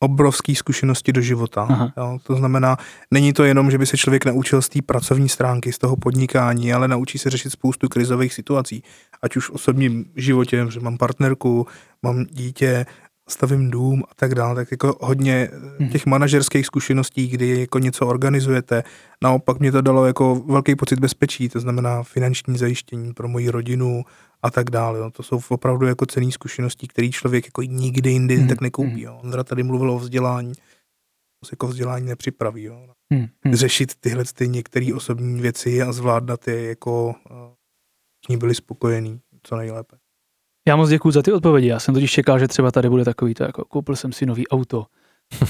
obrovský 0.00 0.54
zkušenosti 0.54 1.12
do 1.12 1.20
života. 1.20 1.66
Aha. 1.70 1.92
Jo. 1.96 2.18
To 2.26 2.34
znamená, 2.36 2.76
není 3.10 3.32
to 3.32 3.44
jenom, 3.44 3.70
že 3.70 3.78
by 3.78 3.86
se 3.86 3.96
člověk 3.96 4.24
naučil 4.24 4.62
z 4.62 4.68
té 4.68 4.82
pracovní 4.82 5.28
stránky, 5.28 5.72
z 5.72 5.78
toho 5.78 5.96
podnikání, 5.96 6.72
ale 6.72 6.88
naučí 6.88 7.18
se 7.18 7.30
řešit 7.30 7.50
spoustu 7.50 7.88
krizových 7.88 8.34
situací. 8.34 8.82
Ať 9.22 9.36
už 9.36 9.46
v 9.48 9.50
osobním 9.50 10.04
životě, 10.16 10.66
že 10.70 10.80
mám 10.80 10.98
partnerku, 10.98 11.66
mám 12.02 12.24
dítě, 12.24 12.86
stavím 13.28 13.70
dům 13.70 14.02
a 14.10 14.14
tak 14.16 14.34
dále, 14.34 14.54
tak 14.54 14.70
jako 14.70 14.96
hodně 15.00 15.50
Mhm. 15.78 15.88
těch 15.90 16.06
manažerských 16.06 16.66
zkušeností, 16.66 17.28
kdy 17.28 17.60
jako 17.60 17.78
něco 17.78 18.06
organizujete. 18.06 18.84
Naopak 19.22 19.60
mě 19.60 19.72
to 19.72 19.80
dalo 19.80 20.06
jako 20.06 20.34
velký 20.34 20.76
pocit 20.76 20.98
bezpečí, 21.00 21.48
to 21.48 21.60
znamená 21.60 22.02
finanční 22.02 22.58
zajištění 22.58 23.14
pro 23.14 23.28
moji 23.28 23.48
rodinu 23.50 24.04
a 24.42 24.50
tak 24.50 24.70
dále. 24.70 24.98
Jo. 24.98 25.10
To 25.10 25.22
jsou 25.22 25.40
opravdu 25.48 25.86
jako 25.86 26.06
cený 26.06 26.32
zkušenosti, 26.32 26.88
které 26.88 27.08
člověk 27.08 27.44
jako 27.46 27.62
nikdy 27.62 28.10
jindy 28.10 28.36
Mhm. 28.38 28.48
tak 28.48 28.60
nekoupí. 28.60 29.00
Jo. 29.02 29.20
Ondra 29.24 29.44
tady 29.44 29.62
mluvil 29.62 29.90
o 29.90 29.98
vzdělání, 29.98 30.52
to 31.40 31.46
se 31.46 31.52
jako 31.52 31.66
vzdělání 31.66 32.06
nepřipraví. 32.06 32.62
Jo. 32.62 32.86
Hmm. 33.12 33.26
Hmm. 33.44 33.54
Řešit 33.54 33.94
tyhle 34.00 34.24
ty 34.34 34.48
některé 34.48 34.94
osobní 34.94 35.40
věci 35.40 35.82
a 35.82 35.92
zvládat 35.92 36.48
je 36.48 36.64
jako 36.68 37.14
eh, 37.30 37.34
všichni 38.22 38.36
byli 38.36 38.54
spokojení 38.54 39.20
co 39.42 39.56
nejlépe. 39.56 39.96
Já 40.68 40.76
moc 40.76 40.88
děkuji 40.88 41.10
za 41.10 41.22
ty 41.22 41.32
odpovědi. 41.32 41.68
Já 41.68 41.80
jsem 41.80 41.94
totiž 41.94 42.12
čekal, 42.12 42.38
že 42.38 42.48
třeba 42.48 42.70
tady 42.70 42.88
bude 42.90 43.04
takový 43.04 43.34
to, 43.34 43.42
jako 43.44 43.64
koupil 43.64 43.96
jsem 43.96 44.12
si 44.12 44.26
nový 44.26 44.48
auto, 44.48 44.86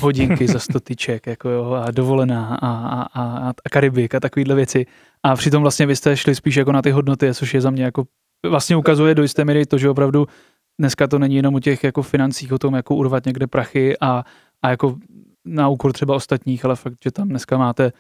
hodinky 0.00 0.46
za 0.48 0.58
100 0.58 0.80
tyček, 0.80 1.26
jako 1.26 1.48
jo, 1.48 1.72
a 1.72 1.90
dovolená 1.90 2.54
a, 2.54 2.68
a, 2.68 3.02
a, 3.02 3.50
a 3.64 3.68
Karibik 3.70 4.14
a 4.14 4.20
takovýhle 4.20 4.54
věci. 4.54 4.86
A 5.22 5.36
přitom 5.36 5.62
vlastně 5.62 5.86
vy 5.86 5.96
jste 5.96 6.16
šli 6.16 6.34
spíš 6.34 6.56
jako 6.56 6.72
na 6.72 6.82
ty 6.82 6.90
hodnoty, 6.90 7.34
což 7.34 7.54
je 7.54 7.60
za 7.60 7.70
mě 7.70 7.84
jako 7.84 8.04
vlastně 8.46 8.76
ukazuje 8.76 9.14
do 9.14 9.22
jisté 9.22 9.44
míry 9.44 9.66
to, 9.66 9.78
že 9.78 9.90
opravdu 9.90 10.26
dneska 10.80 11.06
to 11.06 11.18
není 11.18 11.36
jenom 11.36 11.54
o 11.54 11.60
těch 11.60 11.84
jako 11.84 12.02
financích, 12.02 12.52
o 12.52 12.58
tom 12.58 12.74
jako 12.74 12.94
urvat 12.94 13.26
někde 13.26 13.46
prachy 13.46 13.98
a, 14.00 14.24
a 14.62 14.70
jako 14.70 14.96
na 15.44 15.68
úkor 15.68 15.92
třeba 15.92 16.14
ostatních, 16.14 16.64
ale 16.64 16.76
fakt, 16.76 16.94
že 17.04 17.10
tam 17.10 17.28
dneska 17.28 17.58
máte 17.58 17.92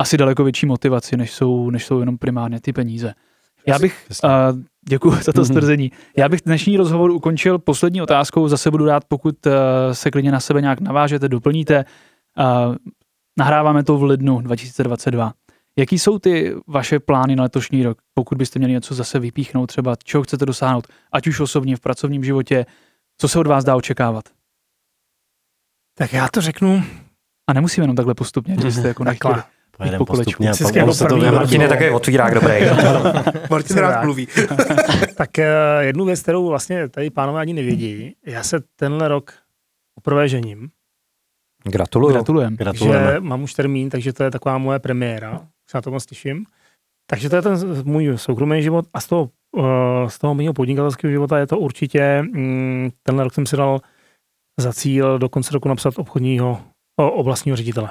asi 0.00 0.16
daleko 0.16 0.44
větší 0.44 0.66
motivaci, 0.66 1.16
než 1.16 1.32
jsou, 1.32 1.70
než 1.70 1.84
jsou 1.86 2.00
jenom 2.00 2.18
primárně 2.18 2.60
ty 2.60 2.72
peníze. 2.72 3.14
Já 3.66 3.78
bych, 3.78 4.06
uh, 4.24 4.30
děkuji 4.88 5.10
za 5.22 5.32
to 5.32 5.40
Mhm. 5.40 5.44
stvrzení. 5.46 5.92
Já 6.16 6.28
bych 6.28 6.40
dnešní 6.46 6.76
rozhovor 6.76 7.10
ukončil 7.10 7.58
poslední 7.58 8.02
otázkou. 8.02 8.48
Zase 8.48 8.70
budu 8.70 8.84
rád, 8.86 9.04
pokud 9.08 9.46
uh, 9.46 9.52
se 9.92 10.10
klidně 10.10 10.32
na 10.32 10.40
sebe 10.40 10.60
nějak 10.60 10.80
navážete, 10.80 11.28
doplníte. 11.28 11.84
Uh, 12.38 12.74
nahráváme 13.38 13.84
to 13.84 13.98
v 13.98 14.02
lednu 14.02 14.40
2022. 14.40 15.32
Jaký 15.78 15.98
jsou 15.98 16.18
ty 16.18 16.54
vaše 16.66 17.00
plány 17.00 17.36
na 17.36 17.42
letošní 17.42 17.82
rok, 17.82 17.98
pokud 18.14 18.38
byste 18.38 18.58
měli 18.58 18.72
něco 18.72 18.94
zase 18.94 19.18
vypíchnout, 19.18 19.66
třeba 19.66 19.96
čeho 20.04 20.22
chcete 20.22 20.46
dosáhnout, 20.46 20.86
ať 21.12 21.26
už 21.26 21.40
osobně 21.40 21.76
v 21.76 21.80
pracovním 21.80 22.24
životě, 22.24 22.66
co 23.18 23.28
se 23.28 23.38
od 23.38 23.46
vás 23.46 23.64
dá 23.64 23.76
očekávat? 23.76 24.24
Tak 25.94 26.12
já 26.12 26.28
to 26.28 26.40
řeknu. 26.40 26.82
A 27.50 27.52
nemusíme 27.52 27.84
jenom 27.84 27.96
takhle 27.96 28.14
postupně, 28.14 28.56
že 28.62 28.72
jste 28.72 28.88
jako 28.88 29.04
nechtěli. 29.04 29.42
Pojedeme 29.76 30.04
postupně 30.04 30.48
jako 30.74 30.94
se 30.94 31.04
to. 31.04 31.16
Martin 31.16 31.62
je 31.62 31.68
takový 31.68 31.90
otvírák 31.90 32.34
dobrý. 32.34 32.54
Martin 33.50 33.76
rád 33.76 33.92
tak. 33.92 34.04
mluví. 34.04 34.28
Tak 35.16 35.38
eh, 35.38 35.54
jednu 35.80 36.04
věc, 36.04 36.22
kterou 36.22 36.48
vlastně 36.48 36.88
tady 36.88 37.10
pánové 37.10 37.40
ani 37.40 37.52
nevědí, 37.52 38.16
já 38.26 38.42
se 38.42 38.60
tenhle 38.76 39.08
rok 39.08 39.32
poprvé 39.94 40.28
žením, 40.28 40.70
Gratuluju. 41.64 42.12
Gratulujem. 42.14 42.56
Gratulujeme. 42.56 43.12
že 43.12 43.20
mám 43.20 43.42
už 43.42 43.54
termín, 43.54 43.90
takže 43.90 44.12
to 44.12 44.24
je 44.24 44.30
taková 44.30 44.58
moje 44.58 44.78
premiéra, 44.78 45.46
se 45.72 45.78
na 45.78 45.82
to 45.82 45.90
moc 45.90 46.06
těším. 46.06 46.46
Takže 47.10 47.28
to 47.28 47.36
je 47.36 47.42
ten 47.42 47.82
můj 47.84 48.18
soukromý 48.18 48.62
život 48.62 48.84
a 48.92 49.00
z 49.00 49.06
toho, 49.06 49.30
eh, 49.58 50.10
z 50.10 50.18
toho 50.18 50.34
mého 50.34 50.52
podnikatelského 50.54 51.10
života 51.10 51.38
je 51.38 51.46
to 51.46 51.58
určitě, 51.58 52.22
mm, 52.22 52.90
tenhle 53.02 53.24
rok 53.24 53.34
jsem 53.34 53.46
si 53.46 53.56
dal 53.56 53.80
za 54.60 54.72
cíl 54.72 55.18
do 55.18 55.28
konce 55.28 55.52
roku 55.52 55.68
napsat 55.68 55.98
obchodního 55.98 56.64
oblastního 56.96 57.56
ředitele. 57.56 57.90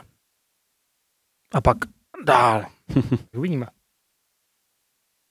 A 1.54 1.62
pak 1.62 1.78
dál. 2.26 2.66
Uvidíme. 3.38 3.68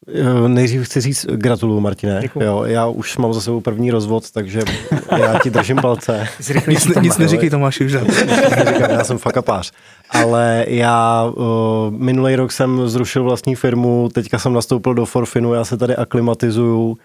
Eh, 0.09 0.49
Nejdřív 0.49 0.85
chci 0.85 1.01
říct 1.01 1.27
gratuluju, 1.27 1.81
Martine. 1.81 2.19
Děkuju. 2.23 2.47
Jo, 2.47 2.65
já 2.65 2.87
už 2.87 3.17
mám 3.17 3.33
za 3.35 3.41
sebou 3.41 3.61
první 3.61 3.91
rozvod, 3.91 4.31
takže 4.31 4.61
já 5.19 5.39
ti 5.39 5.51
držím 5.51 5.77
palce. 5.77 6.29
Nic, 6.69 6.87
ne, 6.87 7.03
nic 7.03 7.19
neříkej 7.19 7.51
Tomáši 7.51 7.85
už. 7.85 7.93
Neříkám, 7.93 8.91
já 8.91 9.05
jsem 9.05 9.19
fakapář. 9.19 9.73
Ale 10.11 10.65
já 10.69 11.25
uh, 11.37 11.45
minulý 11.91 12.37
rok 12.37 12.53
jsem 12.53 12.89
zrušil 12.89 13.25
vlastní 13.25 13.55
firmu, 13.55 14.09
teďka 14.13 14.39
jsem 14.39 14.53
nastoupil 14.53 14.95
do 14.95 15.07
Forfinu, 15.07 15.55
já 15.55 15.65
se 15.65 15.77
tady 15.77 15.97
aklimatizuju, 15.97 16.97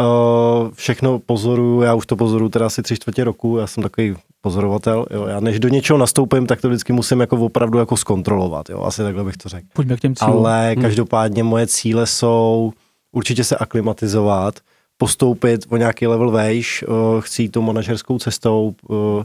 uh, 0.00 0.70
všechno 0.72 1.18
pozoruju, 1.18 1.80
já 1.80 1.94
už 1.94 2.06
to 2.06 2.16
pozoruju 2.16 2.48
teda 2.48 2.66
asi 2.66 2.82
tři 2.82 2.96
čtvrtě 2.96 3.24
roku, 3.24 3.58
já 3.58 3.66
jsem 3.66 3.82
takový 3.82 4.14
pozorovatel, 4.40 5.06
jo. 5.10 5.26
já 5.26 5.40
než 5.40 5.60
do 5.60 5.68
něčeho 5.68 5.98
nastoupím, 5.98 6.46
tak 6.46 6.60
to 6.60 6.68
vždycky 6.68 6.92
musím 6.92 7.20
jako 7.20 7.36
opravdu 7.36 7.78
jako 7.78 7.96
zkontrolovat, 7.96 8.70
jo. 8.70 8.82
asi 8.82 9.02
takhle 9.02 9.24
bych 9.24 9.36
to 9.36 9.48
řekl. 9.48 9.66
Pojďme 9.72 9.96
k 9.96 10.00
těm 10.00 10.14
cílům. 10.14 10.36
Ale 10.36 10.72
Hmm. 10.72 10.82
každopádně 10.82 11.42
moje 11.42 11.66
cíle 11.66 12.06
jsou 12.06 12.72
určitě 13.12 13.44
se 13.44 13.56
aklimatizovat, 13.56 14.54
postoupit 14.96 15.66
o 15.68 15.76
nějaký 15.76 16.06
level 16.06 16.30
vejš, 16.30 16.84
uh, 16.88 17.20
chci 17.20 17.42
jít 17.42 17.48
tou 17.48 17.62
manažerskou 17.62 18.18
cestou, 18.18 18.74
uh, 18.88 19.22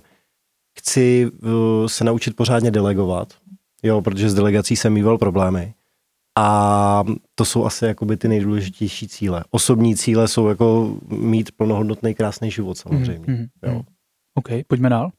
chci 0.80 1.28
uh, 1.44 1.88
se 1.88 2.04
naučit 2.04 2.36
pořádně 2.36 2.72
delegovat, 2.72 3.28
jo, 3.84 4.02
protože 4.02 4.30
s 4.30 4.34
delegací 4.34 4.76
jsem 4.76 4.94
mýval 4.94 5.18
problémy. 5.18 5.74
A 6.42 7.04
to 7.36 7.46
jsou 7.46 7.66
asi 7.66 7.86
jakoby 7.86 8.18
ty 8.18 8.28
nejdůležitější 8.28 9.08
cíle. 9.08 9.44
Osobní 9.52 9.96
cíle 9.96 10.28
jsou 10.28 10.48
jako 10.48 10.96
mít 11.08 11.52
plnohodnotný, 11.52 12.16
krásný 12.16 12.52
život 12.52 12.78
samozřejmě. 12.78 13.26
Mm, 13.28 13.36
mm, 13.38 13.46
Jo. 13.66 13.74
mm. 13.74 13.82
OK, 14.36 14.48
pojďme 14.68 14.90
dál. 14.90 15.12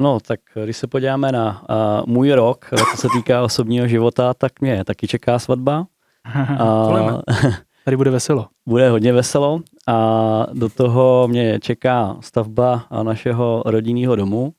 No, 0.00 0.20
tak 0.20 0.40
když 0.64 0.76
se 0.76 0.86
podíváme 0.86 1.32
na 1.32 1.64
uh, 1.70 2.06
můj 2.06 2.32
rok, 2.32 2.66
co 2.90 2.96
se 2.96 3.08
týká 3.16 3.42
osobního 3.42 3.88
života, 3.88 4.34
tak 4.34 4.60
mě 4.60 4.84
taky 4.84 5.06
čeká 5.08 5.38
svatba. 5.38 5.86
A 6.58 7.22
Tady 7.84 7.96
bude 7.96 8.10
veselo. 8.10 8.48
bude 8.68 8.90
hodně 8.90 9.12
veselo 9.12 9.60
a 9.88 10.46
do 10.52 10.68
toho 10.68 11.28
mě 11.28 11.60
čeká 11.60 12.16
stavba 12.20 12.86
našeho 13.02 13.62
rodinného 13.66 14.16
domu, 14.16 14.54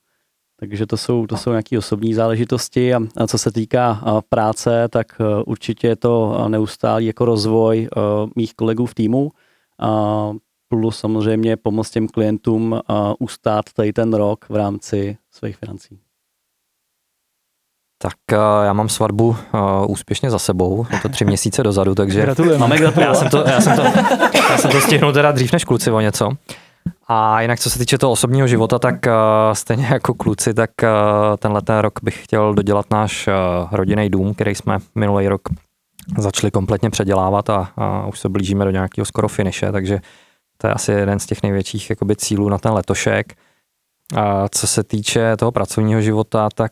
takže 0.67 0.85
to 0.85 0.97
jsou, 0.97 1.27
to 1.27 1.37
jsou 1.37 1.49
nějaké 1.49 1.77
osobní 1.77 2.13
záležitosti 2.13 2.93
a, 2.93 2.99
a 3.17 3.27
co 3.27 3.37
se 3.37 3.51
týká 3.51 4.01
práce, 4.29 4.87
tak 4.89 5.21
a, 5.21 5.47
určitě 5.47 5.87
je 5.87 5.95
to 5.95 6.39
a, 6.39 6.47
neustálý 6.47 7.05
jako 7.05 7.25
rozvoj 7.25 7.87
a, 7.95 7.99
mých 8.35 8.53
kolegů 8.53 8.85
v 8.85 8.95
týmu 8.95 9.31
a 9.79 10.31
plus 10.67 10.97
samozřejmě 10.97 11.57
pomoct 11.57 11.89
těm 11.89 12.07
klientům 12.07 12.79
ustát 13.19 13.65
tady 13.73 13.93
ten 13.93 14.13
rok 14.13 14.45
v 14.49 14.55
rámci 14.55 15.17
svých 15.31 15.57
financí. 15.57 15.99
Tak 17.97 18.37
já 18.63 18.73
mám 18.73 18.89
svatbu 18.89 19.27
uh, 19.27 19.35
úspěšně 19.87 20.31
za 20.31 20.39
sebou, 20.39 20.85
je 20.91 20.99
to 20.99 21.09
tři 21.09 21.25
měsíce 21.25 21.63
dozadu, 21.63 21.95
takže 21.95 22.21
Gratulujeme. 22.21 22.59
Máme 22.59 22.77
gratulovat. 22.77 23.07
já 23.07 23.15
jsem, 23.15 23.29
to, 23.29 23.43
já, 23.47 23.61
jsem 23.61 23.75
to, 23.75 23.81
já 24.51 24.57
jsem 24.57 24.71
to 24.71 24.81
stihnul 24.81 25.13
teda 25.13 25.31
dřív 25.31 25.53
než 25.53 25.65
kluci 25.65 25.91
o 25.91 25.99
něco. 25.99 26.29
A 27.07 27.41
jinak 27.41 27.59
co 27.59 27.69
se 27.69 27.79
týče 27.79 27.97
toho 27.97 28.11
osobního 28.11 28.47
života, 28.47 28.79
tak 28.79 28.95
uh, 29.07 29.11
stejně 29.53 29.85
jako 29.85 30.13
kluci, 30.13 30.53
tak 30.53 30.69
uh, 30.83 30.89
tenhle 31.37 31.61
ten 31.61 31.77
rok 31.77 31.93
bych 32.03 32.23
chtěl 32.23 32.53
dodělat 32.53 32.85
náš 32.91 33.27
uh, 33.27 33.33
rodinný 33.71 34.09
dům, 34.09 34.33
který 34.33 34.55
jsme 34.55 34.77
minulý 34.95 35.27
rok 35.27 35.41
začali 36.17 36.51
kompletně 36.51 36.89
předělávat 36.89 37.49
a, 37.49 37.69
a 37.77 38.07
už 38.07 38.19
se 38.19 38.29
blížíme 38.29 38.65
do 38.65 38.71
nějakého 38.71 39.05
skoro 39.05 39.27
finiše, 39.27 39.71
takže 39.71 39.99
to 40.57 40.67
je 40.67 40.73
asi 40.73 40.91
jeden 40.91 41.19
z 41.19 41.25
těch 41.25 41.43
největších 41.43 41.89
jakoby, 41.89 42.15
cílů 42.15 42.49
na 42.49 42.57
ten 42.57 42.73
letošek. 42.73 43.33
A 44.15 44.49
co 44.49 44.67
se 44.67 44.83
týče 44.83 45.37
toho 45.37 45.51
pracovního 45.51 46.01
života, 46.01 46.49
tak 46.55 46.71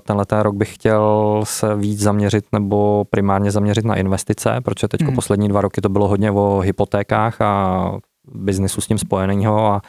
tenhle 0.00 0.26
ten 0.26 0.40
rok 0.40 0.54
bych 0.54 0.74
chtěl 0.74 1.40
se 1.44 1.76
víc 1.76 2.00
zaměřit 2.00 2.44
nebo 2.52 3.04
primárně 3.10 3.50
zaměřit 3.50 3.84
na 3.84 3.94
investice, 3.94 4.60
protože 4.64 4.88
teď 4.88 5.02
Hmm. 5.02 5.14
poslední 5.14 5.48
dva 5.48 5.60
roky 5.60 5.80
to 5.80 5.88
bylo 5.88 6.08
hodně 6.08 6.30
o 6.30 6.58
hypotékách 6.58 7.40
a 7.40 7.92
biznisu 8.34 8.80
s 8.80 8.86
tím 8.86 8.98
spojeného 8.98 9.66
a, 9.66 9.82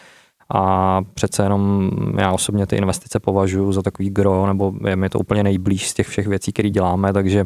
a 0.53 1.01
přece 1.13 1.43
jenom 1.43 1.91
já 2.17 2.31
osobně 2.31 2.67
ty 2.67 2.75
investice 2.75 3.19
považuji 3.19 3.71
za 3.71 3.81
takový 3.81 4.09
gro, 4.09 4.47
nebo 4.47 4.73
je 4.87 4.95
mi 4.95 5.09
to 5.09 5.19
úplně 5.19 5.43
nejblíž 5.43 5.89
z 5.89 5.93
těch 5.93 6.07
všech 6.07 6.27
věcí, 6.27 6.53
které 6.53 6.69
děláme, 6.69 7.13
takže 7.13 7.45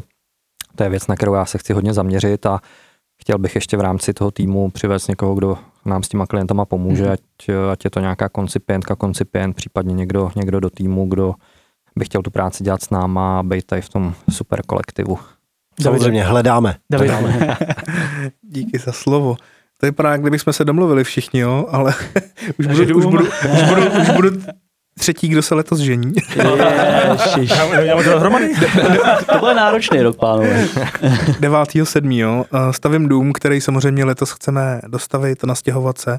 to 0.76 0.82
je 0.82 0.88
věc, 0.90 1.06
na 1.06 1.16
kterou 1.16 1.34
já 1.34 1.44
se 1.46 1.58
chci 1.58 1.72
hodně 1.72 1.92
zaměřit 1.92 2.46
a 2.46 2.60
chtěl 3.22 3.38
bych 3.38 3.54
ještě 3.54 3.76
v 3.76 3.80
rámci 3.80 4.14
toho 4.14 4.30
týmu 4.30 4.70
přivést 4.70 5.08
někoho, 5.08 5.34
kdo 5.34 5.58
nám 5.84 6.02
s 6.02 6.08
těma 6.08 6.26
klientama 6.26 6.64
pomůže, 6.64 7.02
Mhm. 7.02 7.12
ať, 7.12 7.20
ať 7.72 7.84
je 7.84 7.90
to 7.90 8.00
nějaká 8.00 8.28
koncipientka, 8.28 8.96
koncipient, 8.96 9.56
případně 9.56 9.94
někdo, 9.94 10.30
někdo 10.36 10.60
do 10.60 10.70
týmu, 10.70 11.06
kdo 11.08 11.34
by 11.96 12.04
chtěl 12.04 12.22
tu 12.22 12.30
práci 12.30 12.64
dělat 12.64 12.82
s 12.82 12.90
náma 12.90 13.38
a 13.38 13.42
být 13.42 13.66
tady 13.66 13.82
v 13.82 13.88
tom 13.88 14.14
super 14.30 14.62
kolektivu. 14.66 15.18
Samozřejmě 15.82 16.24
hledáme. 16.24 16.76
David, 16.90 17.10
Díky 18.42 18.78
za 18.78 18.92
slovo. 18.92 19.36
To 19.82 19.86
je 19.86 19.92
právě, 19.92 20.18
kdybychom 20.18 20.52
se 20.52 20.64
domluvili 20.64 21.04
všichni, 21.04 21.40
jo, 21.40 21.66
ale 21.70 21.94
už, 22.58 22.66
budu, 22.66 22.82
už, 22.96 23.04
dům. 23.04 23.10
budu, 23.10 23.24
už, 23.52 23.62
budu, 23.68 23.82
už 24.00 24.10
budu 24.10 24.30
třetí, 24.98 25.28
kdo 25.28 25.42
se 25.42 25.54
letos 25.54 25.78
žení. 25.78 26.12
Ježiš, 27.36 27.50
Já, 27.50 27.80
já 27.80 27.94
mám 27.94 28.04
to 29.32 29.38
byl 29.38 29.54
náročný 29.54 30.02
rok, 30.02 30.16
pánové. 30.16 30.64
9.7. 30.66 32.12
jo. 32.18 32.44
Eh, 32.54 32.72
Stavím 32.72 33.08
dům, 33.08 33.32
který 33.32 33.60
samozřejmě 33.60 34.04
letos 34.04 34.30
chceme 34.32 34.80
dostavit, 34.86 35.44
nastěhovat 35.44 35.98
se, 35.98 36.18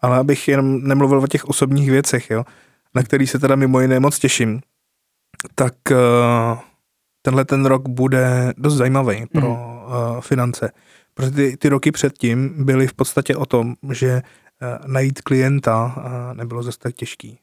ale 0.00 0.18
abych 0.18 0.48
jenom 0.48 0.88
nemluvil 0.88 1.18
o 1.18 1.26
těch 1.26 1.44
osobních 1.44 1.90
věcech, 1.90 2.30
jo, 2.30 2.44
na 2.94 3.02
který 3.02 3.26
se 3.26 3.38
teda 3.38 3.56
mimo 3.56 3.80
jiné 3.80 4.00
moc 4.00 4.18
těším, 4.18 4.60
tak 5.54 5.74
eh, 5.90 5.96
tenhle 7.22 7.44
ten 7.44 7.66
rok 7.66 7.88
bude 7.88 8.52
dost 8.56 8.74
zajímavý 8.74 9.26
pro 9.32 9.48
uh, 9.48 10.20
finance. 10.20 10.70
Protože 11.14 11.30
ty, 11.30 11.56
ty 11.56 11.68
roky 11.68 11.92
předtím 11.92 12.64
byly 12.64 12.86
v 12.86 12.94
podstatě 12.94 13.36
o 13.36 13.46
tom, 13.46 13.74
že 13.92 14.22
uh, 14.22 14.86
najít 14.86 15.20
klienta 15.20 15.94
uh, 15.96 16.36
nebylo 16.36 16.62
zase 16.62 16.78
tak 16.78 16.94
těžký. 16.94 17.38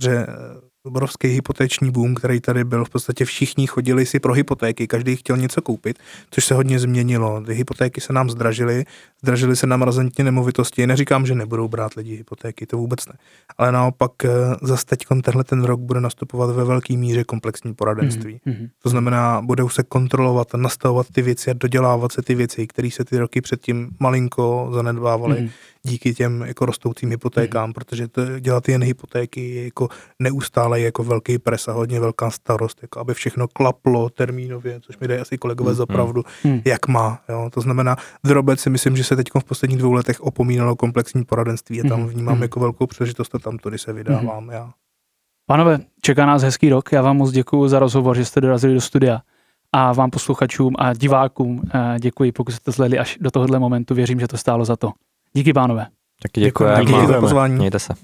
Že 0.00 0.26
uh, 0.26 0.71
obrovský 0.84 1.28
hypotéční 1.28 1.90
boom, 1.90 2.14
který 2.14 2.40
tady 2.40 2.64
byl, 2.64 2.84
v 2.84 2.90
podstatě 2.90 3.24
všichni 3.24 3.66
chodili 3.66 4.06
si 4.06 4.20
pro 4.20 4.32
hypotéky, 4.32 4.86
každý 4.86 5.16
chtěl 5.16 5.36
něco 5.36 5.62
koupit, 5.62 5.98
což 6.30 6.44
se 6.44 6.54
hodně 6.54 6.78
změnilo. 6.78 7.40
Ty 7.46 7.54
hypotéky 7.54 8.00
se 8.00 8.12
nám 8.12 8.30
zdražily, 8.30 8.84
zdražily 9.22 9.56
se 9.56 9.66
nám 9.66 9.82
razantně 9.82 10.24
nemovitosti. 10.24 10.86
Neříkám, 10.86 11.26
že 11.26 11.34
nebudou 11.34 11.68
brát 11.68 11.94
lidi 11.94 12.16
hypotéky, 12.16 12.66
to 12.66 12.76
vůbec 12.76 13.06
ne. 13.06 13.14
Ale 13.58 13.72
naopak 13.72 14.12
eh, 14.24 14.28
zase 14.62 14.86
teď 14.86 15.04
tenhle 15.22 15.44
ten 15.44 15.64
rok 15.64 15.80
bude 15.80 16.00
nastupovat 16.00 16.56
ve 16.56 16.64
velké 16.64 16.96
míře 16.96 17.24
komplexní 17.24 17.74
poradenství. 17.74 18.40
Mhm. 18.46 18.68
To 18.82 18.88
znamená, 18.88 19.42
budou 19.42 19.68
se 19.68 19.82
kontrolovat 19.82 20.54
a 20.54 20.58
nastavovat 20.58 21.06
ty 21.12 21.22
věci 21.22 21.50
a 21.50 21.54
dodělávat 21.54 22.12
se 22.12 22.22
ty 22.22 22.34
věci, 22.34 22.66
které 22.66 22.90
se 22.90 23.04
ty 23.04 23.18
roky 23.18 23.40
předtím 23.40 23.90
malinko 24.00 24.70
zanedbávaly 24.74 25.40
Mhm. 25.40 25.50
Díky 25.86 26.14
těm 26.14 26.42
jako 26.46 26.66
rostoucím 26.66 27.10
hypotékám, 27.10 27.72
protože 27.72 28.08
to, 28.08 28.38
dělat 28.40 28.68
jen 28.68 28.82
hypotéky 28.82 29.48
je 29.54 29.64
jako 29.64 29.88
neustále 30.18 30.80
jako 30.80 31.04
velký 31.04 31.38
pres 31.38 31.68
a 31.68 31.72
hodně 31.72 32.00
velká 32.00 32.30
starost, 32.30 32.78
jako 32.82 33.00
aby 33.00 33.14
všechno 33.14 33.48
klaplo 33.48 34.08
termínově, 34.10 34.80
což 34.80 34.98
mi 34.98 35.08
dají 35.08 35.20
asi 35.20 35.38
kolegové 35.38 35.70
Mhm. 35.70 35.76
za 35.76 35.86
pravdu, 35.86 36.22
Mhm. 36.44 36.60
jak 36.64 36.88
má. 36.88 37.20
Jo? 37.28 37.50
To 37.54 37.60
znamená, 37.60 37.96
drobec 38.24 38.60
si 38.60 38.70
myslím, 38.70 38.96
že 38.96 39.04
se 39.04 39.16
teď 39.16 39.26
v 39.40 39.44
posledních 39.44 39.78
dvou 39.78 39.92
letech 39.92 40.20
opomínalo 40.20 40.76
komplexní 40.76 41.24
poradenství 41.24 41.80
a 41.82 41.88
tam 41.88 42.00
Mhm. 42.00 42.08
vnímám 42.08 42.34
Mhm. 42.34 42.42
jako 42.42 42.60
velkou 42.60 42.86
příležitost 42.86 43.34
a 43.34 43.38
tam 43.38 43.58
tudy 43.58 43.78
se 43.78 43.92
vydávám 43.92 44.48
já. 44.50 44.70
Pánové, 45.46 45.78
čeká 46.02 46.26
nás 46.26 46.42
hezký 46.42 46.68
rok. 46.68 46.92
Já 46.92 47.02
vám 47.02 47.16
moc 47.16 47.30
děkuji 47.30 47.68
za 47.68 47.78
rozhovor, 47.78 48.16
že 48.16 48.24
jste 48.24 48.40
dorazili 48.40 48.74
do 48.74 48.80
studia. 48.80 49.20
A 49.72 49.92
vám 49.92 50.10
posluchačům 50.10 50.74
a 50.78 50.94
divákům 50.94 51.62
eh, 51.74 51.96
děkuji, 52.00 52.32
pokud 52.32 52.52
jste 52.52 52.72
zhledli 52.72 52.98
až 52.98 53.18
do 53.20 53.30
tohohle 53.30 53.58
momentu. 53.58 53.94
Věřím, 53.94 54.20
že 54.20 54.28
to 54.28 54.36
stálo 54.36 54.64
za 54.64 54.76
to. 54.76 54.90
Díky, 55.36 55.52
pánové. 55.52 55.86
Taky 56.22 56.40
Děkujeme. 56.40 56.76
děkuji. 56.76 56.86
Díky 56.86 56.92
za 56.96 57.00
Děkujeme. 57.00 57.20
pozvání. 57.20 57.54
Mějte 57.54 57.78
se. 57.78 57.94